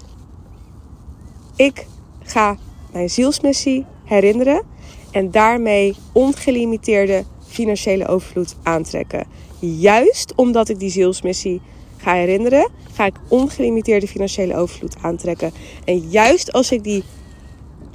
ik 1.57 1.87
ga 2.23 2.57
mijn 2.93 3.11
zielsmissie 3.11 3.87
herinneren 4.05 4.63
en 5.11 5.31
daarmee 5.31 5.97
ongelimiteerde 6.13 7.25
financiële 7.47 8.07
overvloed 8.07 8.57
aantrekken. 8.63 9.27
Juist 9.59 10.35
omdat 10.35 10.69
ik 10.69 10.79
die 10.79 10.91
zielsmissie 10.91 11.61
ga 11.97 12.15
herinneren, 12.15 12.71
ga 12.93 13.07
ik 13.07 13.15
ongelimiteerde 13.29 14.09
financiële 14.09 14.57
overvloed 14.57 14.97
aantrekken. 15.01 15.53
En 15.85 15.99
juist 15.99 16.53
als 16.53 16.73
ik 16.73 16.85
die 16.85 17.05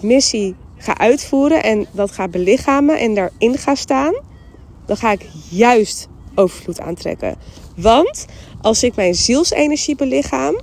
missie 0.02 0.56
ga 0.78 0.98
uitvoeren 0.98 1.64
en 1.64 1.86
dat 1.92 2.12
ga 2.12 2.28
belichamen 2.28 3.00
en 3.00 3.14
daarin 3.14 3.58
ga 3.58 3.76
staan, 3.76 4.14
dan 4.86 4.98
ga 4.98 5.12
ik 5.12 5.26
juist 5.50 6.08
overvloed 6.36 6.80
aantrekken. 6.80 7.36
Want 7.76 8.26
als 8.62 8.84
ik 8.84 8.96
mijn 8.96 9.16
zielsenergie 9.16 9.96
belichaam, 9.96 10.60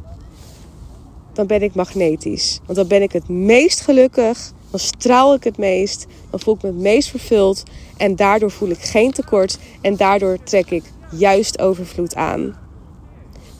dan 1.33 1.47
ben 1.47 1.63
ik 1.63 1.75
magnetisch. 1.75 2.61
Want 2.65 2.79
dan 2.79 2.87
ben 2.87 3.03
ik 3.03 3.13
het 3.13 3.29
meest 3.29 3.81
gelukkig, 3.81 4.53
dan 4.71 4.81
straal 4.81 5.35
ik 5.35 5.45
het 5.45 5.59
meest, 5.59 6.07
dan 6.31 6.41
voel 6.41 6.55
ik 6.55 6.63
me 6.63 6.69
het 6.69 6.79
meest 6.79 7.09
vervuld 7.09 7.63
en 7.97 8.17
daardoor 8.17 8.51
voel 8.51 8.69
ik 8.69 8.83
geen 8.83 9.13
tekort 9.13 9.59
en 9.81 9.97
daardoor 9.97 10.39
trek 10.43 10.71
ik 10.71 10.85
juist 11.11 11.59
overvloed 11.59 12.15
aan. 12.15 12.57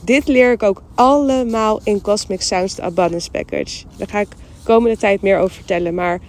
Dit 0.01 0.27
leer 0.27 0.51
ik 0.51 0.63
ook 0.63 0.81
allemaal 0.95 1.79
in 1.83 2.01
Cosmic 2.01 2.41
Sounds, 2.41 2.79
Abundance 2.79 3.31
Package. 3.31 3.83
Daar 3.97 4.07
ga 4.07 4.19
ik 4.19 4.27
komende 4.73 4.97
tijd 4.97 5.21
meer 5.21 5.39
over 5.39 5.55
vertellen. 5.55 5.93
Maar 5.93 6.19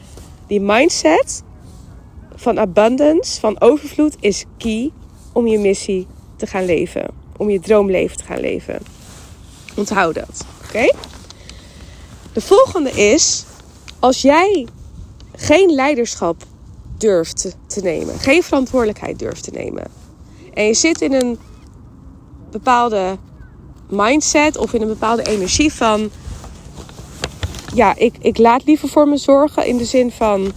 die 0.47 0.61
mindset 0.61 1.43
van 2.35 2.59
abundance, 2.59 3.41
van 3.41 3.61
overvloed, 3.61 4.17
is 4.21 4.45
key 4.59 4.91
om 5.33 5.47
je 5.47 5.59
missie 5.59 6.07
te 6.37 6.47
gaan 6.47 6.65
leven. 6.65 7.07
Om 7.37 7.51
je 7.51 7.61
droomleven 7.61 8.17
te 8.17 8.25
gaan 8.25 8.41
leven. 8.41 8.79
Onthoud 9.77 10.15
dat. 10.15 10.45
Oké? 10.67 10.95
De 12.33 12.41
volgende 12.41 12.91
is, 12.91 13.45
als 13.99 14.23
jij 14.23 14.67
geen 15.33 15.71
leiderschap 15.71 16.43
durft 16.99 17.57
te 17.67 17.81
nemen, 17.81 18.19
geen 18.19 18.43
verantwoordelijkheid 18.43 19.19
durft 19.19 19.43
te 19.43 19.51
nemen, 19.51 19.85
en 20.55 20.65
je 20.65 20.75
zit 20.75 21.01
in 21.01 21.13
een 21.13 21.39
bepaalde 22.51 23.17
mindset 23.89 24.57
of 24.57 24.73
in 24.73 24.83
een 24.83 24.89
bepaalde 24.89 25.23
energie 25.23 25.73
van, 25.73 26.11
ja, 27.75 27.97
ik, 27.97 28.15
ik 28.19 28.39
laat 28.39 28.65
liever 28.65 28.89
voor 28.89 29.09
me 29.09 29.17
zorgen 29.17 29.67
in 29.67 29.77
de 29.77 29.85
zin 29.85 30.11
van, 30.11 30.53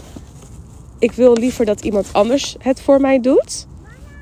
ik 0.99 1.12
wil 1.12 1.34
liever 1.34 1.66
dat 1.66 1.82
iemand 1.82 2.09
anders 2.12 2.55
het 2.59 2.82
voor 2.82 3.01
mij 3.01 3.20
doet. 3.20 3.68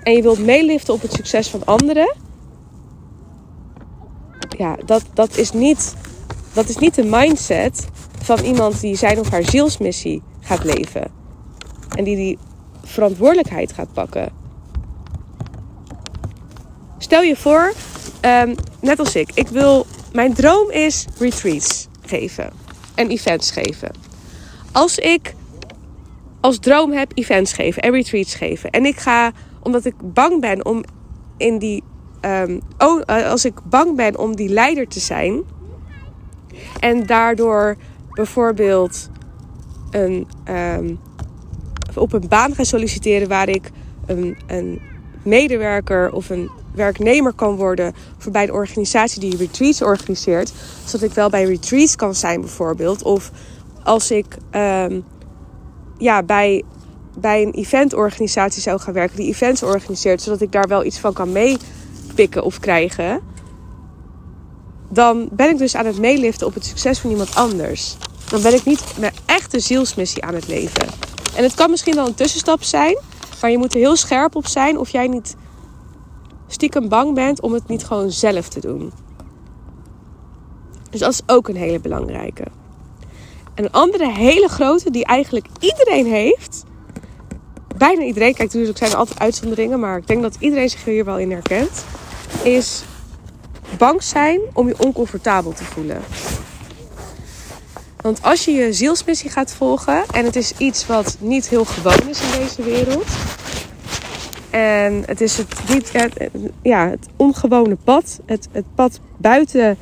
En 0.03 0.13
je 0.13 0.21
wilt 0.21 0.45
meeliften 0.45 0.93
op 0.93 1.01
het 1.01 1.13
succes 1.13 1.49
van 1.49 1.65
anderen. 1.65 2.15
Ja, 4.57 4.77
dat, 4.85 5.03
dat 5.13 5.37
is 5.37 5.51
niet 5.51 5.95
dat 6.53 6.69
is 6.69 6.77
niet 6.77 6.95
de 6.95 7.03
mindset 7.03 7.87
van 8.21 8.39
iemand 8.39 8.81
die 8.81 8.95
zijn 8.95 9.19
of 9.19 9.29
haar 9.29 9.43
zielsmissie 9.43 10.21
gaat 10.39 10.63
leven. 10.63 11.11
En 11.89 12.03
die 12.03 12.15
die 12.15 12.37
verantwoordelijkheid 12.83 13.73
gaat 13.73 13.93
pakken. 13.93 14.31
Stel 16.97 17.21
je 17.21 17.35
voor, 17.35 17.73
um, 18.21 18.55
net 18.81 18.99
als 18.99 19.15
ik, 19.15 19.31
ik 19.33 19.47
wil, 19.47 19.85
mijn 20.13 20.33
droom 20.33 20.71
is 20.71 21.05
retreats 21.17 21.87
geven. 22.01 22.49
En 22.99 23.09
events 23.09 23.51
geven. 23.51 23.91
Als 24.71 24.97
ik 24.97 25.35
als 26.39 26.59
droom 26.59 26.91
heb 26.91 27.11
events 27.15 27.53
geven 27.53 27.81
en 27.81 27.91
retreats 27.91 28.35
geven. 28.35 28.69
En 28.69 28.85
ik 28.85 28.97
ga, 28.97 29.31
omdat 29.59 29.85
ik 29.85 29.93
bang 30.01 30.41
ben 30.41 30.65
om 30.65 30.83
in 31.37 31.57
die. 31.57 31.83
Um, 32.21 32.61
oh, 32.77 33.01
als 33.05 33.45
ik 33.45 33.53
bang 33.63 33.95
ben 33.95 34.17
om 34.17 34.35
die 34.35 34.49
leider 34.49 34.87
te 34.87 34.99
zijn. 34.99 35.41
En 36.79 37.05
daardoor 37.05 37.77
bijvoorbeeld 38.11 39.09
een, 39.91 40.27
um, 40.49 40.99
op 41.95 42.13
een 42.13 42.27
baan 42.27 42.55
ga 42.55 42.63
solliciteren 42.63 43.27
waar 43.27 43.49
ik 43.49 43.71
een, 44.05 44.37
een 44.47 44.81
medewerker 45.23 46.11
of 46.11 46.29
een 46.29 46.49
werknemer 46.79 47.33
kan 47.33 47.55
worden 47.55 47.93
voor 48.17 48.31
bij 48.31 48.45
de 48.45 48.51
organisatie 48.51 49.19
die 49.19 49.37
retreats 49.37 49.81
organiseert. 49.81 50.53
Zodat 50.85 51.09
ik 51.09 51.15
wel 51.15 51.29
bij 51.29 51.43
retreats 51.43 51.95
kan 51.95 52.15
zijn 52.15 52.41
bijvoorbeeld. 52.41 53.03
Of 53.03 53.31
als 53.83 54.11
ik 54.11 54.37
um, 54.51 55.03
ja, 55.97 56.23
bij, 56.23 56.63
bij 57.17 57.41
een 57.41 57.53
eventorganisatie 57.53 58.61
zou 58.61 58.79
gaan 58.79 58.93
werken 58.93 59.15
die 59.17 59.29
events 59.29 59.63
organiseert. 59.63 60.21
Zodat 60.21 60.41
ik 60.41 60.51
daar 60.51 60.67
wel 60.67 60.85
iets 60.85 60.99
van 60.99 61.13
kan 61.13 61.31
meepikken 61.31 62.43
of 62.43 62.59
krijgen. 62.59 63.21
Dan 64.89 65.29
ben 65.31 65.49
ik 65.49 65.57
dus 65.57 65.75
aan 65.75 65.85
het 65.85 65.99
meeliften 65.99 66.47
op 66.47 66.53
het 66.53 66.65
succes 66.65 66.99
van 66.99 67.09
iemand 67.09 67.35
anders. 67.35 67.97
Dan 68.29 68.41
ben 68.41 68.53
ik 68.53 68.65
niet 68.65 68.83
mijn 68.99 69.13
echte 69.25 69.59
zielsmissie 69.59 70.23
aan 70.23 70.33
het 70.33 70.47
leven. 70.47 70.87
En 71.35 71.43
het 71.43 71.53
kan 71.53 71.69
misschien 71.69 71.95
wel 71.95 72.07
een 72.07 72.13
tussenstap 72.13 72.63
zijn. 72.63 72.97
Maar 73.41 73.51
je 73.51 73.57
moet 73.57 73.73
er 73.73 73.79
heel 73.79 73.95
scherp 73.95 74.35
op 74.35 74.47
zijn 74.47 74.77
of 74.77 74.89
jij 74.89 75.07
niet 75.07 75.35
stiekem 76.51 76.89
bang 76.89 77.13
bent 77.13 77.41
om 77.41 77.53
het 77.53 77.67
niet 77.67 77.83
gewoon 77.83 78.11
zelf 78.11 78.49
te 78.49 78.59
doen. 78.59 78.91
Dus 80.89 80.99
dat 80.99 81.11
is 81.11 81.21
ook 81.25 81.47
een 81.47 81.55
hele 81.55 81.79
belangrijke. 81.79 82.43
En 83.53 83.63
een 83.63 83.71
andere 83.71 84.11
hele 84.11 84.47
grote 84.47 84.91
die 84.91 85.05
eigenlijk 85.05 85.47
iedereen 85.59 86.05
heeft. 86.05 86.63
Bijna 87.77 88.01
iedereen, 88.01 88.33
kijk 88.33 88.47
natuurlijk 88.47 88.77
zijn 88.77 88.91
er 88.91 88.97
altijd 88.97 89.19
uitzonderingen, 89.19 89.79
maar 89.79 89.97
ik 89.97 90.07
denk 90.07 90.21
dat 90.21 90.35
iedereen 90.39 90.69
zich 90.69 90.85
hier 90.85 91.05
wel 91.05 91.17
in 91.17 91.31
herkent. 91.31 91.85
Is 92.43 92.83
bang 93.77 94.03
zijn 94.03 94.39
om 94.53 94.67
je 94.67 94.75
oncomfortabel 94.77 95.53
te 95.53 95.63
voelen. 95.63 96.01
Want 98.01 98.21
als 98.21 98.45
je 98.45 98.51
je 98.51 98.73
zielsmissie 98.73 99.29
gaat 99.29 99.53
volgen, 99.53 100.03
en 100.11 100.25
het 100.25 100.35
is 100.35 100.53
iets 100.57 100.85
wat 100.85 101.17
niet 101.19 101.49
heel 101.49 101.65
gewoon 101.65 102.09
is 102.09 102.21
in 102.21 102.39
deze 102.39 102.63
wereld. 102.63 103.07
En 104.49 105.03
het 105.05 105.21
is 105.21 105.37
het, 105.37 105.69
niet, 105.69 105.91
ja, 106.61 106.89
het 106.89 107.07
ongewone 107.15 107.77
pad. 107.83 108.19
Het, 108.25 108.47
het 108.51 108.65
pad 108.75 108.99
buiten 109.17 109.77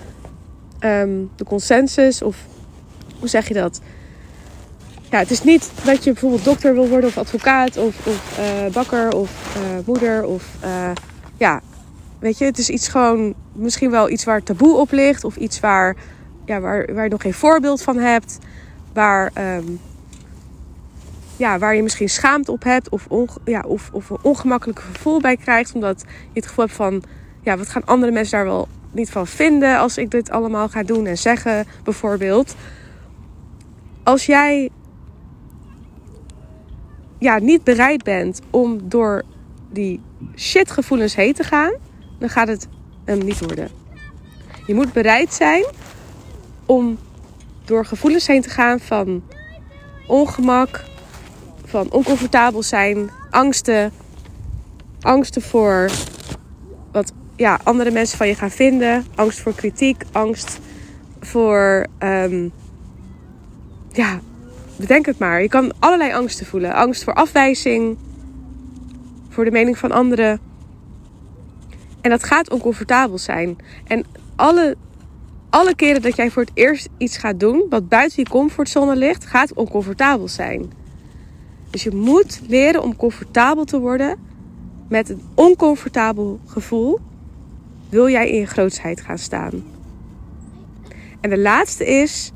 ehm, 0.80 1.10
de 1.36 1.44
consensus. 1.44 2.22
Of 2.22 2.38
hoe 3.20 3.28
zeg 3.28 3.48
je 3.48 3.54
dat? 3.54 3.82
Ja, 5.10 5.18
het 5.20 5.32
is 5.32 5.44
niet 5.44 5.72
dat 5.84 6.04
je 6.04 6.12
bijvoorbeeld 6.12 6.44
dokter 6.44 6.74
wil 6.74 6.88
worden 6.88 7.10
of 7.10 7.18
advocaat 7.18 7.78
of, 7.78 8.08
of 8.08 8.40
uh, 8.40 8.74
bakker 8.74 9.16
of 9.16 9.58
uh, 9.58 9.86
moeder. 9.86 10.26
Of 10.26 10.46
uh, 10.64 10.92
ja, 11.38 11.62
weet 12.20 12.38
je, 12.38 12.46
het 12.46 12.58
is 12.58 12.70
iets 12.70 12.88
gewoon 12.88 13.34
misschien 13.54 13.92
wel 13.92 14.10
iets 14.10 14.24
waar 14.24 14.44
taboe 14.44 14.78
op 14.78 14.92
ligt. 14.92 15.24
Of 15.24 15.36
iets 15.36 15.60
waar 15.60 15.96
ja, 16.48 16.60
waar, 16.60 16.94
waar 16.94 17.04
je 17.04 17.10
nog 17.10 17.22
geen 17.22 17.34
voorbeeld 17.34 17.82
van 17.82 17.98
hebt. 17.98 18.38
Waar, 18.94 19.32
um, 19.58 19.80
ja, 21.38 21.60
waar 21.60 21.76
je 21.76 21.84
misschien 21.84 22.10
schaamte 22.10 22.52
op 22.52 22.64
hebt. 22.64 22.90
Of, 22.90 23.08
ja, 23.46 23.64
of, 23.68 23.90
of 23.92 24.10
een 24.10 24.18
ongemakkelijk 24.22 24.80
gevoel 24.80 25.22
bij 25.22 25.38
krijgt. 25.38 25.74
Omdat 25.74 26.02
je 26.08 26.40
het 26.40 26.48
gevoel 26.48 26.66
hebt 26.66 26.78
van... 26.78 27.04
Ja, 27.42 27.58
wat 27.58 27.70
gaan 27.70 27.86
andere 27.86 28.12
mensen 28.12 28.38
daar 28.38 28.48
wel 28.48 28.68
niet 28.92 29.10
van 29.10 29.28
vinden 29.28 29.78
als 29.78 29.98
ik 29.98 30.12
dit 30.12 30.30
allemaal 30.30 30.70
ga 30.70 30.84
doen 30.84 31.06
en 31.06 31.18
zeggen, 31.18 31.66
bijvoorbeeld. 31.84 32.56
Als 34.04 34.26
jij 34.26 34.70
ja, 37.18 37.40
niet 37.40 37.64
bereid 37.64 38.04
bent 38.04 38.42
om 38.50 38.90
door 38.90 39.24
die 39.70 40.02
shitgevoelens 40.36 41.16
heen 41.16 41.34
te 41.34 41.44
gaan, 41.44 41.74
dan 42.20 42.30
gaat 42.30 42.48
het 42.48 42.68
hem 43.06 43.18
niet 43.18 43.40
worden. 43.40 43.70
Je 44.66 44.74
moet 44.74 44.94
bereid 44.94 45.34
zijn 45.34 45.66
om 46.66 46.98
door 47.66 47.86
gevoelens 47.86 48.28
heen 48.28 48.42
te 48.42 48.50
gaan 48.50 48.80
van 48.80 49.24
ongemak, 50.08 50.84
van 51.68 51.92
oncomfortabel 51.92 52.64
zijn, 52.64 53.10
angsten, 53.30 53.92
angsten 55.02 55.42
voor 55.42 55.92
wat 56.92 57.14
ja, 57.36 57.60
andere 57.64 57.92
mensen 57.92 58.18
van 58.18 58.28
je 58.28 58.36
gaan 58.36 58.52
vinden, 58.52 59.06
angst 59.16 59.40
voor 59.40 59.54
kritiek, 59.54 60.04
angst 60.12 60.60
voor, 61.20 61.88
um, 62.00 62.52
ja, 63.92 64.20
bedenk 64.76 65.06
het 65.06 65.20
maar. 65.20 65.42
Je 65.42 65.50
kan 65.50 65.74
allerlei 65.80 66.14
angsten 66.14 66.46
voelen. 66.46 66.74
Angst 66.74 67.04
voor 67.04 67.14
afwijzing, 67.14 67.98
voor 69.30 69.46
de 69.46 69.52
mening 69.52 69.78
van 69.78 69.92
anderen. 69.92 70.40
En 72.02 72.10
dat 72.10 72.24
gaat 72.24 72.50
oncomfortabel 72.50 73.18
zijn. 73.18 73.58
En 73.88 74.06
alle 74.36 74.78
alle 75.50 75.76
keren 75.76 76.02
dat 76.02 76.16
jij 76.16 76.32
voor 76.32 76.42
het 76.42 76.52
eerst 76.54 76.90
iets 76.98 77.18
gaat 77.18 77.40
doen 77.40 77.66
wat 77.70 77.90
buiten 77.90 78.24
je 78.24 78.30
comfortzone 78.30 78.96
ligt, 78.96 79.26
gaat 79.26 79.54
oncomfortabel 79.54 80.28
zijn. 80.28 80.72
Dus 81.70 81.84
je 81.84 81.96
moet 81.96 82.42
leren 82.48 82.84
om 82.84 82.96
comfortabel 82.96 83.66
te 83.66 83.80
worden 83.80 84.20
met 84.90 85.10
een 85.10 85.22
oncomfortabel 85.34 86.40
gevoel. 86.46 87.00
Wil 87.90 88.10
jij 88.10 88.30
in 88.30 88.40
je 88.40 88.46
grootsheid 88.46 89.02
gaan 89.02 89.18
staan? 89.18 89.64
En 91.22 91.30
de 91.30 91.38
laatste 91.38 91.86
is 91.86 92.32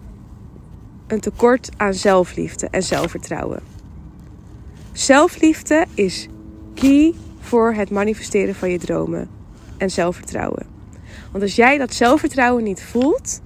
een 1.07 1.19
tekort 1.19 1.69
aan 1.77 1.93
zelfliefde 1.93 2.67
en 2.71 2.83
zelfvertrouwen. 2.83 3.59
Zelfliefde 4.91 5.85
is 5.93 6.27
key 6.73 7.13
voor 7.39 7.73
het 7.73 7.89
manifesteren 7.89 8.55
van 8.55 8.69
je 8.69 8.79
dromen 8.79 9.29
en 9.77 9.91
zelfvertrouwen. 9.91 10.65
Want 11.31 11.43
als 11.43 11.55
jij 11.55 11.77
dat 11.77 11.93
zelfvertrouwen 11.93 12.63
niet 12.63 12.83
voelt, 12.83 13.41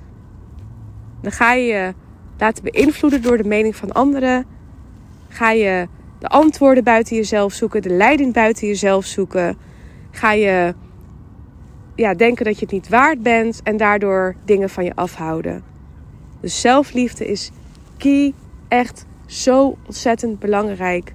dan 1.21 1.31
ga 1.31 1.53
je 1.53 1.65
je 1.65 1.93
laten 2.37 2.63
beïnvloeden 2.63 3.21
door 3.21 3.37
de 3.37 3.47
mening 3.47 3.75
van 3.75 3.91
anderen. 3.91 4.45
Ga 5.35 5.51
je 5.51 5.87
de 6.19 6.27
antwoorden 6.27 6.83
buiten 6.83 7.15
jezelf 7.15 7.53
zoeken, 7.53 7.81
de 7.81 7.89
leiding 7.89 8.33
buiten 8.33 8.67
jezelf 8.67 9.05
zoeken. 9.05 9.57
Ga 10.11 10.31
je 10.31 10.73
ja, 11.95 12.13
denken 12.13 12.45
dat 12.45 12.59
je 12.59 12.65
het 12.65 12.73
niet 12.73 12.89
waard 12.89 13.21
bent 13.21 13.61
en 13.63 13.77
daardoor 13.77 14.35
dingen 14.45 14.69
van 14.69 14.83
je 14.83 14.95
afhouden. 14.95 15.63
Dus 16.39 16.61
zelfliefde 16.61 17.27
is 17.27 17.51
key, 17.97 18.33
echt 18.67 19.05
zo 19.25 19.77
ontzettend 19.85 20.39
belangrijk 20.39 21.13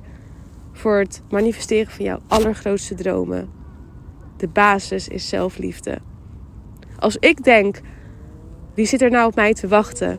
voor 0.72 0.98
het 0.98 1.22
manifesteren 1.30 1.92
van 1.92 2.04
jouw 2.04 2.20
allergrootste 2.26 2.94
dromen. 2.94 3.50
De 4.36 4.48
basis 4.48 5.08
is 5.08 5.28
zelfliefde. 5.28 5.98
Als 6.98 7.16
ik 7.16 7.44
denk, 7.44 7.80
wie 8.74 8.86
zit 8.86 9.02
er 9.02 9.10
nou 9.10 9.26
op 9.26 9.34
mij 9.34 9.54
te 9.54 9.68
wachten? 9.68 10.18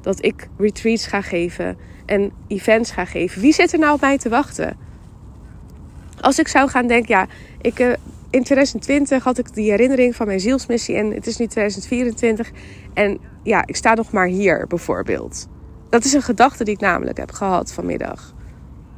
Dat 0.00 0.24
ik 0.24 0.48
retreats 0.58 1.06
ga 1.06 1.20
geven 1.20 1.76
en 2.10 2.32
events 2.46 2.90
ga 2.90 3.04
geven. 3.04 3.40
Wie 3.40 3.52
zit 3.52 3.72
er 3.72 3.78
nou 3.78 3.94
op 3.94 4.00
mij 4.00 4.18
te 4.18 4.28
wachten? 4.28 4.76
Als 6.20 6.38
ik 6.38 6.48
zou 6.48 6.68
gaan 6.68 6.86
denken, 6.86 7.14
ja, 7.14 7.26
ik, 7.60 7.78
uh, 7.78 7.88
in 8.30 8.42
2020 8.42 9.24
had 9.24 9.38
ik 9.38 9.54
die 9.54 9.70
herinnering 9.70 10.16
van 10.16 10.26
mijn 10.26 10.40
zielsmissie 10.40 10.96
en 10.96 11.10
het 11.10 11.26
is 11.26 11.36
nu 11.36 11.46
2024 11.46 12.50
en 12.94 13.18
ja, 13.42 13.66
ik 13.66 13.76
sta 13.76 13.94
nog 13.94 14.12
maar 14.12 14.26
hier 14.26 14.66
bijvoorbeeld. 14.66 15.48
Dat 15.88 16.04
is 16.04 16.12
een 16.12 16.22
gedachte 16.22 16.64
die 16.64 16.74
ik 16.74 16.80
namelijk 16.80 17.18
heb 17.18 17.30
gehad 17.30 17.72
vanmiddag. 17.72 18.34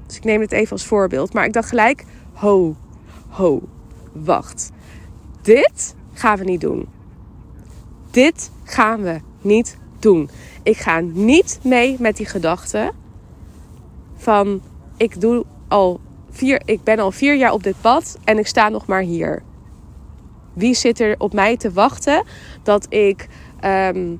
Dus 0.06 0.16
ik 0.16 0.24
neem 0.24 0.40
het 0.40 0.52
even 0.52 0.72
als 0.72 0.84
voorbeeld. 0.84 1.32
Maar 1.32 1.44
ik 1.44 1.52
dacht 1.52 1.68
gelijk, 1.68 2.04
ho, 2.32 2.76
ho, 3.28 3.62
wacht. 4.12 4.70
Dit 5.42 5.94
gaan 6.12 6.38
we 6.38 6.44
niet 6.44 6.60
doen 6.60 6.88
dit 8.12 8.50
gaan 8.64 9.02
we 9.02 9.20
niet 9.40 9.76
doen. 9.98 10.30
Ik 10.62 10.76
ga 10.76 11.00
niet 11.00 11.60
mee 11.62 11.96
met 11.98 12.16
die 12.16 12.26
gedachte 12.26 12.92
van 14.22 14.60
ik 14.96 15.20
doe 15.20 15.44
al 15.68 16.00
vier, 16.30 16.62
ik 16.64 16.82
ben 16.84 16.98
al 16.98 17.10
vier 17.10 17.36
jaar 17.36 17.52
op 17.52 17.62
dit 17.62 17.80
pad 17.80 18.18
en 18.24 18.38
ik 18.38 18.46
sta 18.46 18.68
nog 18.68 18.86
maar 18.86 19.00
hier. 19.00 19.42
Wie 20.52 20.74
zit 20.74 21.00
er 21.00 21.14
op 21.18 21.32
mij 21.32 21.56
te 21.56 21.72
wachten 21.72 22.24
dat 22.62 22.86
ik 22.88 23.28
ehm, 23.60 24.16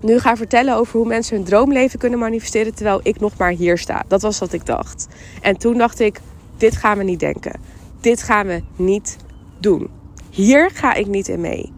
nu 0.00 0.18
ga 0.18 0.36
vertellen 0.36 0.76
over 0.76 0.98
hoe 0.98 1.06
mensen 1.06 1.36
hun 1.36 1.44
droomleven 1.44 1.98
kunnen 1.98 2.18
manifesteren 2.18 2.74
terwijl 2.74 3.00
ik 3.02 3.20
nog 3.20 3.36
maar 3.36 3.50
hier 3.50 3.78
sta? 3.78 4.04
Dat 4.08 4.22
was 4.22 4.38
wat 4.38 4.52
ik 4.52 4.66
dacht. 4.66 5.08
En 5.40 5.56
toen 5.56 5.78
dacht 5.78 6.00
ik, 6.00 6.20
dit 6.56 6.76
gaan 6.76 6.98
we 6.98 7.04
niet 7.04 7.20
denken. 7.20 7.60
Dit 8.00 8.22
gaan 8.22 8.46
we 8.46 8.62
niet 8.76 9.16
doen. 9.60 9.88
Hier 10.30 10.70
ga 10.70 10.94
ik 10.94 11.06
niet 11.06 11.28
in 11.28 11.40
mee. 11.40 11.72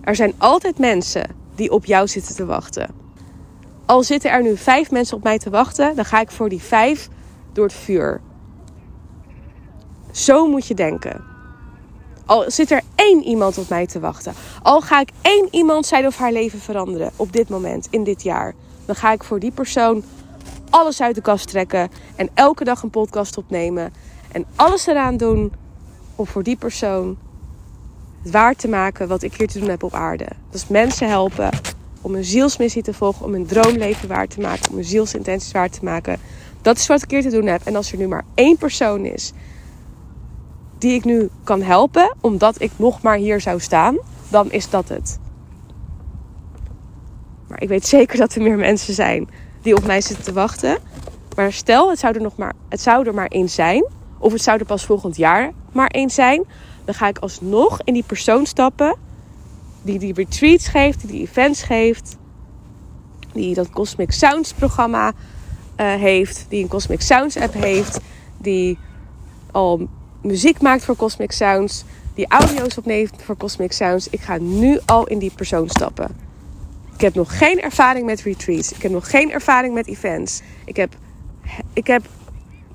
Er 0.00 0.16
zijn 0.16 0.32
altijd 0.38 0.78
mensen 0.78 1.30
die 1.54 1.70
op 1.70 1.84
jou 1.84 2.08
zitten 2.08 2.34
te 2.34 2.44
wachten. 2.44 3.03
Al 3.86 4.02
zitten 4.02 4.30
er 4.30 4.42
nu 4.42 4.56
vijf 4.56 4.90
mensen 4.90 5.16
op 5.16 5.22
mij 5.22 5.38
te 5.38 5.50
wachten, 5.50 5.96
dan 5.96 6.04
ga 6.04 6.20
ik 6.20 6.30
voor 6.30 6.48
die 6.48 6.62
vijf 6.62 7.08
door 7.52 7.64
het 7.64 7.74
vuur. 7.74 8.20
Zo 10.10 10.48
moet 10.48 10.66
je 10.66 10.74
denken. 10.74 11.24
Al 12.26 12.44
zit 12.50 12.70
er 12.70 12.82
één 12.94 13.22
iemand 13.22 13.58
op 13.58 13.68
mij 13.68 13.86
te 13.86 14.00
wachten. 14.00 14.32
Al 14.62 14.80
ga 14.80 15.00
ik 15.00 15.10
één 15.22 15.48
iemand 15.50 15.86
zijn 15.86 16.06
of 16.06 16.16
haar 16.16 16.32
leven 16.32 16.58
veranderen 16.58 17.10
op 17.16 17.32
dit 17.32 17.48
moment, 17.48 17.86
in 17.90 18.04
dit 18.04 18.22
jaar. 18.22 18.54
Dan 18.86 18.94
ga 18.94 19.12
ik 19.12 19.24
voor 19.24 19.38
die 19.38 19.50
persoon 19.50 20.04
alles 20.70 21.00
uit 21.00 21.14
de 21.14 21.20
kast 21.20 21.48
trekken. 21.48 21.90
En 22.16 22.28
elke 22.34 22.64
dag 22.64 22.82
een 22.82 22.90
podcast 22.90 23.36
opnemen. 23.36 23.92
En 24.32 24.44
alles 24.56 24.86
eraan 24.86 25.16
doen 25.16 25.52
om 26.16 26.26
voor 26.26 26.42
die 26.42 26.56
persoon 26.56 27.18
het 28.22 28.32
waar 28.32 28.54
te 28.54 28.68
maken 28.68 29.08
wat 29.08 29.22
ik 29.22 29.34
hier 29.34 29.48
te 29.48 29.58
doen 29.58 29.68
heb 29.68 29.82
op 29.82 29.94
aarde. 29.94 30.28
Dus 30.50 30.68
mensen 30.68 31.08
helpen 31.08 31.50
om 32.04 32.14
een 32.14 32.24
zielsmissie 32.24 32.82
te 32.82 32.92
volgen, 32.92 33.24
om 33.24 33.34
een 33.34 33.46
droomleven 33.46 34.08
waar 34.08 34.26
te 34.26 34.40
maken, 34.40 34.70
om 34.70 34.78
een 34.78 34.84
zielsintenties 34.84 35.52
waar 35.52 35.70
te 35.70 35.84
maken. 35.84 36.18
Dat 36.62 36.76
is 36.76 36.86
wat 36.86 37.02
ik 37.02 37.10
hier 37.10 37.22
te 37.22 37.30
doen 37.30 37.46
heb. 37.46 37.60
En 37.64 37.76
als 37.76 37.92
er 37.92 37.98
nu 37.98 38.08
maar 38.08 38.24
één 38.34 38.56
persoon 38.56 39.04
is 39.04 39.32
die 40.78 40.94
ik 40.94 41.04
nu 41.04 41.28
kan 41.44 41.62
helpen, 41.62 42.16
omdat 42.20 42.60
ik 42.60 42.70
nog 42.76 43.02
maar 43.02 43.16
hier 43.16 43.40
zou 43.40 43.60
staan, 43.60 43.98
dan 44.28 44.52
is 44.52 44.70
dat 44.70 44.88
het. 44.88 45.18
Maar 47.48 47.62
ik 47.62 47.68
weet 47.68 47.86
zeker 47.86 48.18
dat 48.18 48.34
er 48.34 48.42
meer 48.42 48.56
mensen 48.56 48.94
zijn 48.94 49.28
die 49.62 49.76
op 49.76 49.84
mij 49.84 50.00
zitten 50.00 50.24
te 50.24 50.32
wachten. 50.32 50.78
Maar 51.36 51.52
stel, 51.52 51.90
het 51.90 51.98
zou 51.98 52.14
er, 52.14 52.22
nog 52.22 52.36
maar, 52.36 52.52
het 52.68 52.80
zou 52.80 53.06
er 53.06 53.14
maar 53.14 53.26
één 53.26 53.48
zijn, 53.48 53.86
of 54.18 54.32
het 54.32 54.42
zou 54.42 54.58
er 54.58 54.66
pas 54.66 54.84
volgend 54.84 55.16
jaar 55.16 55.52
maar 55.72 55.88
één 55.88 56.10
zijn, 56.10 56.44
dan 56.84 56.94
ga 56.94 57.08
ik 57.08 57.18
alsnog 57.18 57.80
in 57.84 57.92
die 57.92 58.04
persoon 58.06 58.46
stappen 58.46 58.96
die 59.84 59.98
die 59.98 60.14
retreats 60.14 60.68
geeft, 60.68 61.00
die 61.00 61.10
die 61.10 61.20
events 61.20 61.62
geeft, 61.62 62.16
die 63.32 63.54
dat 63.54 63.70
Cosmic 63.70 64.12
Sounds 64.12 64.52
programma 64.52 65.08
uh, 65.08 65.14
heeft, 65.94 66.46
die 66.48 66.62
een 66.62 66.68
Cosmic 66.68 67.00
Sounds 67.00 67.36
app 67.36 67.54
heeft, 67.54 68.00
die 68.38 68.78
al 69.52 69.88
muziek 70.22 70.60
maakt 70.60 70.84
voor 70.84 70.96
Cosmic 70.96 71.32
Sounds, 71.32 71.84
die 72.14 72.26
audio's 72.28 72.78
opneemt 72.78 73.22
voor 73.22 73.36
Cosmic 73.36 73.72
Sounds. 73.72 74.08
Ik 74.08 74.20
ga 74.20 74.38
nu 74.38 74.78
al 74.84 75.06
in 75.06 75.18
die 75.18 75.32
persoon 75.34 75.68
stappen. 75.68 76.16
Ik 76.94 77.00
heb 77.00 77.14
nog 77.14 77.38
geen 77.38 77.60
ervaring 77.60 78.06
met 78.06 78.20
retreats. 78.20 78.72
Ik 78.72 78.82
heb 78.82 78.92
nog 78.92 79.10
geen 79.10 79.30
ervaring 79.30 79.74
met 79.74 79.86
events. 79.86 80.40
Ik 80.64 80.76
heb, 80.76 80.96
ik 81.72 81.86
heb 81.86 82.02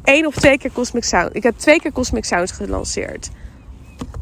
één 0.04 0.26
of 0.26 0.36
twee 0.36 0.58
keer 0.58 0.72
Cosmic 0.72 1.04
Sounds. 1.04 1.34
Ik 1.34 1.44
heb 1.44 1.58
twee 1.58 1.80
keer 1.80 1.92
Cosmic 1.92 2.26
Sounds 2.26 2.52
gelanceerd. 2.52 3.30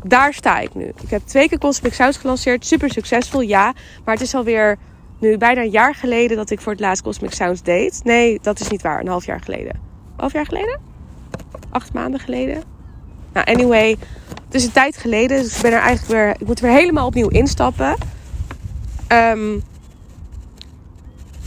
Daar 0.04 0.34
sta 0.34 0.60
ik 0.60 0.76
nu. 0.76 0.86
Ik 0.86 1.10
heb 1.10 1.22
twee 1.26 1.50
keer 1.50 1.58
Cosmic 1.58 1.94
Sounds 1.94 2.18
gelanceerd. 2.18 2.66
Super 2.66 2.90
succesvol, 2.90 3.42
ja. 3.42 3.74
Maar 4.06 4.14
het 4.14 4.24
is 4.24 4.36
alweer 4.36 4.78
nu 5.20 5.38
bijna 5.38 5.62
een 5.62 5.70
jaar 5.70 5.96
geleden 5.96 6.38
dat 6.38 6.50
ik 6.50 6.62
voor 6.62 6.72
het 6.72 6.82
laatst 6.82 7.04
Cosmic 7.04 7.34
Sounds 7.34 7.62
deed. 7.62 8.02
Nee, 8.04 8.40
dat 8.42 8.60
is 8.60 8.68
niet 8.68 8.82
waar. 8.82 9.00
Een 9.00 9.08
half 9.08 9.26
jaar 9.26 9.42
geleden. 9.42 9.74
Een 9.74 10.14
half 10.18 10.34
jaar 10.34 10.46
geleden? 10.46 10.80
Acht 11.70 11.94
maanden 11.94 12.20
geleden? 12.20 12.64
Nou, 13.34 13.46
anyway. 13.46 13.98
Het 14.46 14.56
is 14.56 14.64
een 14.64 14.72
tijd 14.72 14.98
geleden. 14.98 15.44
Dus 15.44 15.56
ik 15.56 15.62
ben 15.62 15.72
er 15.72 15.80
eigenlijk 15.80 16.12
weer... 16.12 16.30
Ik 16.30 16.48
moet 16.48 16.60
weer 16.60 16.72
helemaal 16.72 17.08
opnieuw 17.08 17.28
instappen. 17.28 17.96
Um, 19.12 19.64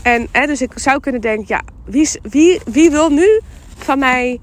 en 0.01 0.27
hè, 0.31 0.45
dus 0.45 0.61
ik 0.61 0.71
zou 0.75 0.99
kunnen 0.99 1.21
denken... 1.21 1.45
Ja, 1.47 1.61
wie, 1.85 2.09
wie, 2.21 2.61
wie 2.65 2.91
wil 2.91 3.09
nu 3.09 3.41
van 3.77 3.99
mij 3.99 4.39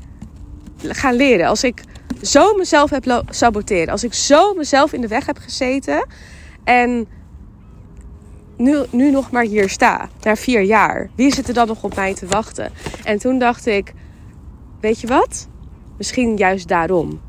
gaan 0.83 1.15
leren? 1.15 1.47
Als 1.47 1.65
ik 1.65 1.83
zo 2.23 2.55
mezelf 2.55 2.91
heb 2.91 3.23
saboteren. 3.31 3.93
Als 3.93 4.05
ik 4.05 4.15
zo 4.15 4.55
mezelf 4.55 4.93
in 4.93 5.01
de 5.01 5.09
weg 5.09 5.27
heb 5.27 5.39
gezeten. 5.39 6.07
En 6.65 7.09
nu, 8.57 8.79
nu 8.91 9.11
nog 9.11 9.31
maar 9.31 9.45
hier 9.45 9.69
sta. 9.69 10.09
Na 10.23 10.37
vier 10.37 10.63
jaar. 10.63 11.11
Wie 11.15 11.35
zit 11.35 11.49
er 11.49 11.55
dan 11.55 11.67
nog 11.67 11.83
op 11.83 11.95
mij 11.95 12.15
te 12.15 12.27
wachten? 12.27 12.73
En 13.05 13.19
toen 13.19 13.39
dacht 13.39 13.67
ik. 13.67 13.93
Weet 14.81 15.01
je 15.01 15.07
wat? 15.07 15.49
Misschien 15.97 16.37
juist 16.37 16.69
daarom. 16.69 17.21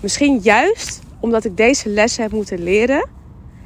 Misschien 0.00 0.38
juist 0.38 1.00
omdat 1.20 1.44
ik 1.44 1.56
deze 1.56 1.88
lessen 1.88 2.22
heb 2.22 2.32
moeten 2.32 2.62
leren. 2.62 3.08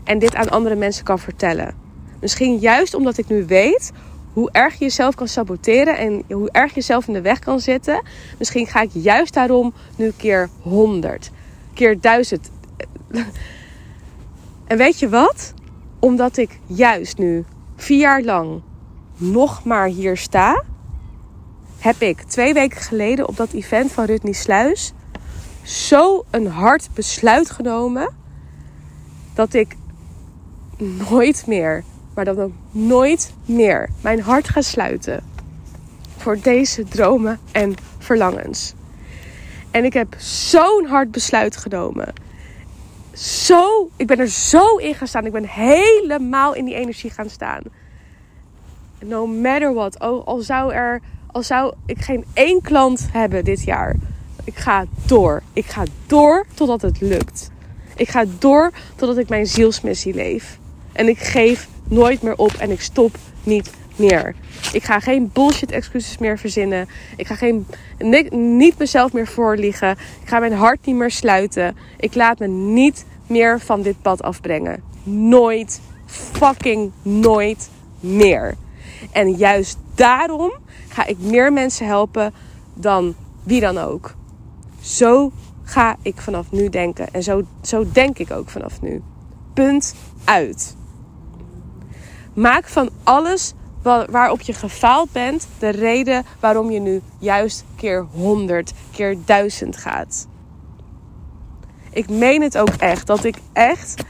En 0.04 0.18
dit 0.18 0.34
aan 0.34 0.48
andere 0.48 0.74
mensen 0.74 1.04
kan 1.04 1.18
vertellen. 1.18 1.74
Misschien 2.20 2.58
juist 2.58 2.94
omdat 2.94 3.18
ik 3.18 3.28
nu 3.28 3.44
weet 3.46 3.92
hoe 4.36 4.50
erg 4.50 4.72
je 4.72 4.84
jezelf 4.84 5.14
kan 5.14 5.28
saboteren 5.28 5.98
en 5.98 6.24
hoe 6.28 6.50
erg 6.50 6.68
je 6.68 6.74
jezelf 6.74 7.06
in 7.06 7.12
de 7.12 7.20
weg 7.20 7.38
kan 7.38 7.60
zitten. 7.60 8.02
Misschien 8.38 8.66
ga 8.66 8.80
ik 8.80 8.90
juist 8.92 9.34
daarom 9.34 9.72
nu 9.96 10.12
keer 10.16 10.48
100, 10.62 11.30
keer 11.74 12.00
1000. 12.00 12.50
En 14.66 14.76
weet 14.76 14.98
je 14.98 15.08
wat? 15.08 15.54
Omdat 15.98 16.36
ik 16.36 16.58
juist 16.66 17.18
nu 17.18 17.44
vier 17.76 17.98
jaar 17.98 18.22
lang 18.22 18.62
nog 19.16 19.64
maar 19.64 19.86
hier 19.86 20.16
sta, 20.16 20.64
heb 21.78 22.00
ik 22.00 22.22
twee 22.22 22.54
weken 22.54 22.80
geleden 22.80 23.28
op 23.28 23.36
dat 23.36 23.52
event 23.52 23.92
van 23.92 24.04
Rutney 24.04 24.32
Sluis 24.32 24.92
zo 25.62 26.24
een 26.30 26.46
hard 26.46 26.88
besluit 26.94 27.50
genomen 27.50 28.14
dat 29.34 29.54
ik 29.54 29.76
nooit 31.08 31.46
meer 31.46 31.84
maar 32.16 32.24
dan 32.24 32.38
ook 32.38 32.52
nooit 32.70 33.32
meer 33.44 33.88
mijn 34.00 34.20
hart 34.20 34.48
ga 34.48 34.60
sluiten 34.60 35.24
voor 36.16 36.40
deze 36.40 36.84
dromen 36.84 37.38
en 37.52 37.74
verlangens. 37.98 38.74
En 39.70 39.84
ik 39.84 39.92
heb 39.92 40.14
zo'n 40.18 40.86
hard 40.86 41.10
besluit 41.10 41.56
genomen. 41.56 42.12
Zo, 43.12 43.90
ik 43.96 44.06
ben 44.06 44.18
er 44.18 44.28
zo 44.28 44.76
in 44.76 44.94
gaan 44.94 45.08
staan. 45.08 45.26
Ik 45.26 45.32
ben 45.32 45.48
helemaal 45.48 46.54
in 46.54 46.64
die 46.64 46.74
energie 46.74 47.10
gaan 47.10 47.30
staan. 47.30 47.62
No 49.04 49.26
matter 49.26 49.74
what. 49.74 49.98
Al, 49.98 50.38
zou, 50.40 50.72
er, 50.72 51.00
al 51.26 51.42
zou 51.42 51.74
ik 51.86 52.00
geen 52.00 52.24
één 52.32 52.62
klant 52.62 53.08
hebben 53.12 53.44
dit 53.44 53.62
jaar. 53.62 53.96
Ik 54.44 54.56
ga 54.56 54.84
door. 55.06 55.42
Ik 55.52 55.66
ga 55.66 55.82
door 56.06 56.46
totdat 56.54 56.82
het 56.82 57.00
lukt. 57.00 57.50
Ik 57.96 58.08
ga 58.08 58.24
door 58.38 58.72
totdat 58.96 59.18
ik 59.18 59.28
mijn 59.28 59.46
zielsmissie 59.46 60.14
leef. 60.14 60.58
En 60.92 61.08
ik 61.08 61.18
geef 61.18 61.68
nooit 61.88 62.22
meer 62.22 62.36
op 62.36 62.52
en 62.52 62.70
ik 62.70 62.80
stop 62.80 63.16
niet 63.42 63.70
meer. 63.96 64.34
Ik 64.72 64.84
ga 64.84 65.00
geen 65.00 65.30
bullshit 65.32 65.70
excuses 65.70 66.18
meer 66.18 66.38
verzinnen. 66.38 66.88
Ik 67.16 67.26
ga 67.26 67.34
geen, 67.34 67.66
niet 68.30 68.78
mezelf 68.78 69.12
meer 69.12 69.26
voorliegen. 69.26 69.90
Ik 69.90 70.28
ga 70.28 70.38
mijn 70.38 70.52
hart 70.52 70.86
niet 70.86 70.96
meer 70.96 71.10
sluiten. 71.10 71.76
Ik 71.96 72.14
laat 72.14 72.38
me 72.38 72.46
niet 72.46 73.04
meer 73.26 73.60
van 73.60 73.82
dit 73.82 74.02
pad 74.02 74.22
afbrengen. 74.22 74.82
Nooit, 75.02 75.80
fucking 76.06 76.92
nooit 77.02 77.68
meer. 78.00 78.54
En 79.12 79.32
juist 79.32 79.78
daarom 79.94 80.52
ga 80.88 81.06
ik 81.06 81.18
meer 81.18 81.52
mensen 81.52 81.86
helpen 81.86 82.34
dan 82.74 83.14
wie 83.42 83.60
dan 83.60 83.78
ook. 83.78 84.14
Zo 84.80 85.32
ga 85.62 85.96
ik 86.02 86.20
vanaf 86.20 86.50
nu 86.50 86.68
denken. 86.68 87.12
En 87.12 87.22
zo, 87.22 87.42
zo 87.62 87.84
denk 87.92 88.18
ik 88.18 88.30
ook 88.30 88.48
vanaf 88.48 88.82
nu. 88.82 89.02
Punt 89.54 89.94
uit. 90.24 90.76
Maak 92.36 92.68
van 92.68 92.90
alles 93.02 93.52
waarop 94.10 94.40
je 94.40 94.52
gefaald 94.52 95.12
bent 95.12 95.46
de 95.58 95.68
reden 95.68 96.24
waarom 96.40 96.70
je 96.70 96.80
nu 96.80 97.00
juist 97.18 97.64
keer 97.76 98.06
100, 98.12 98.72
keer 98.90 99.16
1000 99.24 99.76
gaat. 99.76 100.26
Ik 101.90 102.08
meen 102.08 102.42
het 102.42 102.58
ook 102.58 102.68
echt. 102.68 103.06
Dat 103.06 103.24
ik 103.24 103.36
echt. 103.52 104.04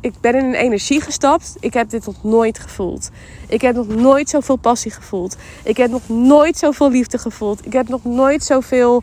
Ik 0.00 0.14
ben 0.20 0.34
in 0.34 0.44
een 0.44 0.54
energie 0.54 1.00
gestapt. 1.00 1.56
Ik 1.60 1.74
heb 1.74 1.90
dit 1.90 2.06
nog 2.06 2.24
nooit 2.24 2.58
gevoeld. 2.58 3.10
Ik 3.48 3.60
heb 3.60 3.74
nog 3.74 3.86
nooit 3.86 4.28
zoveel 4.28 4.56
passie 4.56 4.90
gevoeld. 4.90 5.36
Ik 5.62 5.76
heb 5.76 5.90
nog 5.90 6.08
nooit 6.08 6.58
zoveel 6.58 6.90
liefde 6.90 7.18
gevoeld. 7.18 7.66
Ik 7.66 7.72
heb 7.72 7.88
nog 7.88 8.04
nooit 8.04 8.44
zoveel. 8.44 9.02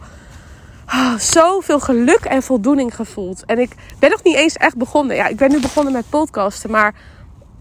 Oh, 0.88 1.18
zoveel 1.18 1.80
geluk 1.80 2.26
en 2.26 2.44
voldoening 2.44 2.96
gevoeld. 2.96 3.46
En 3.46 3.60
ik 3.60 3.76
ben 4.00 4.10
nog 4.10 4.24
niet 4.24 4.36
eens 4.36 4.56
echt 4.56 4.78
begonnen. 4.78 5.16
Ja, 5.16 5.28
ik 5.28 5.38
ben 5.38 5.52
nu 5.52 5.60
begonnen 5.60 5.94
met 5.94 6.10
podcasten. 6.10 6.72
Maar 6.72 6.94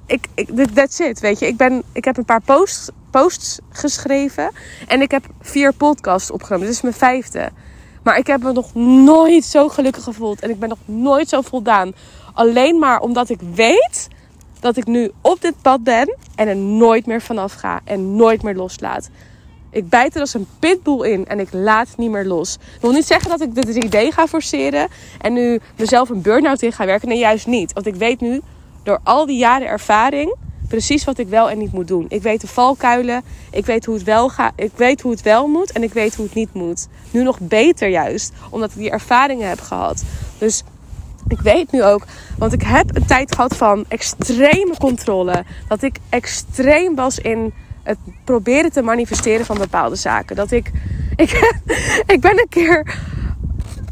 ik, 0.07 0.27
ik, 0.35 0.49
that's 0.75 0.99
it, 0.99 1.21
weet 1.21 1.39
je. 1.39 1.47
Ik, 1.47 1.57
ben, 1.57 1.83
ik 1.93 2.05
heb 2.05 2.17
een 2.17 2.25
paar 2.25 2.41
posts, 2.41 2.89
posts 3.11 3.59
geschreven. 3.71 4.51
En 4.87 5.01
ik 5.01 5.11
heb 5.11 5.25
vier 5.41 5.73
podcasts 5.73 6.31
opgenomen. 6.31 6.67
Dit 6.67 6.77
is 6.77 6.83
mijn 6.83 6.95
vijfde. 6.95 7.51
Maar 8.03 8.19
ik 8.19 8.27
heb 8.27 8.43
me 8.43 8.53
nog 8.53 8.75
nooit 8.75 9.45
zo 9.45 9.69
gelukkig 9.69 10.03
gevoeld. 10.03 10.41
En 10.41 10.51
ik 10.51 10.59
ben 10.59 10.69
nog 10.69 10.79
nooit 10.85 11.29
zo 11.29 11.41
voldaan. 11.41 11.93
Alleen 12.35 12.79
maar 12.79 13.01
omdat 13.01 13.29
ik 13.29 13.41
weet 13.55 14.09
dat 14.61 14.77
ik 14.77 14.87
nu 14.87 15.11
op 15.21 15.41
dit 15.41 15.55
pad 15.63 15.83
ben. 15.83 16.17
En 16.35 16.49
er 16.49 16.57
nooit 16.57 17.07
meer 17.07 17.23
vanaf 17.23 17.53
ga. 17.53 17.81
En 17.85 18.17
nooit 18.17 18.43
meer 18.43 18.55
loslaat. 18.55 19.09
Ik 19.71 19.89
bijt 19.89 20.15
er 20.15 20.21
als 20.21 20.35
een 20.35 20.47
pitbull 20.59 21.11
in 21.11 21.27
en 21.27 21.41
ik 21.41 21.49
laat 21.53 21.89
niet 21.97 22.11
meer 22.11 22.25
los. 22.25 22.55
Ik 22.55 22.81
wil 22.81 22.93
niet 22.93 23.07
zeggen 23.07 23.31
dat 23.31 23.41
ik 23.41 23.55
dit 23.55 23.85
idee 23.85 24.13
ga 24.13 24.27
forceren 24.27 24.89
en 25.21 25.33
nu 25.33 25.61
mezelf 25.77 26.09
een 26.09 26.23
burn-out 26.23 26.63
in 26.63 26.73
ga 26.73 26.87
werken. 26.87 27.09
Nee, 27.09 27.19
juist 27.19 27.47
niet. 27.47 27.73
Want 27.73 27.87
ik 27.87 27.95
weet 27.95 28.21
nu 28.21 28.41
door 28.87 29.01
al 29.03 29.27
die 29.27 29.39
jaren 29.39 29.67
ervaring 29.67 30.35
precies 30.69 31.05
wat 31.05 31.19
ik 31.19 31.29
wel 31.29 31.51
en 31.51 31.59
niet 31.59 31.73
moet 31.73 31.89
doen. 31.89 32.07
Ik 32.09 32.23
weet 32.23 32.41
de 32.41 32.47
valkuilen, 32.47 33.23
ik 33.51 33.67
weet 33.67 33.85
hoe 33.85 33.95
het 33.95 34.05
wel 34.05 34.29
gaat, 34.29 34.53
ik 34.57 34.73
weet 34.75 35.01
hoe 35.01 35.11
het 35.13 35.23
wel 35.23 35.47
moet 35.47 35.73
en 35.73 35.83
ik 35.83 35.93
weet 35.93 36.15
hoe 36.15 36.25
het 36.25 36.35
niet 36.35 36.53
moet. 36.53 36.89
Nu 37.11 37.23
nog 37.23 37.41
beter 37.41 37.89
juist, 37.89 38.33
omdat 38.51 38.71
ik 38.71 38.77
die 38.77 38.91
ervaringen 38.91 39.49
heb 39.49 39.61
gehad. 39.61 40.05
Dus 40.39 40.63
ik 41.29 41.41
weet 41.41 41.73
nu 41.73 41.85
ook, 41.85 42.05
want 42.39 42.53
ik 42.53 42.63
heb 42.63 42.97
een 42.97 43.07
tijd 43.07 43.35
gehad 43.35 43.57
van 43.57 43.85
extreme 43.89 44.75
controle. 44.79 45.45
Dat 45.69 45.83
ik 45.83 45.99
extreem 46.09 46.95
was 46.95 47.19
in 47.19 47.55
het 47.83 47.99
proberen 48.25 48.73
te 48.73 48.83
manifesteren 48.83 49.47
van 49.47 49.59
bepaalde 49.59 49.97
zaken. 49.97 50.37
Dat 50.37 50.51
ik, 50.51 50.71
ik, 51.17 51.55
ik 52.07 52.21
ben 52.21 52.39
een 52.39 52.49
keer 52.49 52.95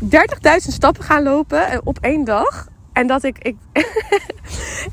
30.000 0.04 0.10
stappen 0.56 1.04
gaan 1.04 1.22
lopen 1.22 1.80
op 1.84 1.98
één 2.00 2.24
dag. 2.24 2.72
En 2.94 3.06
dat 3.06 3.22
ik, 3.22 3.38
ik, 3.38 3.56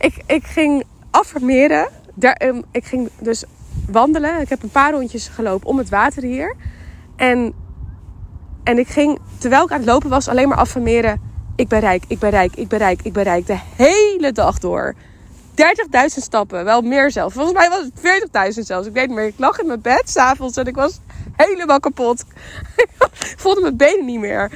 ik, 0.08 0.14
ik 0.26 0.44
ging 0.46 0.84
affirmeren. 1.12 1.90
Daar, 2.14 2.34
ehm, 2.34 2.62
ik 2.72 2.86
ging 2.86 3.10
dus 3.20 3.44
wandelen. 3.88 4.42
Ik 4.42 4.50
heb 4.50 4.64
een 4.64 4.70
paar 4.70 4.92
rondjes 4.92 5.28
gelopen 5.28 5.68
om 5.68 5.78
het 5.78 5.90
water 5.90 6.24
hier. 6.24 6.56
En, 7.16 7.54
en 8.64 8.78
ik 8.78 8.88
ging, 8.88 9.20
terwijl 9.38 9.64
ik 9.64 9.72
aan 9.72 9.78
het 9.78 9.88
lopen 9.88 10.10
was, 10.10 10.28
alleen 10.28 10.48
maar 10.48 10.58
affirmeren. 10.58 11.22
Ik 11.56 11.68
ben 11.68 11.80
rijk, 11.80 12.04
ik 12.08 12.20
ben 12.20 12.30
rijk, 12.30 12.56
ik 12.56 12.68
ben 12.68 12.80
rijk, 12.80 13.02
ik 13.02 13.14
ben 13.14 13.24
rijk. 13.24 13.46
De 13.46 13.60
hele 13.76 14.32
dag 14.32 14.60
door. 14.60 14.96
30.000 15.56 15.66
stappen, 16.06 16.64
wel 16.64 16.82
meer 16.82 17.12
zelf. 17.12 17.34
Volgens 17.34 17.54
mij 17.54 17.70
was 17.70 17.90
het 17.94 18.56
40.000 18.56 18.60
zelfs. 18.66 18.88
Ik 18.88 18.94
weet 18.94 19.08
niet 19.08 19.16
meer. 19.16 19.26
Ik 19.26 19.34
lag 19.38 19.60
in 19.60 19.68
mijn 19.68 19.82
bed 19.82 20.10
s'avonds 20.10 20.58
en 20.58 20.66
ik 20.66 20.76
was 20.76 21.00
helemaal 21.36 21.80
kapot. 21.80 22.26
ik 23.32 23.36
voelde 23.38 23.62
mijn 23.62 23.78
benen 23.78 24.06
niet 24.06 24.20
meer. 24.20 24.52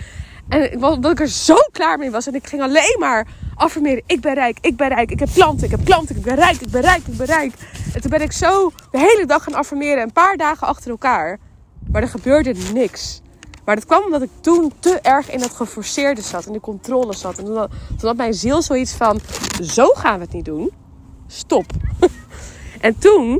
En 0.49 0.83
omdat 0.83 1.11
ik 1.11 1.19
er 1.19 1.27
zo 1.27 1.55
klaar 1.71 1.97
mee 1.97 2.11
was. 2.11 2.27
En 2.27 2.35
ik 2.35 2.47
ging 2.47 2.61
alleen 2.61 2.95
maar 2.99 3.27
affirmeren. 3.55 4.03
Ik 4.05 4.21
ben 4.21 4.33
rijk, 4.33 4.57
ik 4.61 4.75
ben 4.75 4.87
rijk. 4.87 5.11
Ik 5.11 5.19
heb 5.19 5.29
klanten, 5.33 5.65
ik 5.65 5.71
heb 5.71 5.85
klanten. 5.85 6.15
Ik 6.15 6.21
ben 6.21 6.35
rijk, 6.35 6.61
ik 6.61 6.71
ben 6.71 6.81
rijk, 6.81 7.07
ik 7.07 7.17
ben 7.17 7.25
rijk. 7.25 7.53
En 7.93 8.01
toen 8.01 8.11
ben 8.11 8.21
ik 8.21 8.31
zo 8.31 8.71
de 8.91 8.99
hele 8.99 9.25
dag 9.25 9.43
gaan 9.43 9.53
affirmeren. 9.53 10.03
Een 10.03 10.11
paar 10.11 10.37
dagen 10.37 10.67
achter 10.67 10.89
elkaar. 10.89 11.39
Maar 11.91 12.01
er 12.01 12.07
gebeurde 12.07 12.53
niks. 12.73 13.21
Maar 13.65 13.75
dat 13.75 13.85
kwam 13.85 14.03
omdat 14.03 14.21
ik 14.21 14.29
toen 14.41 14.71
te 14.79 14.99
erg 15.01 15.31
in 15.31 15.39
dat 15.39 15.55
geforceerde 15.55 16.21
zat. 16.21 16.45
In 16.45 16.53
de 16.53 16.59
controle 16.59 17.13
zat. 17.13 17.37
En 17.37 17.45
toen 17.45 17.57
had, 17.57 17.71
toen 17.97 18.07
had 18.07 18.17
mijn 18.17 18.33
ziel 18.33 18.61
zoiets 18.61 18.93
van... 18.93 19.19
Zo 19.61 19.85
gaan 19.85 20.17
we 20.17 20.23
het 20.23 20.33
niet 20.33 20.45
doen. 20.45 20.71
Stop. 21.27 21.65
en 22.81 22.97
toen 22.97 23.39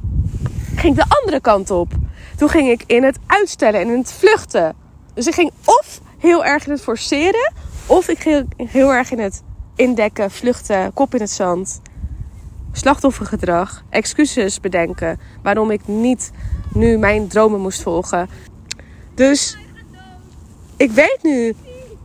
ging 0.76 0.98
ik 0.98 1.08
de 1.10 1.16
andere 1.20 1.42
kant 1.42 1.72
op. 1.72 1.92
Toen 2.38 2.50
ging 2.50 2.70
ik 2.70 2.84
in 2.86 3.04
het 3.04 3.18
uitstellen 3.26 3.80
en 3.80 3.88
in 3.88 3.98
het 3.98 4.14
vluchten. 4.14 4.76
Dus 5.14 5.28
ik 5.28 5.34
ging 5.34 5.52
of 5.66 6.02
heel 6.18 6.46
erg 6.46 6.66
in 6.66 6.72
het 6.72 6.82
forceren. 6.82 7.54
Of 7.86 8.08
ik 8.08 8.20
ging 8.20 8.70
heel 8.70 8.94
erg 8.94 9.12
in 9.12 9.20
het 9.20 9.44
indekken, 9.76 10.32
vluchten, 10.32 10.94
kop 10.94 11.14
in 11.14 11.22
het 11.22 11.32
zand. 11.32 11.82
Slachtoffergedrag, 12.72 13.84
excuses 13.90 14.60
bedenken 14.60 15.20
waarom 15.44 15.72
ik 15.72 15.88
niet 15.88 16.32
nu 16.74 16.98
mijn 16.98 17.28
dromen 17.28 17.62
moest 17.62 17.82
volgen. 17.82 18.30
Dus 19.14 19.58
ik 20.78 20.92
weet 20.92 21.20
nu 21.22 21.56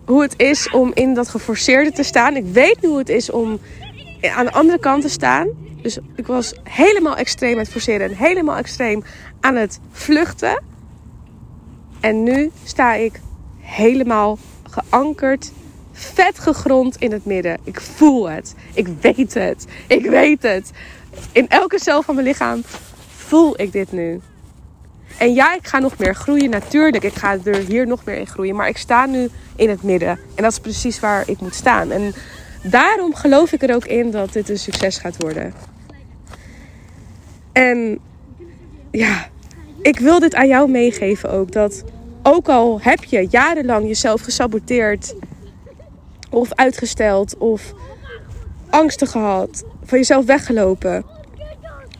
hoe 0.05 0.23
het 0.23 0.35
is 0.37 0.71
om 0.71 0.91
in 0.95 1.15
dat 1.15 1.29
geforceerde 1.29 1.93
te 1.93 2.03
staan. 2.03 2.37
Ik 2.37 2.45
weet 2.45 2.81
nu 2.81 2.89
hoe 2.89 2.99
het 2.99 3.09
is 3.09 3.31
om 3.31 3.61
aan 4.35 4.45
de 4.45 4.53
andere 4.53 4.79
kant 4.79 5.03
te 5.03 5.09
staan. 5.09 5.49
Dus 5.83 5.99
ik 6.15 6.27
was 6.27 6.55
helemaal 6.63 7.17
extreem 7.17 7.53
aan 7.53 7.59
het 7.59 7.71
forceren 7.71 8.09
en 8.09 8.17
helemaal 8.17 8.57
extreem 8.57 9.03
aan 9.41 9.57
het 9.57 9.81
vluchten. 9.91 10.63
En 12.01 12.23
nu 12.23 12.51
sta 12.65 12.95
ik 12.95 13.21
helemaal 13.71 14.39
geankerd, 14.71 15.53
vet 15.93 16.39
gegrond 16.39 16.97
in 16.97 17.13
het 17.13 17.25
midden. 17.25 17.59
Ik 17.65 17.81
voel 17.81 18.31
het. 18.31 18.55
Ik 18.75 18.89
weet 19.01 19.35
het. 19.35 19.67
Ik 19.87 20.07
weet 20.07 20.43
het. 20.43 20.71
In 21.33 21.49
elke 21.49 21.81
cel 21.81 22.03
van 22.03 22.15
mijn 22.15 22.27
lichaam 22.27 22.63
voel 23.17 23.61
ik 23.61 23.73
dit 23.73 23.93
nu. 23.93 24.21
En 25.19 25.35
ja, 25.35 25.55
ik 25.55 25.67
ga 25.67 25.79
nog 25.79 25.99
meer 25.99 26.15
groeien, 26.15 26.51
natuurlijk. 26.51 27.05
Ik 27.05 27.15
ga 27.15 27.37
er 27.45 27.57
hier 27.57 27.87
nog 27.87 28.05
meer 28.05 28.17
in 28.17 28.27
groeien. 28.27 28.57
Maar 28.57 28.69
ik 28.69 28.77
sta 28.77 29.07
nu 29.07 29.29
in 29.57 29.69
het 29.69 29.83
midden. 29.83 30.19
En 30.35 30.43
dat 30.43 30.53
is 30.53 30.59
precies 30.59 31.01
waar 31.01 31.29
ik 31.29 31.41
moet 31.41 31.55
staan. 31.55 31.91
En 31.91 32.15
daarom 32.63 33.15
geloof 33.15 33.53
ik 33.53 33.63
er 33.63 33.75
ook 33.75 33.87
in 33.87 34.11
dat 34.11 34.33
dit 34.33 34.49
een 34.49 34.59
succes 34.59 34.99
gaat 34.99 35.23
worden. 35.23 35.55
En 37.53 37.99
ja, 38.91 39.29
ik 39.83 39.99
wil 39.99 40.19
dit 40.19 40.35
aan 40.35 40.49
jou 40.49 40.71
meegeven 40.71 41.31
ook. 41.31 41.53
Dat 41.53 41.85
ook 42.23 42.49
al 42.49 42.81
heb 42.81 43.05
je 43.05 43.27
jarenlang 43.31 43.87
jezelf 43.87 44.21
gesaboteerd 44.21 45.15
of 46.31 46.55
uitgesteld 46.55 47.37
of 47.39 47.75
angsten 48.71 49.07
gehad, 49.07 49.65
van 49.85 49.99
jezelf 49.99 50.25
weggelopen. 50.25 51.05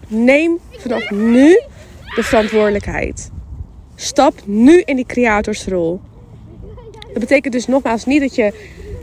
Neem 0.09 0.59
vanaf 0.71 1.11
nu 1.11 1.61
de 2.15 2.23
verantwoordelijkheid. 2.23 3.31
Stap 3.95 4.35
nu 4.45 4.81
in 4.85 4.97
die 4.97 5.07
creatorsrol. 5.07 6.01
Dat 6.91 7.19
betekent 7.19 7.53
dus 7.53 7.67
nogmaals 7.67 8.05
niet 8.05 8.21
dat 8.21 8.35
je 8.35 8.55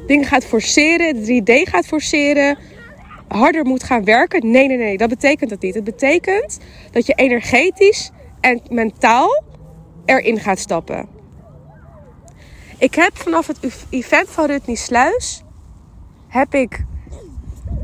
dingen 0.07 0.25
gaat 0.25 0.45
forceren, 0.45 1.15
3D 1.15 1.69
gaat 1.69 1.85
forceren, 1.85 2.57
harder 3.27 3.65
moet 3.65 3.83
gaan 3.83 4.03
werken. 4.03 4.51
Nee, 4.51 4.67
nee, 4.67 4.77
nee, 4.77 4.97
dat 4.97 5.09
betekent 5.09 5.49
dat 5.49 5.61
niet. 5.61 5.75
Het 5.75 5.83
betekent 5.83 6.59
dat 6.91 7.05
je 7.05 7.13
energetisch 7.13 8.11
en 8.41 8.61
mentaal 8.69 9.43
erin 10.07 10.39
gaat 10.39 10.59
stappen. 10.59 11.07
Ik 12.77 12.95
heb 12.95 13.17
vanaf 13.17 13.47
het 13.47 13.85
event 13.89 14.29
van 14.29 14.45
Rutney 14.45 14.75
Sluis 14.75 15.43
heb 16.27 16.53
ik 16.53 16.85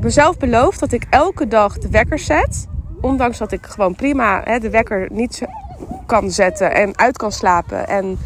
mezelf 0.00 0.36
beloofd 0.36 0.80
dat 0.80 0.92
ik 0.92 1.06
elke 1.10 1.48
dag 1.48 1.78
de 1.78 1.88
wekker 1.88 2.18
zet. 2.18 2.66
Ondanks 3.00 3.38
dat 3.38 3.52
ik 3.52 3.66
gewoon 3.66 3.94
prima 3.94 4.40
hè, 4.44 4.58
de 4.58 4.70
wekker 4.70 5.08
niet 5.12 5.42
kan 6.06 6.30
zetten 6.30 6.74
en 6.74 6.98
uit 6.98 7.16
kan 7.16 7.32
slapen. 7.32 7.88
En 7.88 8.18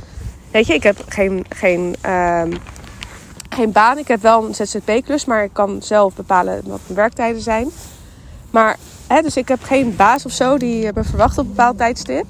weet 0.50 0.66
je, 0.66 0.74
ik 0.74 0.82
heb 0.82 0.96
geen, 1.08 1.44
geen, 1.48 1.96
uh, 2.06 2.42
geen 3.48 3.72
baan. 3.72 3.98
Ik 3.98 4.08
heb 4.08 4.22
wel 4.22 4.44
een 4.44 4.54
ZZP-klus, 4.54 5.24
maar 5.24 5.44
ik 5.44 5.52
kan 5.52 5.82
zelf 5.82 6.14
bepalen 6.14 6.62
wat 6.66 6.80
mijn 6.84 6.94
werktijden 6.94 7.42
zijn. 7.42 7.68
Maar, 8.50 8.76
hè, 9.06 9.22
dus 9.22 9.36
ik 9.36 9.48
heb 9.48 9.62
geen 9.62 9.96
baas 9.96 10.24
of 10.24 10.32
zo 10.32 10.56
die 10.56 10.92
me 10.94 11.04
verwacht 11.04 11.38
op 11.38 11.44
een 11.44 11.50
bepaald 11.50 11.78
tijdstip. 11.78 12.24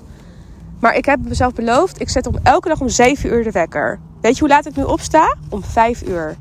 Maar 0.80 0.94
ik 0.94 1.04
heb 1.04 1.20
mezelf 1.20 1.52
beloofd, 1.52 2.00
ik 2.00 2.08
zet 2.08 2.26
om 2.26 2.34
elke 2.42 2.68
dag 2.68 2.80
om 2.80 2.88
7 2.88 3.30
uur 3.30 3.44
de 3.44 3.50
wekker. 3.50 4.00
Weet 4.20 4.34
je 4.34 4.40
hoe 4.40 4.48
laat 4.48 4.66
ik 4.66 4.76
nu 4.76 4.82
opsta? 4.82 5.36
Om 5.48 5.62
5 5.62 6.02
uur. 6.02 6.36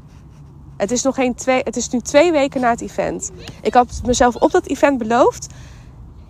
Het 0.78 0.92
is, 0.92 1.04
nog 1.04 1.16
geen 1.16 1.36
twee, 1.36 1.62
het 1.64 1.76
is 1.76 1.90
nu 1.90 2.00
twee 2.00 2.32
weken 2.32 2.62
na 2.62 2.70
het 2.70 2.82
event. 2.82 3.32
Ik 3.62 3.74
had 3.74 4.02
mezelf 4.06 4.36
op 4.36 4.52
dat 4.52 4.66
event 4.66 4.98
beloofd. 4.98 5.48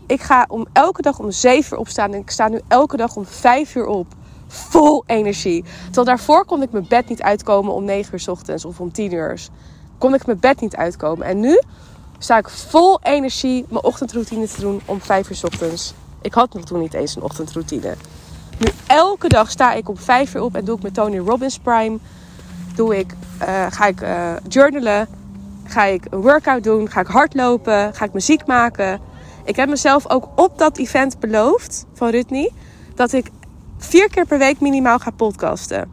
Ik 0.06 0.22
ga 0.22 0.46
om 0.48 0.68
elke 0.74 1.02
dag 1.02 1.20
om 1.20 1.32
7 1.32 1.74
uur 1.74 1.80
opstaan. 1.80 2.14
En 2.14 2.20
ik 2.20 2.30
sta 2.30 2.48
nu 2.48 2.60
elke 2.68 2.98
dag 2.98 3.16
om 3.16 3.26
5 3.26 3.76
uur 3.76 3.86
op. 3.86 4.08
Vol 4.48 5.04
energie. 5.06 5.64
Terwijl 5.86 6.06
daarvoor 6.06 6.46
kon 6.46 6.62
ik 6.62 6.72
mijn 6.72 6.86
bed 6.88 7.10
niet 7.10 7.22
uitkomen 7.22 7.74
om 7.74 7.84
9 7.84 8.14
uur 8.14 8.20
s 8.20 8.28
ochtends 8.28 8.66
of 8.66 8.80
om 8.80 8.92
10 8.92 9.14
uur. 9.14 9.40
Kon 9.98 10.14
ik 10.14 10.26
mijn 10.26 10.40
bed 10.40 10.62
niet 10.62 10.76
uitkomen. 10.76 11.28
En 11.28 11.40
nu 11.40 11.62
sta 12.18 12.38
ik 12.38 12.50
vol 12.50 13.00
energie 13.04 13.66
mijn 13.70 13.84
ochtendroutine 13.84 14.48
te 14.48 14.62
doen 14.62 14.82
om 14.86 15.02
5 15.02 15.30
uur 15.30 15.36
s 15.36 15.44
ochtends. 15.44 15.94
Ik 16.22 16.34
had 16.34 16.54
nog 16.54 16.64
toen 16.64 16.80
niet 16.80 16.94
eens 16.94 17.16
een 17.16 17.22
ochtendroutine. 17.22 17.96
Nu 18.58 18.68
elke 18.88 19.28
dag 19.28 19.52
sta 19.52 19.74
ik 19.74 19.90
om 19.90 19.98
5 19.98 20.36
uur 20.36 20.42
op 20.42 20.56
en 20.56 20.66
doe 20.66 20.78
ik 20.78 20.84
met 20.84 20.94
Tony 20.94 21.18
Robbins 21.18 21.60
Prime. 21.60 21.98
Doe 22.76 22.98
ik, 22.98 23.14
uh, 23.42 23.66
ga 23.70 23.86
ik 23.86 24.02
uh, 24.02 24.34
journalen. 24.48 25.08
Ga 25.64 25.84
ik 25.84 26.06
een 26.10 26.22
workout 26.22 26.64
doen. 26.64 26.90
Ga 26.90 27.00
ik 27.00 27.08
hardlopen. 27.08 27.94
Ga 27.94 28.06
ik 28.06 28.14
muziek 28.14 28.46
maken. 28.46 29.00
Ik 29.44 29.56
heb 29.56 29.70
mezelf 29.70 30.10
ook 30.10 30.28
op 30.36 30.58
dat 30.58 30.78
event 30.78 31.20
beloofd 31.20 31.86
van 31.94 32.10
Rutney. 32.10 32.52
Dat 32.96 33.14
ik 33.14 33.32
vier 33.78 34.10
keer 34.10 34.26
per 34.26 34.38
week 34.38 34.60
minimaal 34.60 35.00
ga 35.00 35.12
podcasten. 35.12 35.92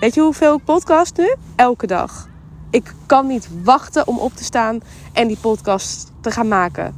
Weet 0.00 0.14
je 0.14 0.20
hoeveel 0.20 0.54
ik 0.54 0.64
podcast 0.64 1.16
nu? 1.16 1.34
Elke 1.56 1.86
dag. 1.86 2.28
Ik 2.70 2.94
kan 3.06 3.26
niet 3.26 3.48
wachten 3.64 4.06
om 4.06 4.18
op 4.18 4.34
te 4.34 4.44
staan 4.44 4.80
en 5.12 5.28
die 5.28 5.38
podcast 5.40 6.12
te 6.20 6.30
gaan 6.30 6.48
maken. 6.48 6.94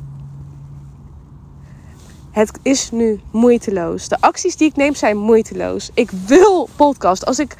Het 2.35 2.59
is 2.63 2.91
nu 2.91 3.21
moeiteloos. 3.31 4.09
De 4.09 4.17
acties 4.21 4.57
die 4.57 4.69
ik 4.69 4.77
neem 4.77 4.95
zijn 4.95 5.17
moeiteloos. 5.17 5.91
Ik 5.95 6.11
wil 6.11 6.69
podcast. 6.77 7.27
Als 7.27 7.39
ik 7.39 7.57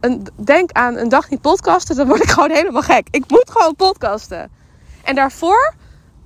een, 0.00 0.26
denk 0.34 0.72
aan 0.72 0.96
een 0.96 1.08
dag 1.08 1.30
niet 1.30 1.40
podcasten, 1.40 1.96
dan 1.96 2.06
word 2.06 2.22
ik 2.22 2.28
gewoon 2.30 2.50
helemaal 2.50 2.82
gek. 2.82 3.08
Ik 3.10 3.24
moet 3.28 3.50
gewoon 3.50 3.76
podcasten. 3.76 4.50
En 5.02 5.14
daarvoor 5.14 5.74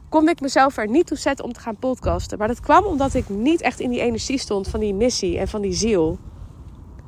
kon 0.08 0.28
ik 0.28 0.40
mezelf 0.40 0.76
er 0.76 0.88
niet 0.88 1.06
toe 1.06 1.16
zetten 1.16 1.44
om 1.44 1.52
te 1.52 1.60
gaan 1.60 1.76
podcasten. 1.76 2.38
Maar 2.38 2.48
dat 2.48 2.60
kwam 2.60 2.84
omdat 2.84 3.14
ik 3.14 3.28
niet 3.28 3.60
echt 3.60 3.80
in 3.80 3.90
die 3.90 4.00
energie 4.00 4.38
stond 4.38 4.68
van 4.68 4.80
die 4.80 4.94
missie 4.94 5.38
en 5.38 5.48
van 5.48 5.60
die 5.60 5.74
ziel. 5.74 6.18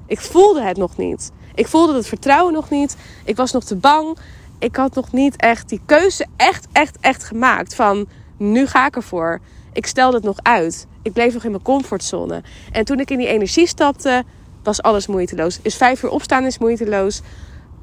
Ik 0.07 0.21
voelde 0.21 0.63
het 0.63 0.77
nog 0.77 0.97
niet. 0.97 1.31
Ik 1.55 1.67
voelde 1.67 1.95
het 1.95 2.07
vertrouwen 2.07 2.53
nog 2.53 2.71
niet. 2.71 2.97
Ik 3.25 3.37
was 3.37 3.53
nog 3.53 3.65
te 3.65 3.77
bang. 3.77 4.19
Ik 4.59 4.77
had 4.77 4.95
nog 4.95 5.13
niet 5.13 5.37
echt 5.37 5.69
die 5.69 5.81
keuze 5.87 6.27
echt, 6.37 6.67
echt, 6.73 6.97
echt 7.01 7.25
gemaakt 7.25 7.75
van 7.75 8.07
nu 8.37 8.67
ga 8.67 8.87
ik 8.87 8.97
ervoor. 8.97 9.41
Ik 9.77 9.87
stelde 9.87 10.17
het 10.17 10.25
nog 10.25 10.39
uit. 10.43 10.87
Ik 11.03 11.13
bleef 11.13 11.33
nog 11.33 11.45
in 11.45 11.51
mijn 11.51 11.63
comfortzone. 11.63 12.43
En 12.73 12.85
toen 12.85 13.01
ik 13.01 13.11
in 13.11 13.19
die 13.19 13.27
energie 13.27 13.67
stapte, 13.67 14.25
was 14.63 14.83
alles 14.83 15.07
moeiteloos. 15.07 15.59
Is 15.63 15.77
vijf 15.77 16.03
uur 16.03 16.11
opstaan 16.11 16.45
is 16.45 16.59
moeiteloos. 16.59 17.21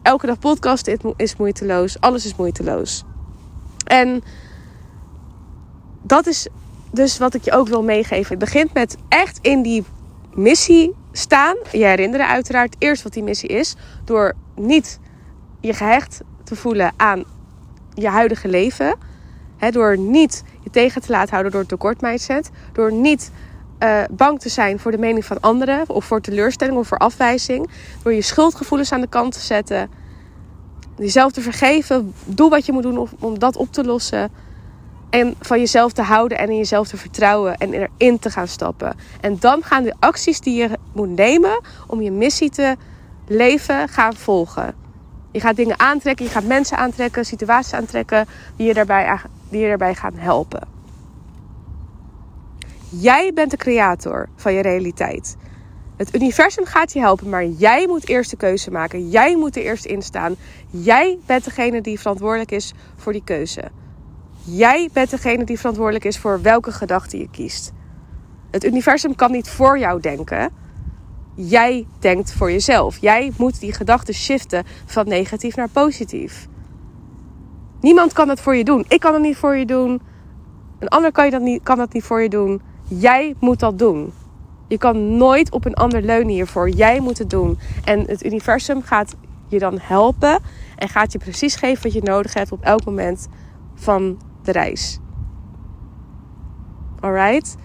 Elke 0.02 0.26
dag 0.26 0.40
podcasten 0.40 1.00
is 1.18 1.36
moeiteloos. 1.36 2.00
Alles 2.00 2.26
is 2.26 2.36
moeiteloos. 2.36 3.04
En 3.86 4.24
dat 6.02 6.28
is 6.28 6.48
dus 6.92 7.18
wat 7.18 7.34
ik 7.34 7.44
je 7.44 7.52
ook 7.52 7.68
wil 7.68 7.84
meegeven. 7.84 8.30
Het 8.30 8.40
begint 8.40 8.74
met 8.74 8.98
echt 9.10 9.40
in 9.42 9.62
die 9.62 9.84
missie 10.34 10.96
staan. 11.12 11.56
Je 11.72 11.86
herinneren 11.86 12.28
uiteraard 12.28 12.76
eerst 12.80 13.04
wat 13.04 13.14
die 13.14 13.24
missie 13.24 13.50
is. 13.50 13.76
Door 14.06 14.34
niet 14.56 15.00
je 15.60 15.74
gehecht 15.74 16.22
te 16.44 16.56
voelen 16.56 16.94
aan 16.98 17.24
je 17.94 18.10
huidige 18.10 18.48
leven. 18.48 18.96
Door 19.72 19.98
niet 19.98 20.44
je 20.64 20.70
tegen 20.70 21.02
te 21.02 21.12
laten 21.12 21.30
houden 21.30 21.52
door 21.52 21.62
het 21.62 21.70
tekort. 21.70 22.02
Door 22.74 22.92
niet 22.92 23.32
uh, 23.80 24.04
bang 24.12 24.40
te 24.40 24.50
zijn 24.50 24.80
voor 24.80 24.92
de 24.92 24.98
mening 24.98 25.26
van 25.26 25.40
anderen. 25.40 25.90
Of 25.90 26.06
voor 26.06 26.22
teleurstelling 26.22 26.78
of 26.78 26.88
voor 26.88 26.98
afwijzing. 26.98 27.70
Door 28.04 28.14
je 28.14 28.22
schuldgevoelens 28.22 28.92
aan 28.92 29.02
de 29.02 29.08
kant 29.08 29.34
te 29.34 29.40
zetten. 29.40 29.90
jezelf 30.98 31.32
te 31.32 31.42
vergeven. 31.42 32.14
Doe 32.26 32.50
wat 32.50 32.66
je 32.66 32.72
moet 32.72 32.84
doen 32.84 32.98
om, 32.98 33.08
om 33.20 33.40
dat 33.40 33.56
op 33.56 33.72
te 33.72 33.84
lossen. 33.84 34.32
En 35.10 35.36
van 35.40 35.60
jezelf 35.60 35.92
te 35.92 36.02
houden 36.02 36.38
en 36.38 36.50
in 36.50 36.58
jezelf 36.58 36.88
te 36.88 36.98
vertrouwen 36.98 37.58
en 37.58 37.74
erin 37.74 38.20
te 38.20 38.30
gaan 38.30 38.48
stappen. 38.48 38.96
En 39.22 39.38
dan 39.40 39.64
gaan 39.64 39.84
de 39.84 39.94
acties 40.00 40.40
die 40.40 40.56
je 40.56 40.70
moet 40.94 41.16
nemen 41.16 41.62
om 41.88 42.02
je 42.02 42.12
missie 42.12 42.50
te 42.50 42.76
leven 43.28 43.90
gaan 43.90 44.16
volgen. 44.16 44.76
Je 45.32 45.40
gaat 45.40 45.56
dingen 45.56 45.80
aantrekken, 45.80 46.26
je 46.26 46.32
gaat 46.32 46.44
mensen 46.44 46.78
aantrekken, 46.78 47.26
situaties 47.26 47.74
aantrekken 47.74 48.26
die 48.56 48.68
je 48.68 48.74
daarbij, 48.74 49.20
die 49.54 49.62
je 49.62 49.68
daarbij 49.68 49.96
gaan 49.96 50.16
helpen. 50.16 50.68
Jij 52.90 53.32
bent 53.34 53.52
de 53.52 53.58
creator 53.58 54.30
van 54.36 54.54
je 54.54 54.62
realiteit. 54.62 55.36
Het 55.98 56.16
universum 56.16 56.66
gaat 56.66 56.94
je 56.94 57.00
helpen, 57.00 57.30
maar 57.30 57.46
jij 57.46 57.88
moet 57.88 58.08
eerst 58.08 58.30
de 58.30 58.38
keuze 58.38 58.72
maken. 58.72 59.10
Jij 59.10 59.38
moet 59.38 59.56
er 59.56 59.62
eerst 59.62 59.86
instaan. 59.86 60.36
Jij 60.70 61.20
bent 61.26 61.44
degene 61.44 61.82
die 61.82 62.00
verantwoordelijk 62.00 62.52
is 62.52 62.74
voor 62.96 63.12
die 63.12 63.24
keuze. 63.24 63.62
Jij 64.44 64.90
bent 64.94 65.10
degene 65.10 65.44
die 65.44 65.58
verantwoordelijk 65.58 66.06
is 66.06 66.18
voor 66.18 66.42
welke 66.42 66.72
gedachte 66.72 67.18
je 67.18 67.30
kiest. 67.30 67.72
Het 68.52 68.64
universum 68.64 69.16
kan 69.16 69.32
niet 69.32 69.50
voor 69.50 69.80
jou 69.80 70.02
denken. 70.02 70.52
Jij 71.36 71.88
denkt 72.00 72.34
voor 72.34 72.52
jezelf. 72.52 72.98
Jij 72.98 73.32
moet 73.38 73.60
die 73.60 73.74
gedachten 73.74 74.14
shiften 74.14 74.64
van 74.86 75.08
negatief 75.08 75.56
naar 75.56 75.70
positief. 75.70 76.48
Niemand 77.84 78.14
kan 78.14 78.28
dat 78.28 78.42
voor 78.42 78.56
je 78.56 78.64
doen. 78.64 78.86
Ik 78.88 79.00
kan 79.00 79.14
het 79.14 79.22
niet 79.22 79.38
voor 79.38 79.56
je 79.56 79.66
doen. 79.66 80.02
Een 80.80 80.88
ander 80.88 81.12
kan, 81.12 81.26
je 81.26 81.32
dat 81.32 81.42
niet, 81.42 81.64
kan 81.64 81.78
dat 81.78 81.94
niet 81.94 82.04
voor 82.04 82.22
je 82.22 82.30
doen. 82.30 82.62
Jij 82.88 83.36
moet 83.40 83.60
dat 83.60 83.80
doen. 83.80 84.14
Je 84.68 84.78
kan 84.78 85.18
nooit 85.18 85.52
op 85.52 85.66
een 85.66 85.74
ander 85.74 86.02
leunen 86.02 86.34
hiervoor. 86.34 86.70
Jij 86.70 87.00
moet 87.00 87.18
het 87.18 87.30
doen. 87.30 87.60
En 87.84 88.00
het 88.08 88.26
universum 88.26 88.82
gaat 88.82 89.16
je 89.48 89.60
dan 89.60 89.80
helpen 89.82 90.40
en 90.76 90.90
gaat 90.90 91.12
je 91.12 91.18
precies 91.18 91.56
geven 91.56 91.84
wat 91.84 91.94
je 91.94 92.02
nodig 92.02 92.34
hebt 92.34 92.52
op 92.52 92.64
elk 92.64 92.86
moment 92.86 93.28
van 93.76 94.18
de 94.44 94.52
reis. 94.52 95.00
Alright? 97.00 97.56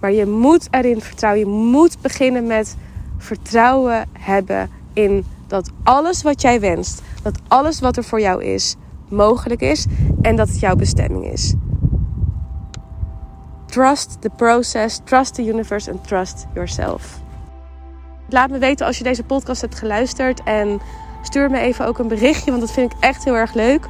Maar 0.00 0.12
je 0.12 0.26
moet 0.26 0.68
erin 0.70 1.00
vertrouwen. 1.00 1.40
Je 1.40 1.54
moet 1.54 2.00
beginnen 2.00 2.46
met 2.46 2.76
vertrouwen 3.18 4.08
hebben 4.18 4.70
in 4.92 5.24
dat 5.46 5.70
alles 5.82 6.22
wat 6.22 6.40
jij 6.40 6.60
wenst, 6.60 7.02
dat 7.22 7.38
alles 7.48 7.80
wat 7.80 7.96
er 7.96 8.04
voor 8.04 8.20
jou 8.20 8.44
is, 8.44 8.76
mogelijk 9.10 9.60
is 9.60 9.86
en 10.22 10.36
dat 10.36 10.48
het 10.48 10.60
jouw 10.60 10.74
bestemming 10.74 11.24
is. 11.32 11.54
Trust 13.66 14.20
the 14.20 14.30
process, 14.36 15.00
trust 15.04 15.34
the 15.34 15.44
universe 15.44 15.90
and 15.90 16.06
trust 16.06 16.46
yourself. 16.54 17.20
Laat 18.28 18.50
me 18.50 18.58
weten 18.58 18.86
als 18.86 18.98
je 18.98 19.04
deze 19.04 19.24
podcast 19.24 19.60
hebt 19.60 19.74
geluisterd 19.74 20.42
en 20.42 20.80
stuur 21.22 21.50
me 21.50 21.58
even 21.58 21.86
ook 21.86 21.98
een 21.98 22.08
berichtje, 22.08 22.50
want 22.50 22.62
dat 22.62 22.72
vind 22.72 22.92
ik 22.92 22.98
echt 23.00 23.24
heel 23.24 23.36
erg 23.36 23.54
leuk. 23.54 23.88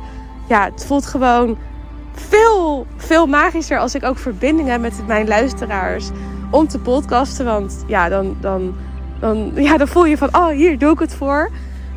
Ja, 0.48 0.64
het 0.64 0.86
voelt 0.86 1.06
gewoon 1.06 1.58
veel, 2.12 2.86
veel 2.96 3.26
magischer 3.26 3.78
als 3.78 3.94
ik 3.94 4.04
ook 4.04 4.18
verbinding 4.18 4.68
heb 4.68 4.80
met 4.80 5.06
mijn 5.06 5.28
luisteraars 5.28 6.10
om 6.50 6.68
te 6.68 6.78
podcasten. 6.78 7.44
Want 7.44 7.84
ja, 7.86 8.08
dan, 8.08 8.36
dan, 8.40 8.74
dan, 9.20 9.52
ja, 9.54 9.76
dan 9.76 9.88
voel 9.88 10.04
je 10.04 10.16
van, 10.16 10.36
oh, 10.36 10.48
hier 10.48 10.78
doe 10.78 10.92
ik 10.92 10.98
het 10.98 11.14
voor. 11.14 11.50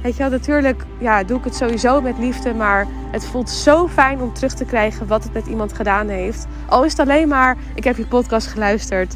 Weet 0.03 0.15
je 0.15 0.21
wel, 0.21 0.31
natuurlijk 0.31 0.85
ja, 0.97 1.23
doe 1.23 1.37
ik 1.37 1.43
het 1.43 1.55
sowieso 1.55 2.01
met 2.01 2.17
liefde. 2.17 2.53
Maar 2.53 2.87
het 3.11 3.25
voelt 3.25 3.49
zo 3.49 3.87
fijn 3.87 4.21
om 4.21 4.33
terug 4.33 4.53
te 4.53 4.65
krijgen 4.65 5.07
wat 5.07 5.23
het 5.23 5.33
met 5.33 5.47
iemand 5.47 5.73
gedaan 5.73 6.07
heeft. 6.07 6.47
Al 6.67 6.83
is 6.83 6.91
het 6.91 6.99
alleen 6.99 7.27
maar, 7.27 7.57
ik 7.75 7.83
heb 7.83 7.97
je 7.97 8.07
podcast 8.07 8.47
geluisterd. 8.47 9.15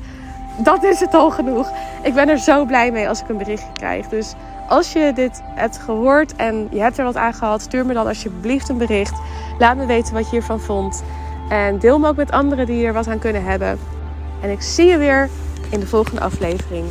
Dat 0.63 0.83
is 0.83 0.99
het 0.99 1.13
al 1.13 1.29
genoeg. 1.29 1.71
Ik 2.03 2.13
ben 2.13 2.29
er 2.29 2.37
zo 2.37 2.65
blij 2.65 2.91
mee 2.91 3.09
als 3.09 3.21
ik 3.21 3.29
een 3.29 3.37
berichtje 3.37 3.71
krijg. 3.73 4.07
Dus 4.07 4.33
als 4.67 4.93
je 4.93 5.11
dit 5.15 5.41
hebt 5.43 5.77
gehoord 5.77 6.35
en 6.35 6.67
je 6.71 6.79
hebt 6.79 6.97
er 6.97 7.03
wat 7.03 7.15
aan 7.15 7.33
gehad, 7.33 7.61
stuur 7.61 7.85
me 7.85 7.93
dan 7.93 8.07
alsjeblieft 8.07 8.69
een 8.69 8.77
bericht. 8.77 9.19
Laat 9.59 9.77
me 9.77 9.85
weten 9.85 10.13
wat 10.13 10.23
je 10.23 10.31
hiervan 10.31 10.59
vond. 10.59 11.03
En 11.49 11.79
deel 11.79 11.99
me 11.99 12.07
ook 12.07 12.15
met 12.15 12.31
anderen 12.31 12.65
die 12.65 12.85
er 12.85 12.93
wat 12.93 13.07
aan 13.07 13.19
kunnen 13.19 13.43
hebben. 13.43 13.79
En 14.41 14.49
ik 14.49 14.61
zie 14.61 14.85
je 14.85 14.97
weer 14.97 15.29
in 15.69 15.79
de 15.79 15.87
volgende 15.87 16.21
aflevering 16.21 16.85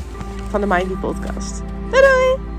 van 0.50 0.60
de 0.60 0.66
Mindy 0.66 0.94
Podcast. 0.94 1.62
Doei 1.90 2.02
doei! 2.02 2.55